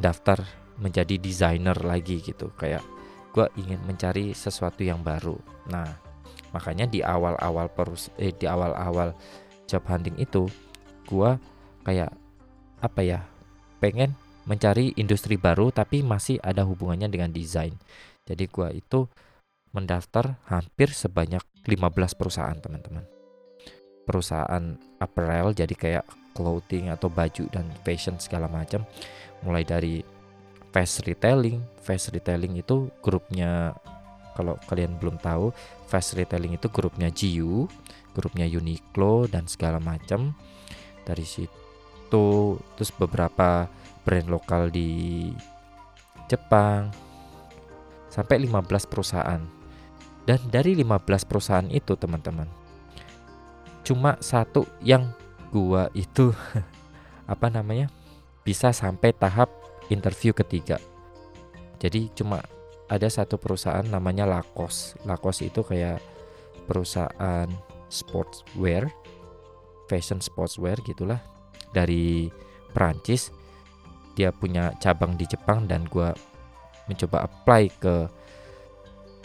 daftar 0.00 0.40
menjadi 0.80 1.20
desainer 1.20 1.76
lagi 1.84 2.24
gitu. 2.24 2.48
Kayak 2.56 2.82
gua 3.30 3.52
ingin 3.54 3.78
mencari 3.84 4.32
sesuatu 4.32 4.80
yang 4.80 5.04
baru. 5.04 5.36
Nah 5.68 5.86
makanya 6.50 6.88
di 6.88 6.98
awal-awal 7.04 7.70
perus 7.70 8.10
eh 8.18 8.34
di 8.34 8.48
awal-awal 8.48 9.14
job 9.70 9.86
hunting 9.86 10.18
itu 10.18 10.50
gua 11.06 11.38
kayak 11.86 12.10
apa 12.80 13.00
ya 13.04 13.20
pengen 13.78 14.16
mencari 14.48 14.96
industri 14.98 15.36
baru 15.38 15.70
tapi 15.70 16.02
masih 16.02 16.40
ada 16.42 16.64
hubungannya 16.66 17.06
dengan 17.06 17.30
desain. 17.30 17.76
Jadi 18.26 18.48
gua 18.50 18.72
itu 18.72 19.06
mendaftar 19.70 20.38
hampir 20.50 20.90
sebanyak 20.90 21.42
15 21.66 22.18
perusahaan 22.18 22.58
teman-teman. 22.58 23.06
Perusahaan 24.04 24.74
apparel 24.98 25.54
jadi 25.54 25.74
kayak 25.74 26.04
clothing 26.34 26.90
atau 26.90 27.06
baju 27.06 27.46
dan 27.52 27.66
fashion 27.86 28.18
segala 28.18 28.50
macam. 28.50 28.82
Mulai 29.46 29.62
dari 29.64 29.94
fast 30.70 31.02
retailing 31.02 31.58
fast 31.82 32.14
retailing 32.14 32.54
itu 32.54 32.94
grupnya 33.02 33.74
kalau 34.38 34.54
kalian 34.70 34.94
belum 35.02 35.18
tahu 35.18 35.50
fast 35.90 36.14
retailing 36.14 36.54
itu 36.54 36.70
grupnya 36.70 37.10
GU 37.10 37.66
grupnya 38.14 38.46
Uniqlo 38.46 39.26
dan 39.26 39.50
segala 39.50 39.82
macam. 39.82 40.34
Dari 41.02 41.26
situ 41.26 41.70
itu 42.10 42.58
terus 42.74 42.90
beberapa 42.90 43.70
brand 44.02 44.26
lokal 44.26 44.74
di 44.74 45.30
Jepang. 46.26 46.90
Sampai 48.10 48.42
15 48.42 48.66
perusahaan 48.90 49.38
dan 50.30 50.38
dari 50.46 50.78
15 50.78 51.26
perusahaan 51.26 51.66
itu 51.66 51.98
teman-teman 51.98 52.46
cuma 53.82 54.14
satu 54.22 54.62
yang 54.86 55.10
gua 55.50 55.90
itu 55.98 56.30
apa 57.32 57.50
namanya 57.50 57.90
bisa 58.46 58.70
sampai 58.70 59.10
tahap 59.14 59.50
interview 59.92 60.32
ketiga. 60.32 60.78
Jadi 61.82 62.08
cuma 62.14 62.40
ada 62.90 63.06
satu 63.10 63.36
perusahaan 63.36 63.84
namanya 63.84 64.26
Lacoste. 64.26 64.98
Lacoste 65.04 65.50
itu 65.50 65.62
kayak 65.62 66.02
perusahaan 66.66 67.46
sportswear 67.90 68.86
fashion 69.90 70.22
sportswear 70.22 70.78
gitulah 70.86 71.18
dari 71.74 72.30
Perancis. 72.70 73.34
Dia 74.14 74.30
punya 74.30 74.74
cabang 74.78 75.18
di 75.18 75.26
Jepang 75.26 75.66
dan 75.66 75.86
gue 75.86 76.10
mencoba 76.86 77.26
apply 77.26 77.62
ke 77.78 77.94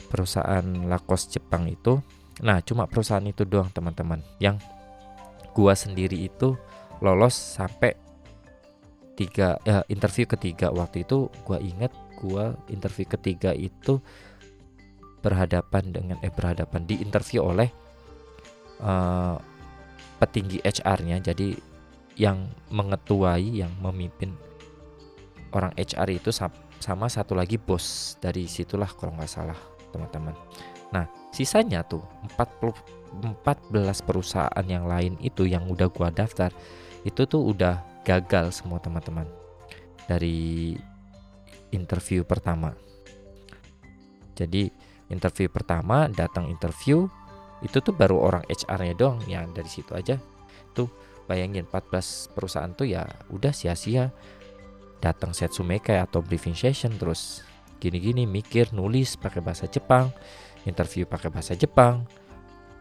perusahaan 0.08 0.66
Lacoste 0.88 1.40
Jepang 1.40 1.68
itu. 1.68 2.00
Nah 2.44 2.62
cuma 2.62 2.86
perusahaan 2.86 3.24
itu 3.24 3.44
doang 3.44 3.70
teman-teman. 3.72 4.22
Yang 4.40 4.64
gue 5.56 5.74
sendiri 5.74 6.28
itu 6.28 6.56
lolos 7.04 7.36
sampai 7.36 7.96
tiga 9.16 9.60
ya, 9.64 9.84
interview 9.92 10.28
ketiga. 10.28 10.72
Waktu 10.72 11.04
itu 11.08 11.28
gue 11.44 11.58
inget 11.60 11.92
gue 12.20 12.46
interview 12.72 13.06
ketiga 13.06 13.52
itu 13.52 14.00
berhadapan 15.20 15.90
dengan 15.90 16.18
eh 16.22 16.30
berhadapan 16.30 16.86
di 16.86 17.02
interview 17.02 17.42
oleh 17.42 17.74
uh, 18.86 19.42
petinggi 20.22 20.62
HR-nya 20.62 21.18
jadi 21.20 21.58
yang 22.16 22.48
mengetuai 22.72 23.66
yang 23.66 23.74
memimpin 23.82 24.32
orang 25.52 25.74
HR 25.76 26.08
itu 26.16 26.32
sama 26.32 27.08
satu 27.12 27.36
lagi 27.36 27.60
bos 27.60 28.16
dari 28.22 28.48
situlah 28.48 28.88
kalau 28.88 29.18
nggak 29.18 29.32
salah 29.32 29.75
teman-teman. 29.96 30.36
Nah 30.92 31.08
sisanya 31.32 31.88
tuh 31.88 32.04
40 32.36 32.76
14 33.16 33.72
perusahaan 34.04 34.66
yang 34.68 34.92
lain 34.92 35.16
itu 35.24 35.48
yang 35.48 35.72
udah 35.72 35.88
gua 35.88 36.12
daftar 36.12 36.52
itu 37.08 37.24
tuh 37.24 37.48
udah 37.56 37.80
gagal 38.04 38.60
semua 38.60 38.84
teman-teman. 38.84 39.26
Dari 40.06 40.76
interview 41.72 42.28
pertama. 42.28 42.76
Jadi 44.36 44.68
interview 45.08 45.48
pertama 45.48 46.12
datang 46.12 46.52
interview 46.52 47.08
itu 47.64 47.80
tuh 47.80 47.96
baru 47.96 48.20
orang 48.20 48.44
HR-nya 48.52 48.96
doang 48.98 49.20
yang 49.26 49.50
dari 49.56 49.70
situ 49.72 49.96
aja. 49.96 50.20
Tuh 50.76 50.92
bayangin 51.26 51.66
14 51.66 52.36
perusahaan 52.36 52.72
tuh 52.76 52.90
ya 52.90 53.08
udah 53.32 53.56
sia-sia. 53.56 54.12
Datang 55.00 55.38
Setsumeke 55.38 55.96
atau 56.02 56.26
briefing 56.26 56.58
session 56.58 56.98
terus 56.98 57.46
gini-gini 57.80 58.24
mikir 58.26 58.72
nulis 58.72 59.20
pakai 59.20 59.44
bahasa 59.44 59.68
Jepang 59.68 60.10
interview 60.66 61.06
pakai 61.06 61.30
bahasa 61.30 61.54
Jepang 61.54 62.04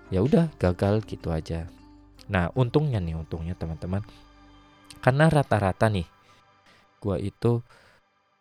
ya 0.09 0.25
udah 0.25 0.53
gagal 0.57 1.05
gitu 1.05 1.33
aja. 1.33 1.69
Nah 2.33 2.49
untungnya 2.57 3.01
nih 3.01 3.17
untungnya 3.17 3.53
teman-teman 3.57 4.05
karena 5.05 5.29
rata-rata 5.29 5.93
nih 5.93 6.09
gua 7.01 7.21
itu 7.21 7.61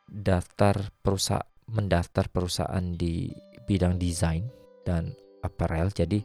daftar 0.07 0.91
perusahaan 1.03 1.43
mendaftar 1.63 2.27
perusahaan 2.27 2.85
di 2.95 3.31
bidang 3.63 3.95
desain 3.95 4.47
dan 4.83 5.15
apparel 5.43 5.91
jadi 5.91 6.23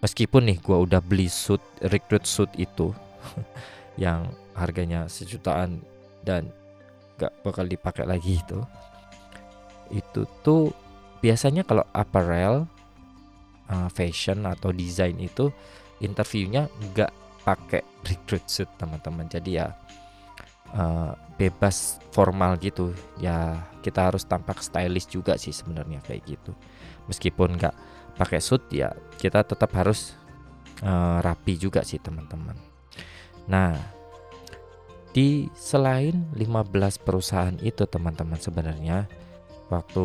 meskipun 0.00 0.52
nih 0.52 0.58
gua 0.64 0.84
udah 0.84 1.00
beli 1.00 1.28
suit 1.28 1.60
recruit 1.92 2.24
suit 2.24 2.48
itu 2.56 2.92
yang 4.02 4.28
harganya 4.56 5.08
sejutaan 5.08 5.80
dan 6.24 6.48
gak 7.16 7.32
bakal 7.40 7.64
dipakai 7.64 8.04
lagi 8.04 8.40
itu 8.40 8.60
itu 9.90 10.24
tuh 10.42 10.70
biasanya 11.20 11.66
kalau 11.66 11.84
apparel 11.90 12.66
uh, 13.70 13.88
fashion 13.90 14.46
atau 14.46 14.70
desain 14.70 15.16
itu 15.18 15.50
interviewnya 16.02 16.68
nggak 16.92 17.12
pakai 17.46 17.82
recruit 18.02 18.44
suit 18.46 18.68
teman-teman. 18.78 19.26
Jadi 19.30 19.50
ya 19.58 19.70
uh, 20.74 21.14
bebas 21.38 22.02
formal 22.10 22.58
gitu. 22.58 22.90
Ya 23.22 23.66
kita 23.82 24.10
harus 24.10 24.26
tampak 24.26 24.62
stylish 24.62 25.10
juga 25.10 25.38
sih 25.38 25.54
sebenarnya 25.54 26.02
kayak 26.02 26.26
gitu. 26.26 26.52
Meskipun 27.06 27.58
nggak 27.58 27.74
pakai 28.16 28.40
suit 28.40 28.64
ya 28.72 28.90
kita 29.20 29.44
tetap 29.44 29.70
harus 29.76 30.16
uh, 30.82 31.22
rapi 31.22 31.54
juga 31.56 31.86
sih 31.86 32.02
teman-teman. 32.02 32.56
Nah 33.46 33.96
di 35.16 35.48
selain 35.56 36.28
15 36.36 37.00
perusahaan 37.00 37.56
itu 37.64 37.88
teman-teman 37.88 38.36
sebenarnya 38.36 39.08
waktu 39.72 40.04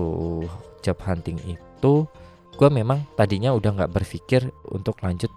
job 0.82 0.97
hunting 1.05 1.38
itu 1.45 1.93
gue 2.57 2.70
memang 2.70 3.05
tadinya 3.18 3.53
udah 3.55 3.74
nggak 3.74 3.93
berpikir 3.93 4.49
untuk 4.70 5.01
lanjut 5.01 5.30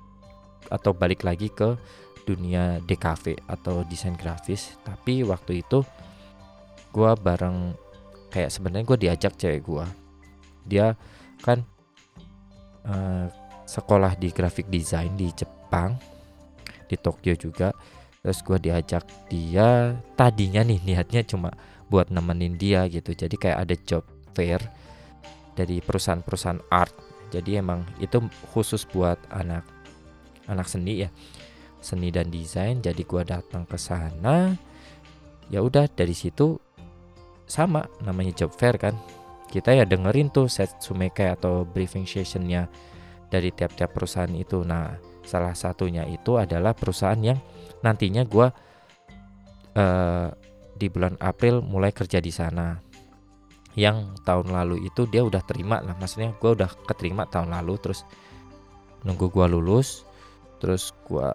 atau 0.69 0.97
balik 0.97 1.25
lagi 1.25 1.53
ke 1.53 1.77
dunia 2.25 2.81
DKV 2.85 3.45
atau 3.49 3.85
desain 3.85 4.17
grafis. 4.17 4.77
Tapi 4.83 5.23
waktu 5.23 5.61
itu 5.61 5.85
gue 6.91 7.11
bareng 7.21 7.77
kayak 8.33 8.51
sebenarnya 8.51 8.87
gue 8.89 8.99
diajak 8.99 9.33
cewek 9.39 9.63
gue 9.63 9.87
dia 10.65 10.97
kan 11.45 11.61
uh, 12.89 13.29
sekolah 13.69 14.17
di 14.17 14.33
graphic 14.33 14.69
design 14.73 15.15
di 15.15 15.29
Jepang 15.33 15.97
di 16.89 16.97
Tokyo 16.97 17.37
juga. 17.37 17.73
Terus 18.25 18.41
gue 18.41 18.57
diajak 18.57 19.05
dia 19.29 19.93
tadinya 20.17 20.65
nih 20.65 20.81
niatnya 20.81 21.23
cuma 21.29 21.53
buat 21.93 22.09
nemenin 22.09 22.57
dia 22.57 22.89
gitu. 22.89 23.13
Jadi 23.13 23.37
kayak 23.37 23.69
ada 23.69 23.77
job 23.77 24.05
fair 24.35 24.61
dari 25.55 25.79
perusahaan-perusahaan 25.79 26.67
art. 26.69 26.93
Jadi 27.31 27.59
emang 27.59 27.87
itu 28.03 28.23
khusus 28.53 28.85
buat 28.87 29.19
anak 29.31 29.65
anak 30.51 30.67
seni 30.69 31.07
ya. 31.07 31.11
Seni 31.81 32.11
dan 32.11 32.29
desain 32.29 32.83
jadi 32.83 33.03
gua 33.07 33.23
datang 33.23 33.65
ke 33.65 33.79
sana 33.79 34.57
ya 35.53 35.61
udah 35.61 35.85
dari 35.93 36.17
situ 36.17 36.57
sama 37.47 37.87
namanya 38.03 38.45
job 38.45 38.53
fair 38.55 38.77
kan. 38.77 38.99
Kita 39.49 39.71
ya 39.71 39.87
dengerin 39.87 40.35
tuh 40.35 40.51
set 40.51 40.83
sumeke 40.83 41.31
atau 41.31 41.63
briefing 41.63 42.09
sessionnya 42.09 42.67
dari 43.31 43.55
tiap-tiap 43.55 43.95
perusahaan 43.95 44.33
itu. 44.35 44.67
Nah 44.67 44.99
salah 45.25 45.57
satunya 45.57 46.05
itu 46.05 46.37
adalah 46.37 46.77
perusahaan 46.77 47.19
yang 47.19 47.39
nantinya 47.81 48.25
gua 48.27 48.53
uh, 49.77 50.29
di 50.75 50.87
bulan 50.91 51.15
April 51.23 51.63
mulai 51.63 51.95
kerja 51.95 52.19
di 52.19 52.35
sana 52.35 52.94
yang 53.75 54.15
tahun 54.23 54.55
lalu 54.55 54.87
itu 54.87 55.07
dia 55.11 55.27
udah 55.27 55.43
terima 55.43 55.83
lah. 55.83 55.99
Maksudnya 55.99 56.35
gue 56.39 56.51
udah 56.55 56.71
keterima 56.87 57.27
tahun 57.27 57.51
lalu 57.51 57.75
terus 57.83 58.07
nunggu 59.03 59.29
gue 59.29 59.47
lulus 59.51 60.07
terus 60.63 60.97
gue 61.05 61.29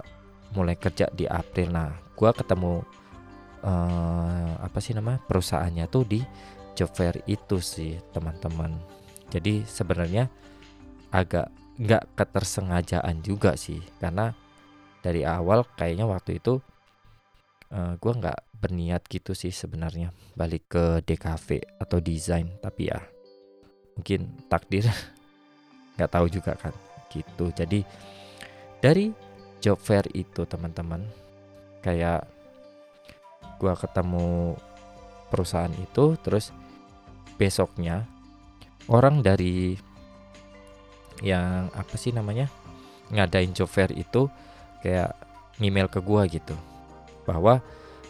mulai 0.56 0.80
kerja 0.80 1.12
di 1.12 1.28
April. 1.28 1.70
Nah 1.70 1.92
gue 2.16 2.32
ketemu 2.32 2.84
uh, 3.64 4.52
apa 4.64 4.80
sih 4.80 4.96
nama 4.96 5.20
perusahaannya 5.20 5.86
tuh 5.92 6.04
di 6.08 6.20
job 6.74 6.90
fair 6.96 7.20
itu 7.28 7.60
sih 7.60 8.00
teman-teman. 8.16 8.74
Jadi 9.30 9.68
sebenarnya 9.68 10.32
agak 11.14 11.52
nggak 11.80 12.16
ketersengajaan 12.16 13.24
juga 13.24 13.56
sih 13.56 13.80
karena 14.04 14.36
dari 15.00 15.24
awal 15.24 15.64
kayaknya 15.80 16.04
waktu 16.08 16.44
itu 16.44 16.60
uh, 17.72 17.78
eh, 17.78 17.94
gue 17.98 18.14
nggak 18.14 18.40
berniat 18.60 19.08
gitu 19.08 19.32
sih 19.32 19.56
sebenarnya 19.56 20.12
balik 20.36 20.68
ke 20.74 20.86
DKV 21.06 21.80
atau 21.80 21.98
desain 22.04 22.48
tapi 22.60 22.92
ya 22.92 23.00
mungkin 24.00 24.32
takdir. 24.48 24.88
Nggak 26.00 26.12
tahu 26.16 26.32
juga 26.32 26.56
kan 26.56 26.72
gitu. 27.12 27.52
Jadi 27.52 27.84
dari 28.80 29.12
job 29.60 29.76
fair 29.76 30.08
itu 30.16 30.48
teman-teman 30.48 31.04
kayak 31.84 32.24
gua 33.60 33.76
ketemu 33.76 34.56
perusahaan 35.28 35.72
itu 35.76 36.16
terus 36.24 36.56
besoknya 37.36 38.08
orang 38.88 39.20
dari 39.20 39.76
yang 41.20 41.68
apa 41.76 42.00
sih 42.00 42.16
namanya 42.16 42.48
ngadain 43.12 43.52
job 43.52 43.68
fair 43.68 43.92
itu 43.92 44.32
kayak 44.80 45.12
email 45.60 45.92
ke 45.92 46.00
gua 46.00 46.24
gitu 46.32 46.56
bahwa 47.30 47.62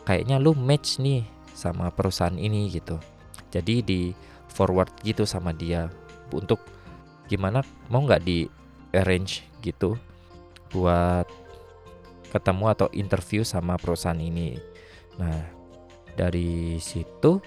kayaknya 0.07 0.39
lu 0.39 0.55
match 0.55 1.03
nih 1.03 1.27
sama 1.51 1.91
perusahaan 1.91 2.39
ini 2.39 2.71
gitu 2.71 2.95
jadi 3.51 3.83
di 3.83 4.15
forward 4.47 4.95
gitu 5.03 5.27
sama 5.27 5.51
dia 5.51 5.91
untuk 6.31 6.63
gimana 7.27 7.61
mau 7.91 8.05
nggak 8.07 8.23
di 8.23 8.47
arrange 8.95 9.45
gitu 9.61 9.99
buat 10.73 11.25
ketemu 12.29 12.65
atau 12.69 12.87
interview 12.93 13.41
sama 13.41 13.75
perusahaan 13.81 14.17
ini. 14.17 14.57
Nah, 15.17 15.41
dari 16.13 16.77
situ 16.77 17.41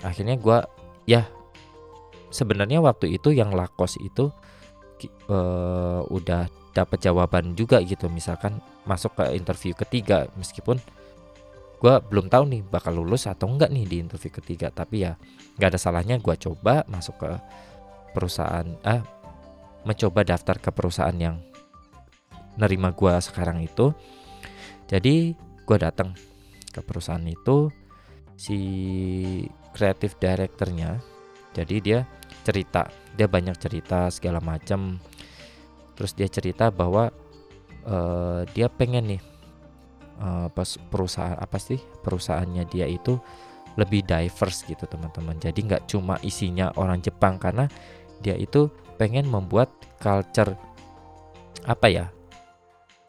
akhirnya 0.00 0.38
gue 0.40 0.58
ya 1.04 1.26
sebenarnya 2.32 2.80
waktu 2.80 3.20
itu 3.20 3.34
yang 3.34 3.52
lakos 3.52 4.00
itu 4.00 4.32
uh, 5.28 6.00
udah 6.08 6.48
dapat 6.72 6.98
jawaban 7.02 7.54
juga 7.58 7.82
gitu. 7.82 8.06
Misalkan 8.10 8.58
masuk 8.86 9.16
ke 9.18 9.34
interview 9.36 9.74
ketiga 9.74 10.30
meskipun 10.38 10.78
gue 11.80 11.94
belum 12.12 12.28
tahu 12.28 12.44
nih 12.52 12.62
bakal 12.66 13.00
lulus 13.00 13.24
atau 13.24 13.48
enggak 13.48 13.72
nih 13.72 13.86
di 13.86 13.96
interview 14.02 14.32
ketiga. 14.32 14.68
Tapi 14.70 15.06
ya 15.06 15.16
nggak 15.58 15.76
ada 15.76 15.80
salahnya 15.80 16.16
gue 16.20 16.34
coba 16.36 16.84
masuk 16.86 17.20
ke 17.20 17.30
perusahaan 18.14 18.66
ah 18.84 19.02
mencoba 19.86 20.26
daftar 20.26 20.60
ke 20.60 20.70
perusahaan 20.74 21.16
yang 21.16 21.36
nerima 22.60 22.92
gue 22.92 23.14
sekarang 23.22 23.64
itu. 23.64 23.92
Jadi 24.90 25.32
gue 25.64 25.78
datang 25.78 26.12
ke 26.70 26.80
perusahaan 26.82 27.22
itu 27.26 27.70
si 28.34 28.58
kreatif 29.76 30.16
directornya 30.16 30.98
jadi 31.52 31.76
dia 31.82 32.00
cerita 32.46 32.88
dia 33.14 33.26
banyak 33.28 33.58
cerita 33.58 34.08
segala 34.08 34.40
macam 34.40 34.96
terus 36.00 36.16
dia 36.16 36.32
cerita 36.32 36.72
bahwa 36.72 37.12
uh, 37.84 38.48
dia 38.56 38.72
pengen 38.72 39.04
nih 39.04 39.22
uh, 40.16 40.48
perusahaan 40.88 41.36
apa 41.36 41.60
sih 41.60 41.76
perusahaannya 42.00 42.64
dia 42.72 42.88
itu 42.88 43.20
lebih 43.76 44.00
diverse 44.08 44.64
gitu 44.64 44.88
teman-teman. 44.88 45.36
Jadi 45.36 45.60
nggak 45.60 45.92
cuma 45.92 46.16
isinya 46.24 46.72
orang 46.80 47.04
Jepang 47.04 47.36
karena 47.36 47.68
dia 48.24 48.32
itu 48.32 48.72
pengen 48.96 49.28
membuat 49.28 49.68
culture 50.00 50.56
apa 51.68 51.86
ya 51.92 52.06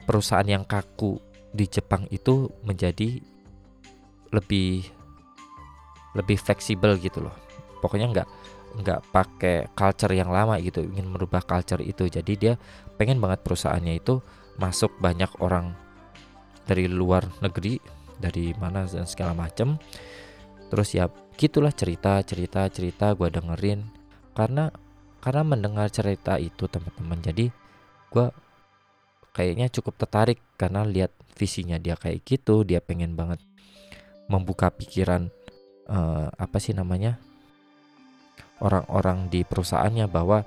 perusahaan 0.03 0.43
yang 0.43 0.67
kaku 0.67 1.15
di 1.55 1.63
Jepang 1.71 2.11
itu 2.11 2.51
menjadi 2.67 3.23
lebih 4.35 4.83
lebih 6.11 6.35
fleksibel 6.35 6.99
gitu 6.99 7.23
loh. 7.23 7.35
Pokoknya 7.79 8.11
nggak 8.11 8.29
nggak 8.71 9.11
pakai 9.11 9.67
culture 9.75 10.15
yang 10.15 10.31
lama 10.31 10.55
gitu 10.63 10.83
ingin 10.83 11.11
merubah 11.11 11.43
culture 11.43 11.83
itu. 11.83 12.07
Jadi 12.07 12.33
dia 12.39 12.53
pengen 12.95 13.19
banget 13.19 13.43
perusahaannya 13.43 13.99
itu 13.99 14.23
masuk 14.59 14.95
banyak 15.01 15.29
orang 15.43 15.75
dari 16.63 16.87
luar 16.87 17.25
negeri 17.41 17.81
dari 18.21 18.53
mana 18.55 18.85
dan 18.85 19.09
segala 19.09 19.33
macam 19.33 19.81
terus 20.69 20.93
ya 20.93 21.09
gitulah 21.35 21.73
cerita 21.73 22.21
cerita 22.23 22.67
cerita 22.71 23.11
gue 23.17 23.27
dengerin. 23.27 23.83
Karena 24.31 24.71
karena 25.19 25.43
mendengar 25.43 25.91
cerita 25.91 26.39
itu 26.39 26.65
teman-teman 26.71 27.19
jadi 27.19 27.51
gue 28.11 28.27
kayaknya 29.35 29.67
cukup 29.71 29.95
tertarik 29.99 30.39
karena 30.55 30.87
lihat 30.87 31.11
visinya 31.35 31.75
dia 31.75 31.99
kayak 31.99 32.23
gitu. 32.23 32.63
Dia 32.63 32.79
pengen 32.79 33.19
banget 33.19 33.43
membuka 34.31 34.71
pikiran 34.71 35.27
uh, 35.91 36.31
apa 36.31 36.57
sih 36.63 36.71
namanya 36.71 37.19
orang-orang 38.61 39.27
di 39.27 39.41
perusahaannya 39.41 40.05
bahwa 40.07 40.45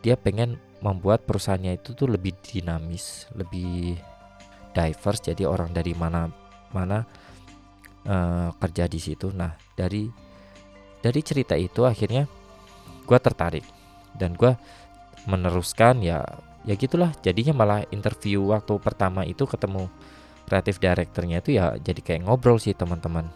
dia 0.00 0.16
pengen 0.16 0.56
membuat 0.80 1.24
perusahaannya 1.28 1.78
itu 1.78 1.92
tuh 1.92 2.08
lebih 2.08 2.36
dinamis 2.40 3.28
lebih 3.36 3.96
diverse. 4.72 5.32
Jadi 5.32 5.44
orang 5.44 5.72
dari 5.72 5.92
mana 5.96 6.28
mana 6.72 7.04
uh, 8.08 8.50
kerja 8.56 8.88
di 8.88 9.00
situ. 9.00 9.32
Nah 9.32 9.52
dari 9.76 10.08
dari 11.00 11.20
cerita 11.22 11.54
itu 11.54 11.84
akhirnya 11.84 12.26
gue 13.06 13.18
tertarik 13.20 13.64
dan 14.16 14.34
gue 14.34 14.52
meneruskan 15.28 16.00
ya 16.00 16.24
ya 16.64 16.74
gitulah. 16.74 17.12
Jadinya 17.20 17.52
malah 17.56 17.80
interview 17.92 18.52
waktu 18.52 18.76
pertama 18.80 19.24
itu 19.24 19.44
ketemu 19.44 19.88
kreatif 20.46 20.78
directornya 20.78 21.42
itu 21.42 21.58
ya 21.58 21.74
jadi 21.74 22.00
kayak 22.00 22.30
ngobrol 22.30 22.56
sih 22.62 22.72
teman-teman 22.72 23.26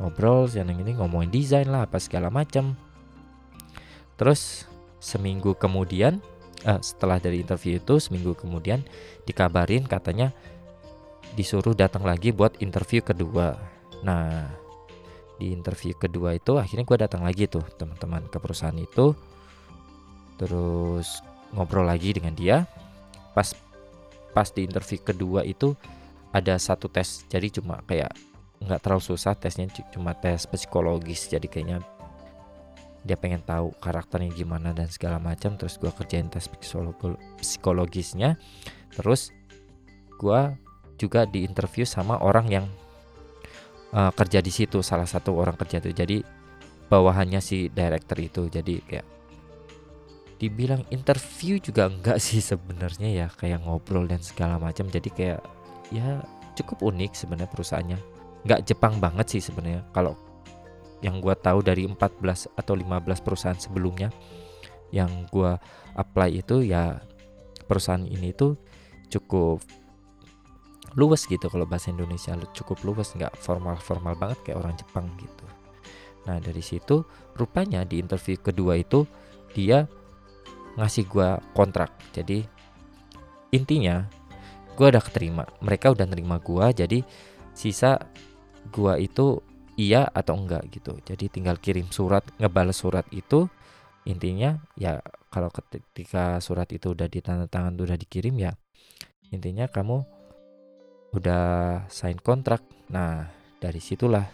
ngobrol 0.00 0.48
yang 0.52 0.70
ini 0.72 0.96
ngomongin 0.96 1.28
desain 1.28 1.68
lah 1.68 1.84
apa 1.84 2.00
segala 2.00 2.32
macam 2.32 2.76
terus 4.16 4.64
seminggu 5.02 5.58
kemudian 5.58 6.22
uh, 6.66 6.80
setelah 6.80 7.18
dari 7.18 7.42
interview 7.42 7.78
itu 7.78 7.98
seminggu 7.98 8.38
kemudian 8.38 8.86
dikabarin 9.26 9.86
katanya 9.86 10.30
disuruh 11.32 11.72
datang 11.72 12.04
lagi 12.04 12.30
buat 12.30 12.60
interview 12.60 13.00
kedua. 13.00 13.56
Nah 14.04 14.46
di 15.40 15.50
interview 15.50 15.96
kedua 15.96 16.36
itu 16.36 16.60
akhirnya 16.60 16.84
gue 16.86 16.98
datang 17.00 17.22
lagi 17.24 17.48
tuh 17.48 17.64
teman-teman 17.80 18.28
ke 18.28 18.38
perusahaan 18.38 18.76
itu. 18.76 19.16
Terus 20.36 21.24
ngobrol 21.56 21.88
lagi 21.88 22.12
dengan 22.12 22.36
dia. 22.36 22.68
Pas 23.32 23.56
pas 24.32 24.48
di 24.48 24.64
interview 24.64 25.00
kedua 25.00 25.44
itu 25.44 25.76
ada 26.32 26.56
satu 26.56 26.88
tes 26.88 27.28
jadi 27.28 27.60
cuma 27.60 27.84
kayak 27.84 28.12
nggak 28.62 28.80
terlalu 28.82 29.02
susah 29.02 29.34
tesnya 29.34 29.66
cuma 29.90 30.14
tes 30.14 30.46
psikologis. 30.46 31.26
Jadi 31.26 31.50
kayaknya 31.50 31.82
dia 33.02 33.18
pengen 33.18 33.42
tahu 33.42 33.74
karakternya 33.82 34.30
gimana 34.30 34.70
dan 34.70 34.86
segala 34.86 35.18
macam. 35.18 35.58
Terus 35.58 35.76
gue 35.78 35.90
kerjain 35.90 36.30
tes 36.30 36.46
psikologisnya. 37.42 38.38
Terus 38.94 39.34
gue 40.22 40.40
juga 40.96 41.26
diinterview 41.26 41.82
sama 41.82 42.22
orang 42.22 42.46
yang 42.46 42.66
uh, 43.90 44.14
kerja 44.14 44.38
di 44.38 44.54
situ 44.54 44.80
salah 44.86 45.06
satu 45.06 45.34
orang 45.34 45.58
kerja 45.58 45.82
itu. 45.82 45.90
Jadi 45.90 46.16
bawahannya 46.86 47.42
si 47.42 47.66
director 47.66 48.18
itu. 48.22 48.46
Jadi 48.46 48.74
kayak 48.86 49.06
dibilang 50.38 50.82
interview 50.90 51.58
juga 51.58 51.90
enggak 51.90 52.22
sih 52.22 52.38
sebenarnya 52.38 53.10
ya. 53.10 53.26
Kayak 53.34 53.66
ngobrol 53.66 54.06
dan 54.06 54.22
segala 54.22 54.62
macam. 54.62 54.86
Jadi 54.86 55.10
kayak 55.10 55.42
ya 55.90 56.22
cukup 56.54 56.92
unik 56.92 57.12
sebenarnya 57.16 57.50
perusahaannya 57.50 58.11
nggak 58.42 58.60
Jepang 58.66 58.98
banget 58.98 59.38
sih 59.38 59.42
sebenarnya. 59.42 59.86
Kalau 59.94 60.18
yang 61.02 61.18
gue 61.18 61.34
tahu 61.34 61.66
dari 61.66 61.82
14 61.86 62.54
atau 62.54 62.74
15 62.78 63.26
perusahaan 63.26 63.58
sebelumnya 63.58 64.14
yang 64.94 65.26
gue 65.32 65.58
apply 65.98 66.30
itu 66.44 66.62
ya 66.62 67.02
perusahaan 67.66 68.04
ini 68.06 68.30
tuh 68.30 68.54
cukup 69.10 69.58
luwes 70.94 71.24
gitu. 71.26 71.48
Kalau 71.48 71.64
bahasa 71.66 71.90
Indonesia 71.90 72.36
cukup 72.54 72.84
luwes 72.86 73.16
nggak 73.16 73.34
formal-formal 73.40 74.14
banget 74.14 74.38
kayak 74.46 74.58
orang 74.62 74.74
Jepang 74.78 75.06
gitu. 75.18 75.46
Nah 76.28 76.38
dari 76.38 76.62
situ 76.62 77.02
rupanya 77.34 77.82
di 77.82 77.98
interview 77.98 78.38
kedua 78.38 78.78
itu 78.78 79.02
dia 79.56 79.88
ngasih 80.78 81.04
gue 81.08 81.28
kontrak. 81.56 81.92
Jadi 82.14 82.44
intinya 83.52 84.06
gue 84.76 84.86
udah 84.86 85.02
keterima. 85.02 85.44
Mereka 85.60 85.92
udah 85.92 86.06
nerima 86.06 86.38
gue 86.38 86.66
jadi 86.84 86.98
sisa 87.52 88.00
gua 88.70 89.00
itu 89.00 89.40
iya 89.74 90.06
atau 90.06 90.38
enggak 90.38 90.68
gitu. 90.70 90.94
Jadi 91.02 91.32
tinggal 91.32 91.58
kirim 91.58 91.88
surat, 91.90 92.22
ngebales 92.38 92.78
surat 92.78 93.06
itu 93.10 93.48
intinya 94.02 94.58
ya 94.74 94.98
kalau 95.30 95.48
ketika 95.50 96.42
surat 96.42 96.66
itu 96.74 96.90
udah 96.92 97.06
ditandatangan 97.06 97.78
udah 97.78 97.94
dikirim 97.94 98.34
ya 98.34 98.58
intinya 99.30 99.70
kamu 99.70 100.04
udah 101.16 101.44
sign 101.88 102.20
kontrak. 102.20 102.62
Nah, 102.92 103.30
dari 103.58 103.80
situlah 103.80 104.26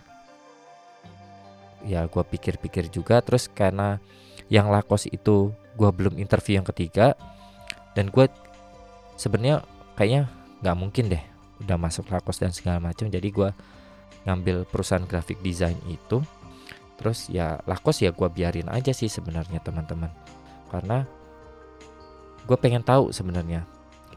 ya 1.86 2.04
gua 2.10 2.26
pikir-pikir 2.26 2.90
juga 2.90 3.22
terus 3.22 3.46
karena 3.46 4.02
yang 4.50 4.68
lakos 4.68 5.06
itu 5.06 5.54
gua 5.78 5.94
belum 5.94 6.18
interview 6.18 6.58
yang 6.58 6.66
ketiga 6.66 7.14
dan 7.98 8.14
gue 8.14 8.30
sebenarnya 9.18 9.66
kayaknya 9.98 10.30
nggak 10.62 10.76
mungkin 10.78 11.10
deh 11.10 11.22
udah 11.66 11.74
masuk 11.74 12.06
lakos 12.14 12.38
dan 12.38 12.54
segala 12.54 12.78
macam 12.78 13.10
jadi 13.10 13.26
gue 13.26 13.50
ngambil 14.28 14.68
perusahaan 14.68 15.08
graphic 15.08 15.40
design 15.40 15.80
itu 15.88 16.20
terus 17.00 17.30
ya 17.32 17.62
lakos 17.64 18.02
ya 18.02 18.10
gue 18.10 18.28
biarin 18.28 18.68
aja 18.68 18.92
sih 18.92 19.08
sebenarnya 19.08 19.62
teman-teman. 19.64 20.10
Karena 20.68 21.06
gue 22.44 22.58
pengen 22.58 22.84
tahu 22.84 23.14
sebenarnya 23.14 23.64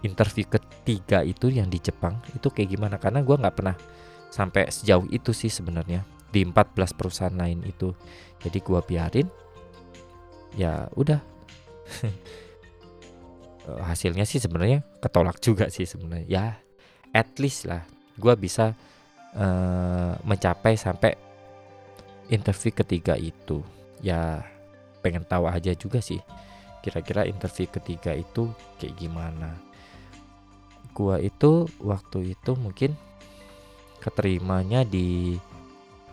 interview 0.02 0.50
ketiga 0.50 1.22
itu 1.22 1.54
yang 1.54 1.70
di 1.70 1.78
Jepang 1.80 2.20
itu 2.34 2.50
kayak 2.50 2.74
gimana. 2.76 2.98
Karena 2.98 3.22
gue 3.22 3.38
nggak 3.38 3.56
pernah 3.56 3.78
sampai 4.34 4.68
sejauh 4.74 5.06
itu 5.14 5.32
sih 5.32 5.54
sebenarnya 5.54 6.04
di 6.34 6.42
14 6.44 6.98
perusahaan 6.98 7.38
lain 7.38 7.62
itu. 7.64 7.94
Jadi 8.42 8.60
gue 8.60 8.80
biarin 8.82 9.30
ya 10.58 10.90
udah. 10.98 11.22
Hasilnya 13.62 14.26
sih 14.26 14.42
sebenarnya 14.42 14.82
ketolak 15.00 15.38
juga 15.38 15.70
sih 15.70 15.86
sebenarnya. 15.86 16.26
Ya 16.26 16.46
at 17.14 17.38
least 17.38 17.70
lah 17.70 17.86
gue 18.18 18.34
bisa 18.42 18.74
uh, 19.36 20.16
mencapai 20.24 20.76
sampai 20.76 21.16
interview 22.32 22.72
ketiga 22.72 23.16
itu. 23.20 23.64
Ya 24.02 24.42
pengen 25.02 25.26
tahu 25.26 25.50
aja 25.50 25.74
juga 25.78 26.02
sih 26.02 26.22
kira-kira 26.82 27.30
interview 27.30 27.70
ketiga 27.70 28.12
itu 28.18 28.50
kayak 28.82 28.98
gimana. 28.98 29.54
Gua 30.92 31.22
itu 31.22 31.70
waktu 31.80 32.36
itu 32.36 32.52
mungkin 32.58 32.98
keterimanya 34.02 34.82
di 34.82 35.38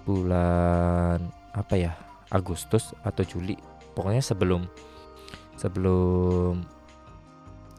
bulan 0.04 1.24
apa 1.56 1.74
ya 1.74 1.92
Agustus 2.28 2.92
atau 3.00 3.24
Juli. 3.24 3.56
Pokoknya 3.96 4.20
sebelum 4.22 4.68
sebelum 5.56 6.62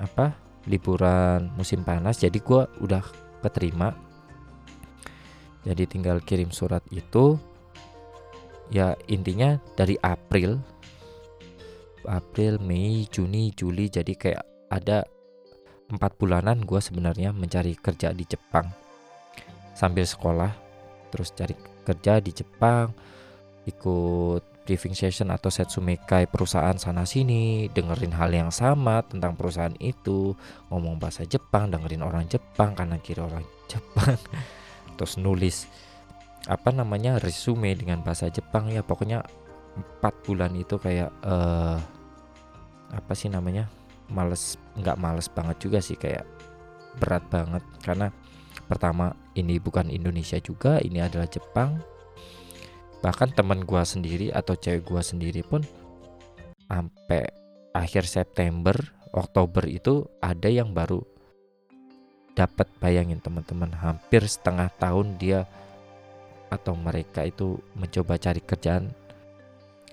apa 0.02 0.34
liburan 0.66 1.54
musim 1.56 1.86
panas. 1.86 2.20
Jadi 2.20 2.42
gua 2.42 2.66
udah 2.82 3.06
keterima 3.46 3.94
jadi 5.70 5.86
tinggal 5.86 6.17
kirim 6.26 6.49
surat 6.49 6.82
itu 6.89 7.38
ya 8.74 8.97
intinya 9.05 9.61
dari 9.78 9.93
April 10.01 10.57
April 12.09 12.57
Mei 12.57 13.05
Juni 13.05 13.53
Juli 13.53 13.86
jadi 13.86 14.13
kayak 14.17 14.43
ada 14.74 15.05
empat 15.89 16.17
bulanan 16.17 16.61
gue 16.65 16.78
sebenarnya 16.78 17.34
mencari 17.34 17.74
kerja 17.78 18.13
di 18.13 18.26
Jepang. 18.26 18.70
Sambil 19.74 20.05
sekolah 20.05 20.53
terus 21.09 21.34
cari 21.34 21.57
kerja 21.82 22.22
di 22.22 22.30
Jepang 22.30 22.93
ikut 23.65 24.65
briefing 24.70 24.93
session 24.93 25.34
atau 25.34 25.49
setsumekai 25.49 26.30
perusahaan 26.30 26.78
sana 26.78 27.01
sini 27.01 27.65
dengerin 27.74 28.13
hal 28.13 28.30
yang 28.30 28.53
sama 28.53 29.01
tentang 29.01 29.34
perusahaan 29.34 29.74
itu 29.82 30.38
ngomong 30.70 31.01
bahasa 31.01 31.26
Jepang 31.26 31.74
dengerin 31.74 32.05
orang 32.05 32.30
Jepang 32.30 32.78
karena 32.78 33.01
kiri 33.01 33.26
orang 33.26 33.41
Jepang 33.65 34.17
terus 35.00 35.16
nulis 35.16 35.64
apa 36.52 36.76
namanya 36.76 37.24
resume 37.24 37.72
dengan 37.72 38.04
bahasa 38.04 38.28
Jepang. 38.28 38.68
Ya 38.68 38.84
pokoknya 38.84 39.24
empat 39.80 40.12
bulan 40.28 40.52
itu 40.60 40.76
kayak 40.76 41.08
uh, 41.24 41.80
apa 42.91 43.14
sih 43.16 43.32
namanya 43.32 43.72
males 44.12 44.60
nggak 44.76 45.00
males 45.00 45.32
banget 45.32 45.56
juga 45.64 45.80
sih 45.80 45.95
kayak 45.95 46.28
berat 47.00 47.24
banget. 47.32 47.64
Karena 47.80 48.12
pertama 48.68 49.16
ini 49.39 49.56
bukan 49.56 49.88
Indonesia 49.88 50.36
juga 50.43 50.84
ini 50.84 51.00
adalah 51.00 51.32
Jepang. 51.32 51.80
Bahkan 53.00 53.32
teman 53.32 53.64
gua 53.64 53.88
sendiri 53.88 54.28
atau 54.36 54.60
cewek 54.60 54.84
gua 54.84 55.00
sendiri 55.00 55.39
pun 55.39 55.64
sampai 56.68 57.24
akhir 57.72 58.04
September 58.04 58.76
Oktober 59.16 59.66
itu 59.66 60.06
ada 60.22 60.52
yang 60.52 60.76
baru 60.76 61.02
dapat 62.40 62.72
bayangin 62.80 63.20
teman-teman 63.20 63.76
hampir 63.76 64.24
setengah 64.24 64.72
tahun 64.80 65.20
dia 65.20 65.44
atau 66.48 66.72
mereka 66.80 67.28
itu 67.28 67.60
mencoba 67.76 68.16
cari 68.16 68.40
kerjaan. 68.40 68.96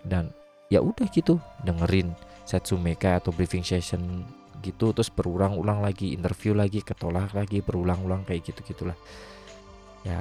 Dan 0.06 0.30
ya 0.70 0.78
udah 0.78 1.10
gitu 1.10 1.42
dengerin 1.66 2.14
Setsumeka 2.46 3.18
atau 3.18 3.34
briefing 3.34 3.66
session 3.66 4.22
gitu 4.62 4.94
terus 4.94 5.10
berulang-ulang 5.10 5.82
lagi 5.82 6.14
interview 6.14 6.54
lagi 6.54 6.78
ketolak 6.78 7.34
lagi 7.34 7.58
berulang-ulang 7.58 8.22
kayak 8.22 8.50
gitu 8.50 8.74
gitulah 8.74 8.98
ya 10.06 10.18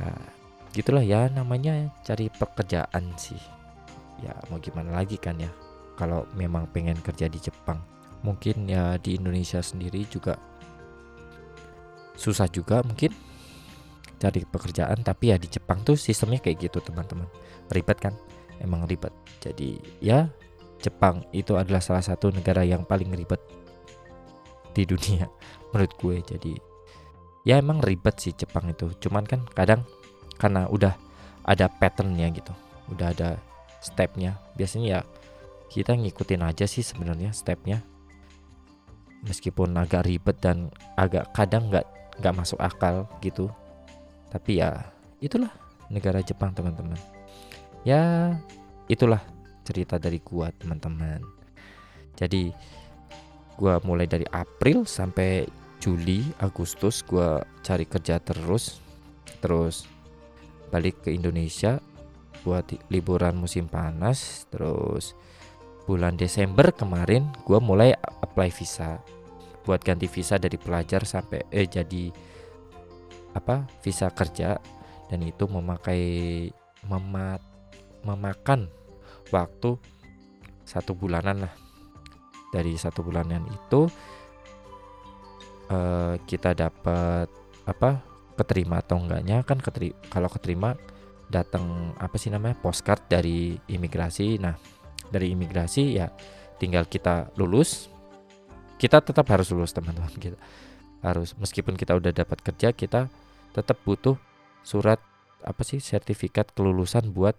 gitulah 0.76 1.06
ya 1.06 1.32
namanya 1.32 1.94
cari 2.04 2.28
pekerjaan 2.28 3.16
sih. 3.16 3.40
Ya 4.20 4.36
mau 4.52 4.60
gimana 4.60 4.92
lagi 4.92 5.16
kan 5.16 5.40
ya 5.40 5.48
kalau 5.96 6.28
memang 6.36 6.68
pengen 6.74 7.00
kerja 7.00 7.32
di 7.32 7.40
Jepang. 7.40 7.80
Mungkin 8.26 8.68
ya 8.68 8.98
di 9.00 9.16
Indonesia 9.16 9.62
sendiri 9.64 10.04
juga 10.10 10.36
susah 12.16 12.48
juga 12.50 12.82
mungkin 12.84 13.12
cari 14.16 14.48
pekerjaan 14.48 15.04
tapi 15.04 15.36
ya 15.36 15.38
di 15.38 15.52
Jepang 15.52 15.84
tuh 15.84 16.00
sistemnya 16.00 16.40
kayak 16.40 16.72
gitu 16.72 16.80
teman-teman. 16.82 17.28
Ribet 17.70 18.00
kan? 18.00 18.14
Emang 18.64 18.88
ribet. 18.88 19.12
Jadi 19.44 19.78
ya 20.00 20.32
Jepang 20.80 21.28
itu 21.36 21.56
adalah 21.60 21.84
salah 21.84 22.04
satu 22.04 22.32
negara 22.32 22.64
yang 22.64 22.88
paling 22.88 23.12
ribet 23.12 23.40
di 24.76 24.84
dunia 24.88 25.28
menurut 25.72 25.94
gue. 26.00 26.16
Jadi 26.24 26.54
ya 27.44 27.60
emang 27.60 27.84
ribet 27.84 28.18
sih 28.18 28.34
Jepang 28.34 28.72
itu. 28.72 28.92
Cuman 29.04 29.28
kan 29.28 29.44
kadang 29.52 29.84
karena 30.36 30.68
udah 30.68 30.96
ada 31.46 31.70
patternnya 31.70 32.32
gitu 32.34 32.52
udah 32.90 33.14
ada 33.14 33.30
stepnya. 33.82 34.38
Biasanya 34.58 34.88
ya 34.88 35.02
kita 35.70 35.98
ngikutin 35.98 36.42
aja 36.46 36.66
sih 36.70 36.86
sebenarnya 36.86 37.34
stepnya. 37.34 37.82
Meskipun 39.26 39.74
agak 39.74 40.06
ribet 40.06 40.38
dan 40.38 40.70
agak 40.94 41.34
kadang 41.34 41.74
nggak 41.74 41.86
nggak 42.20 42.36
masuk 42.36 42.60
akal 42.62 43.08
gitu. 43.20 43.52
Tapi 44.32 44.60
ya 44.60 44.92
itulah 45.24 45.52
negara 45.90 46.20
Jepang 46.22 46.52
teman-teman. 46.52 46.98
Ya 47.86 48.34
itulah 48.90 49.22
cerita 49.66 49.98
dari 49.98 50.22
gua 50.22 50.54
teman-teman. 50.56 51.22
Jadi 52.16 52.54
gua 53.58 53.82
mulai 53.84 54.06
dari 54.10 54.26
April 54.30 54.86
sampai 54.86 55.46
Juli 55.82 56.26
Agustus 56.42 57.06
gua 57.06 57.44
cari 57.62 57.86
kerja 57.86 58.18
terus. 58.22 58.82
Terus 59.42 59.86
balik 60.74 61.06
ke 61.06 61.14
Indonesia 61.14 61.78
buat 62.42 62.66
liburan 62.90 63.38
musim 63.38 63.70
panas. 63.70 64.50
Terus 64.50 65.14
bulan 65.86 66.18
Desember 66.18 66.74
kemarin 66.74 67.30
gua 67.46 67.62
mulai 67.62 67.94
apply 68.22 68.50
visa 68.50 68.98
buat 69.66 69.82
ganti 69.82 70.06
visa 70.06 70.38
dari 70.38 70.62
pelajar 70.62 71.04
sampai 71.04 71.50
eh 71.50 71.66
jadi 71.66 72.14
apa 73.34 73.66
visa 73.82 74.08
kerja. 74.14 74.62
Dan 75.06 75.22
itu 75.22 75.46
memakai 75.46 76.02
memat, 76.90 77.38
memakan 78.02 78.66
waktu 79.30 79.78
satu 80.66 80.98
bulanan 80.98 81.46
lah. 81.46 81.54
Dari 82.50 82.74
satu 82.74 83.06
bulanan 83.06 83.46
itu 83.52 83.86
uh, 85.70 86.16
kita 86.26 86.58
dapat 86.58 87.28
apa 87.70 88.02
keterima 88.34 88.82
atau 88.82 89.02
enggaknya. 89.02 89.46
Kan 89.46 89.62
keteri 89.62 89.94
kalau 90.10 90.30
keterima 90.30 90.74
datang 91.30 91.94
apa 91.98 92.18
sih 92.18 92.34
namanya 92.34 92.58
postcard 92.58 93.06
dari 93.06 93.58
imigrasi. 93.70 94.42
Nah 94.42 94.58
dari 95.10 95.38
imigrasi 95.38 96.02
ya 96.02 96.10
tinggal 96.58 96.90
kita 96.90 97.30
lulus 97.38 97.94
kita 98.76 99.00
tetap 99.00 99.26
harus 99.32 99.52
lulus 99.52 99.72
teman-teman. 99.72 100.12
Kita 100.24 100.40
harus 101.06 101.38
meskipun 101.38 101.78
kita 101.78 101.94
udah 101.94 102.10
dapat 102.10 102.42
kerja 102.42 102.74
kita 102.74 103.14
tetap 103.54 103.78
butuh 103.86 104.18
surat 104.66 104.98
apa 105.46 105.62
sih 105.62 105.78
sertifikat 105.78 106.50
kelulusan 106.58 107.14
buat 107.14 107.38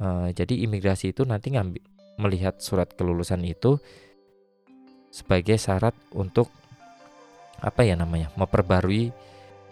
uh, 0.00 0.32
jadi 0.32 0.64
imigrasi 0.64 1.12
itu 1.12 1.28
nanti 1.28 1.52
ngambil 1.52 1.84
melihat 2.16 2.56
surat 2.56 2.88
kelulusan 2.96 3.44
itu 3.44 3.76
sebagai 5.12 5.60
syarat 5.60 5.92
untuk 6.16 6.48
apa 7.60 7.84
ya 7.84 8.00
namanya 8.00 8.32
memperbarui 8.34 9.12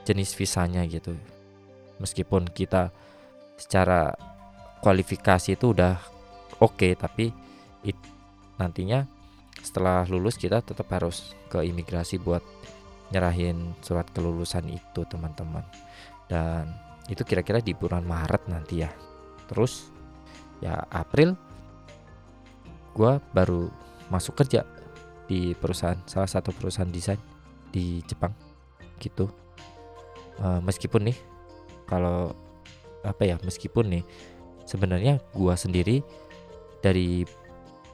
jenis 0.04 0.36
visanya 0.36 0.84
gitu. 0.84 1.16
Meskipun 1.96 2.48
kita 2.52 2.92
secara 3.56 4.12
kualifikasi 4.84 5.56
itu 5.56 5.72
udah 5.72 5.96
oke 6.60 6.76
okay, 6.76 6.92
tapi 6.92 7.32
it, 7.84 7.96
nantinya 8.56 9.04
setelah 9.60 10.04
lulus 10.08 10.40
kita 10.40 10.64
tetap 10.64 10.88
harus 10.90 11.36
ke 11.52 11.62
imigrasi 11.62 12.16
buat 12.18 12.42
nyerahin 13.10 13.74
surat 13.82 14.06
kelulusan 14.14 14.66
itu 14.70 15.02
teman-teman. 15.06 15.62
Dan 16.30 16.70
itu 17.10 17.26
kira-kira 17.26 17.58
di 17.58 17.74
bulan 17.74 18.06
Maret 18.06 18.46
nanti 18.46 18.86
ya. 18.86 18.90
Terus 19.50 19.90
ya 20.62 20.78
April 20.94 21.34
gue 22.94 23.12
baru 23.34 23.70
masuk 24.10 24.38
kerja 24.42 24.66
di 25.30 25.54
perusahaan 25.54 25.98
salah 26.06 26.26
satu 26.26 26.50
perusahaan 26.50 26.90
desain 26.90 27.18
di 27.70 28.02
Jepang 28.06 28.34
gitu. 28.98 29.30
Uh, 30.40 30.58
meskipun 30.64 31.10
nih 31.10 31.18
kalau 31.86 32.32
apa 33.02 33.22
ya 33.26 33.36
meskipun 33.42 33.90
nih 33.90 34.04
sebenarnya 34.64 35.18
gue 35.34 35.54
sendiri 35.58 35.96
dari 36.80 37.26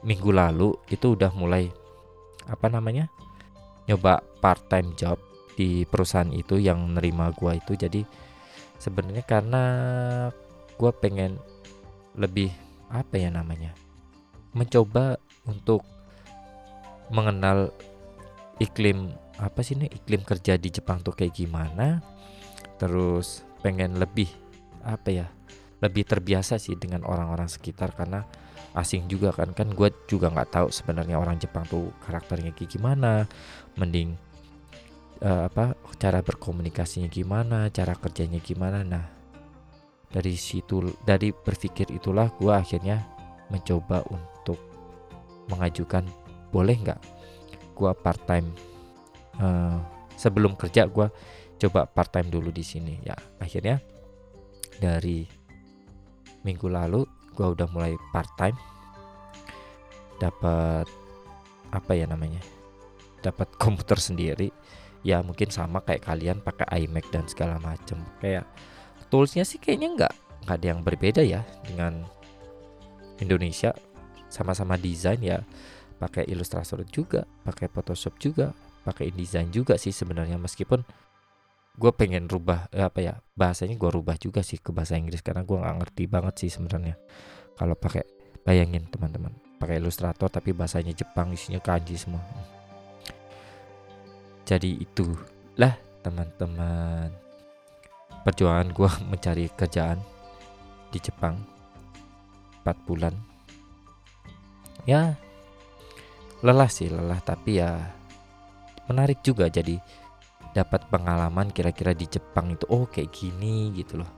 minggu 0.05 0.29
lalu 0.29 0.73
itu 0.91 1.17
udah 1.17 1.33
mulai 1.33 1.69
apa 2.47 2.67
namanya 2.69 3.09
nyoba 3.87 4.19
part 4.43 4.67
time 4.67 4.93
job 4.93 5.17
di 5.57 5.83
perusahaan 5.89 6.29
itu 6.29 6.61
yang 6.61 6.93
nerima 6.93 7.33
gue 7.33 7.57
itu. 7.57 7.73
Jadi 7.73 8.01
sebenarnya 8.77 9.25
karena 9.25 9.63
gue 10.77 10.91
pengen 11.01 11.41
lebih 12.13 12.53
apa 12.87 13.17
ya 13.17 13.33
namanya 13.33 13.73
mencoba 14.53 15.17
untuk 15.49 15.81
mengenal 17.09 17.73
iklim 18.61 19.11
apa 19.37 19.61
sih 19.61 19.77
nih 19.77 19.91
iklim 19.91 20.21
kerja 20.23 20.57
di 20.57 20.69
Jepang 20.69 21.01
tuh 21.01 21.17
kayak 21.17 21.33
gimana. 21.33 22.05
Terus 22.77 23.41
pengen 23.65 23.97
lebih 23.97 24.29
apa 24.85 25.09
ya 25.09 25.27
lebih 25.81 26.05
terbiasa 26.05 26.61
sih 26.61 26.77
dengan 26.77 27.05
orang-orang 27.05 27.49
sekitar 27.49 27.93
karena 27.97 28.25
asing 28.77 29.09
juga 29.09 29.33
kan. 29.33 29.51
Kan 29.57 29.73
gue 29.73 29.89
juga 30.05 30.29
nggak 30.29 30.49
tahu 30.53 30.67
sebenarnya 30.69 31.17
orang 31.17 31.41
Jepang 31.41 31.65
tuh 31.65 31.89
karakternya 32.05 32.53
kayak 32.53 32.69
gimana. 32.77 33.25
Mending 33.75 34.13
uh, 35.25 35.49
apa 35.49 35.73
cara 35.97 36.21
berkomunikasinya 36.21 37.09
gimana, 37.09 37.73
cara 37.73 37.97
kerjanya 37.97 38.37
gimana. 38.37 38.85
Nah, 38.85 39.05
dari 40.13 40.37
situ 40.37 40.85
dari 41.03 41.33
berpikir 41.33 41.89
itulah 41.91 42.29
gue 42.37 42.53
akhirnya 42.53 43.03
mencoba 43.49 44.03
untuk 44.11 44.59
mengajukan 45.47 46.03
boleh 46.51 46.75
nggak 46.79 47.01
gue 47.75 47.91
part 48.01 48.21
time 48.27 48.47
uh, 49.39 49.79
sebelum 50.15 50.55
kerja 50.59 50.87
gue 50.87 51.07
coba 51.57 51.89
part 51.89 52.13
time 52.13 52.29
dulu 52.29 52.53
di 52.53 52.63
sini. 52.63 53.01
Ya 53.01 53.15
akhirnya 53.41 53.81
dari 54.77 55.25
minggu 56.45 56.69
lalu 56.69 57.16
gue 57.37 57.47
udah 57.53 57.69
mulai 57.69 57.93
part 58.09 58.33
time 58.33 58.57
dapat 60.17 60.89
apa 61.69 61.91
ya 61.93 62.09
namanya 62.09 62.41
dapat 63.21 63.53
komputer 63.61 64.01
sendiri. 64.01 64.49
Ya 65.05 65.21
mungkin 65.21 65.53
sama 65.53 65.79
kayak 65.85 66.03
kalian 66.03 66.41
pakai 66.41 66.83
iMac 66.83 67.05
dan 67.13 67.29
segala 67.29 67.61
macam 67.61 68.01
kayak 68.19 68.43
toolsnya 69.07 69.45
sih 69.45 69.61
kayaknya 69.61 69.93
nggak 69.93 70.13
nggak 70.43 70.55
ada 70.57 70.67
yang 70.67 70.81
berbeda 70.81 71.21
ya 71.21 71.45
dengan 71.63 72.03
Indonesia. 73.21 73.71
Sama-sama 74.27 74.75
desain 74.75 75.21
ya 75.23 75.45
pakai 76.01 76.27
Illustrator 76.27 76.83
juga 76.91 77.23
pakai 77.47 77.71
Photoshop 77.71 78.19
juga 78.19 78.51
pakai 78.83 79.13
InDesign 79.13 79.53
juga 79.53 79.79
sih 79.79 79.95
sebenarnya. 79.95 80.35
Meskipun 80.41 80.83
gue 81.77 81.91
pengen 81.93 82.25
rubah 82.25 82.73
eh, 82.73 82.81
apa 82.81 82.99
ya 83.05 83.13
bahasanya 83.37 83.77
gue 83.77 83.89
rubah 83.93 84.17
juga 84.17 84.41
sih 84.41 84.57
ke 84.57 84.73
bahasa 84.73 84.97
Inggris 84.97 85.21
karena 85.21 85.45
gue 85.45 85.53
nggak 85.53 85.77
ngerti 85.85 86.03
banget 86.09 86.33
sih 86.41 86.49
sebenarnya. 86.49 86.97
Kalau 87.53 87.77
pakai 87.77 88.01
bayangin 88.41 88.89
teman-teman 88.89 89.33
pakai 89.57 89.81
Illustrator 89.81 90.29
tapi 90.29 90.53
bahasanya 90.53 90.93
Jepang 90.93 91.33
isinya 91.33 91.61
kanji 91.61 91.97
semua. 91.97 92.21
Jadi 94.47 94.79
itulah 94.79 95.75
teman-teman. 96.05 97.13
Perjuangan 98.23 98.69
gue 98.73 98.89
mencari 99.11 99.45
kerjaan 99.53 99.99
di 100.93 100.97
Jepang. 101.01 101.35
4 102.63 102.87
bulan. 102.87 103.13
Ya 104.87 105.13
lelah 106.41 106.69
sih 106.71 106.87
lelah. 106.87 107.19
Tapi 107.21 107.59
ya 107.59 107.75
menarik 108.87 109.19
juga 109.19 109.51
jadi 109.51 109.77
dapat 110.57 110.89
pengalaman 110.89 111.53
kira-kira 111.53 111.93
di 111.93 112.09
Jepang 112.09 112.57
itu 112.57 112.65
oh 112.73 112.89
kayak 112.89 113.13
gini 113.13 113.69
gitu 113.77 114.01
loh. 114.01 114.09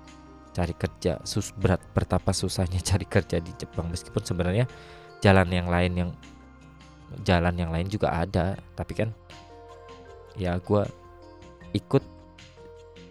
Cari 0.56 0.72
kerja 0.72 1.20
sus 1.28 1.52
berat 1.52 1.84
betapa 1.92 2.32
susahnya 2.32 2.80
cari 2.90 3.04
kerja 3.04 3.44
di 3.44 3.52
Jepang. 3.60 3.92
Meskipun 3.92 4.24
sebenarnya 4.24 4.64
jalan 5.20 5.52
yang 5.52 5.68
lain 5.68 5.92
yang 6.00 6.12
jalan 7.28 7.56
yang 7.60 7.76
lain 7.76 7.92
juga 7.92 8.14
ada 8.14 8.54
tapi 8.78 8.94
kan 8.94 9.10
ya 10.38 10.56
gue 10.62 10.86
ikut 11.74 12.04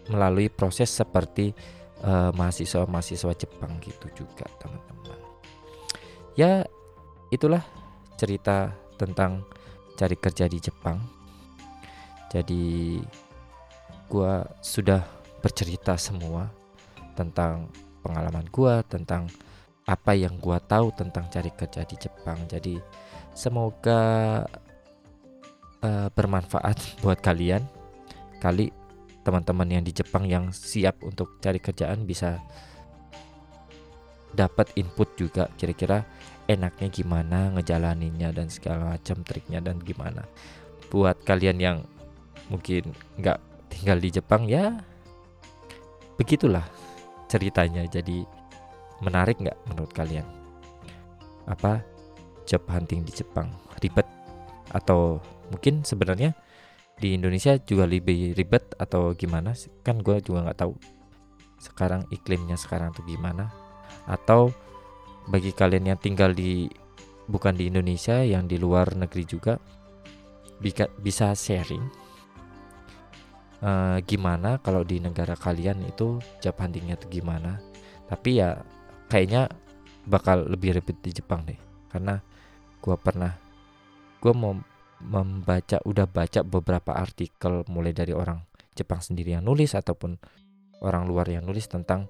melalui 0.09 0.49
proses 0.49 0.89
seperti 0.89 1.53
uh, 2.01 2.33
mahasiswa-mahasiswa 2.33 3.33
Jepang 3.37 3.77
gitu 3.85 4.25
juga 4.25 4.49
teman-teman. 4.57 5.19
Ya 6.33 6.65
itulah 7.29 7.61
cerita 8.17 8.73
tentang 8.97 9.45
cari 9.93 10.17
kerja 10.17 10.49
di 10.49 10.57
Jepang 10.57 11.18
jadi 12.29 12.97
gue 14.09 14.33
sudah 14.61 15.05
bercerita 15.41 15.97
semua 15.97 16.49
tentang 17.13 17.69
pengalaman 18.01 18.45
gue 18.49 18.73
tentang 18.89 19.27
apa 19.89 20.13
yang 20.13 20.37
gue 20.37 20.57
tahu 20.69 20.93
tentang 20.93 21.25
cari 21.29 21.49
kerja 21.53 21.81
di 21.85 21.97
Jepang 21.97 22.37
jadi 22.45 22.77
semoga 23.33 24.43
uh, 25.83 26.07
bermanfaat 26.11 26.77
buat 27.03 27.19
kalian. 27.19 27.63
Kali 28.39 28.71
teman-teman 29.23 29.67
yang 29.67 29.83
di 29.83 29.91
Jepang 29.91 30.23
yang 30.27 30.51
siap 30.55 31.03
untuk 31.03 31.43
cari 31.43 31.59
kerjaan 31.59 32.07
bisa 32.07 32.39
dapat 34.29 34.71
input 34.77 35.17
juga 35.17 35.49
kira-kira 35.57 36.05
enaknya 36.45 36.87
gimana 36.93 37.49
ngejalaninnya 37.57 38.29
dan 38.31 38.47
segala 38.47 38.95
macam 38.95 39.21
triknya 39.27 39.59
dan 39.59 39.79
gimana. 39.83 40.23
Buat 40.87 41.21
kalian 41.27 41.57
yang 41.59 41.77
mungkin 42.49 42.93
nggak 43.21 43.39
tinggal 43.69 43.97
di 44.01 44.09
Jepang 44.09 44.49
ya 44.49 44.73
begitulah 46.19 46.65
ceritanya. 47.31 47.85
Jadi 47.87 48.25
menarik 48.99 49.39
nggak 49.39 49.59
menurut 49.71 49.93
kalian? 49.95 50.27
Apa 51.47 51.79
job 52.49 52.65
hunting 52.67 53.05
di 53.05 53.13
Jepang 53.13 53.53
ribet 53.79 54.05
atau 54.73 55.21
mungkin 55.53 55.85
sebenarnya 55.85 56.33
di 56.99 57.15
Indonesia 57.15 57.55
juga 57.61 57.87
lebih 57.87 58.35
ribet 58.35 58.75
atau 58.75 59.15
gimana 59.15 59.55
kan 59.85 60.03
gue 60.03 60.19
juga 60.19 60.49
nggak 60.49 60.59
tahu 60.59 60.73
sekarang 61.61 62.03
iklimnya 62.11 62.59
sekarang 62.59 62.91
tuh 62.91 63.07
gimana 63.07 63.47
atau 64.03 64.51
bagi 65.31 65.55
kalian 65.55 65.95
yang 65.95 65.99
tinggal 66.01 66.35
di 66.35 66.67
bukan 67.29 67.55
di 67.55 67.71
Indonesia 67.71 68.19
yang 68.25 68.49
di 68.49 68.59
luar 68.59 68.97
negeri 68.97 69.23
juga 69.23 69.61
bisa 70.99 71.31
sharing 71.37 72.08
uh, 73.63 73.97
gimana 74.03 74.59
kalau 74.59 74.83
di 74.83 74.99
negara 74.99 75.35
kalian 75.35 75.83
itu 75.87 76.19
job 76.43 76.55
huntingnya 76.59 76.95
tuh 76.99 77.09
gimana? 77.11 77.59
Tapi 78.07 78.41
ya 78.41 78.59
kayaknya 79.11 79.49
bakal 80.09 80.49
lebih 80.49 80.79
ribet 80.79 80.97
di 81.03 81.11
Jepang 81.13 81.45
deh. 81.45 81.57
Karena 81.89 82.17
gue 82.79 82.95
pernah 82.99 83.33
gue 84.19 84.33
mau 84.35 84.55
membaca 84.99 85.79
udah 85.87 86.07
baca 86.07 86.43
beberapa 86.43 86.91
artikel 86.91 87.63
mulai 87.71 87.95
dari 87.95 88.11
orang 88.11 88.43
Jepang 88.75 88.99
sendiri 88.99 89.35
yang 89.39 89.47
nulis 89.47 89.75
ataupun 89.75 90.19
orang 90.83 91.07
luar 91.07 91.27
yang 91.27 91.47
nulis 91.47 91.67
tentang 91.67 92.07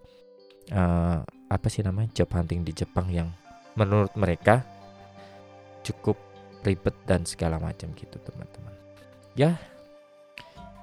uh, 0.74 1.22
apa 1.26 1.68
sih 1.70 1.82
namanya 1.86 2.22
job 2.22 2.30
hunting 2.34 2.66
di 2.66 2.74
Jepang 2.74 3.10
yang 3.10 3.30
menurut 3.78 4.14
mereka 4.18 4.66
cukup 5.86 6.18
ribet 6.66 6.94
dan 7.08 7.24
segala 7.24 7.58
macam 7.58 7.94
gitu 7.96 8.20
teman-teman. 8.22 8.74
Ya 9.38 9.56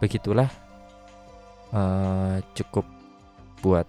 begitulah 0.02 0.50
uh, 1.72 2.36
cukup 2.52 2.84
buat 3.60 3.86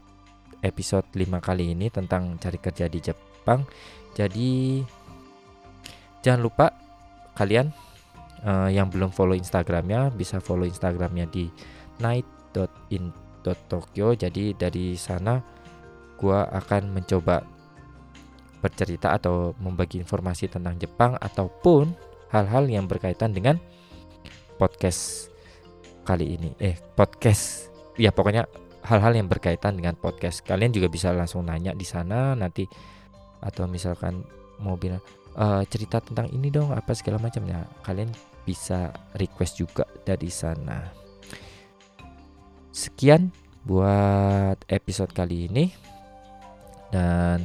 episode 0.64 1.06
5 1.14 1.40
kali 1.40 1.72
ini 1.78 1.90
tentang 1.94 2.38
cari 2.42 2.58
kerja 2.58 2.90
di 2.90 3.00
Jepang. 3.04 3.66
Jadi 4.18 4.82
jangan 6.26 6.42
lupa 6.42 6.74
kalian 7.38 7.70
uh, 8.44 8.68
yang 8.68 8.90
belum 8.90 9.14
follow 9.14 9.38
Instagramnya 9.38 10.10
bisa 10.12 10.42
follow 10.42 10.66
Instagramnya 10.66 11.30
di 11.30 11.46
night.in.tokyo 12.02 14.18
jadi 14.18 14.58
dari 14.58 14.98
sana 14.98 15.38
gua 16.18 16.50
akan 16.50 16.98
mencoba 16.98 17.46
bercerita 18.58 19.14
atau 19.14 19.54
membagi 19.62 20.02
informasi 20.02 20.50
tentang 20.50 20.82
Jepang 20.82 21.14
ataupun 21.22 21.94
hal-hal 22.34 22.66
yang 22.66 22.90
berkaitan 22.90 23.30
dengan 23.32 23.62
podcast 24.58 25.30
kali 26.08 26.40
ini. 26.40 26.56
Eh 26.64 26.80
podcast. 26.96 27.68
Ya 28.00 28.16
pokoknya 28.16 28.48
hal-hal 28.88 29.20
yang 29.20 29.28
berkaitan 29.28 29.76
dengan 29.76 30.00
podcast. 30.00 30.40
Kalian 30.48 30.72
juga 30.72 30.88
bisa 30.88 31.12
langsung 31.12 31.44
nanya 31.44 31.76
di 31.76 31.84
sana 31.84 32.32
nanti. 32.32 32.64
Atau 33.44 33.68
misalkan 33.68 34.24
mau 34.64 34.80
bilang 34.80 35.04
uh, 35.36 35.68
cerita 35.68 36.00
tentang 36.00 36.32
ini 36.32 36.48
dong 36.48 36.72
apa 36.72 36.96
segala 36.96 37.20
macamnya. 37.20 37.68
Kalian 37.84 38.16
bisa 38.48 38.96
request 39.20 39.60
juga 39.60 39.84
dari 40.08 40.32
sana. 40.32 40.88
Sekian 42.72 43.28
buat 43.68 44.64
episode 44.72 45.12
kali 45.12 45.52
ini. 45.52 45.66
Dan 46.88 47.44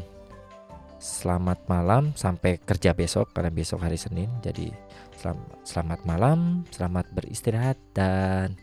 selamat 1.02 1.66
malam. 1.66 2.14
Sampai 2.14 2.62
kerja 2.62 2.94
besok 2.94 3.34
karena 3.34 3.50
besok 3.50 3.82
hari 3.82 3.98
Senin. 3.98 4.30
Jadi 4.38 4.70
selamat, 5.22 5.48
selamat 5.62 6.00
malam 6.02 6.38
selamat 6.74 7.06
beristirahat 7.14 7.78
dan 7.94 8.58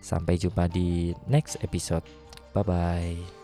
sampai 0.00 0.40
jumpa 0.40 0.64
di 0.72 1.12
next 1.28 1.60
episode. 1.60 2.04
Bye 2.56 2.64
bye 2.64 3.39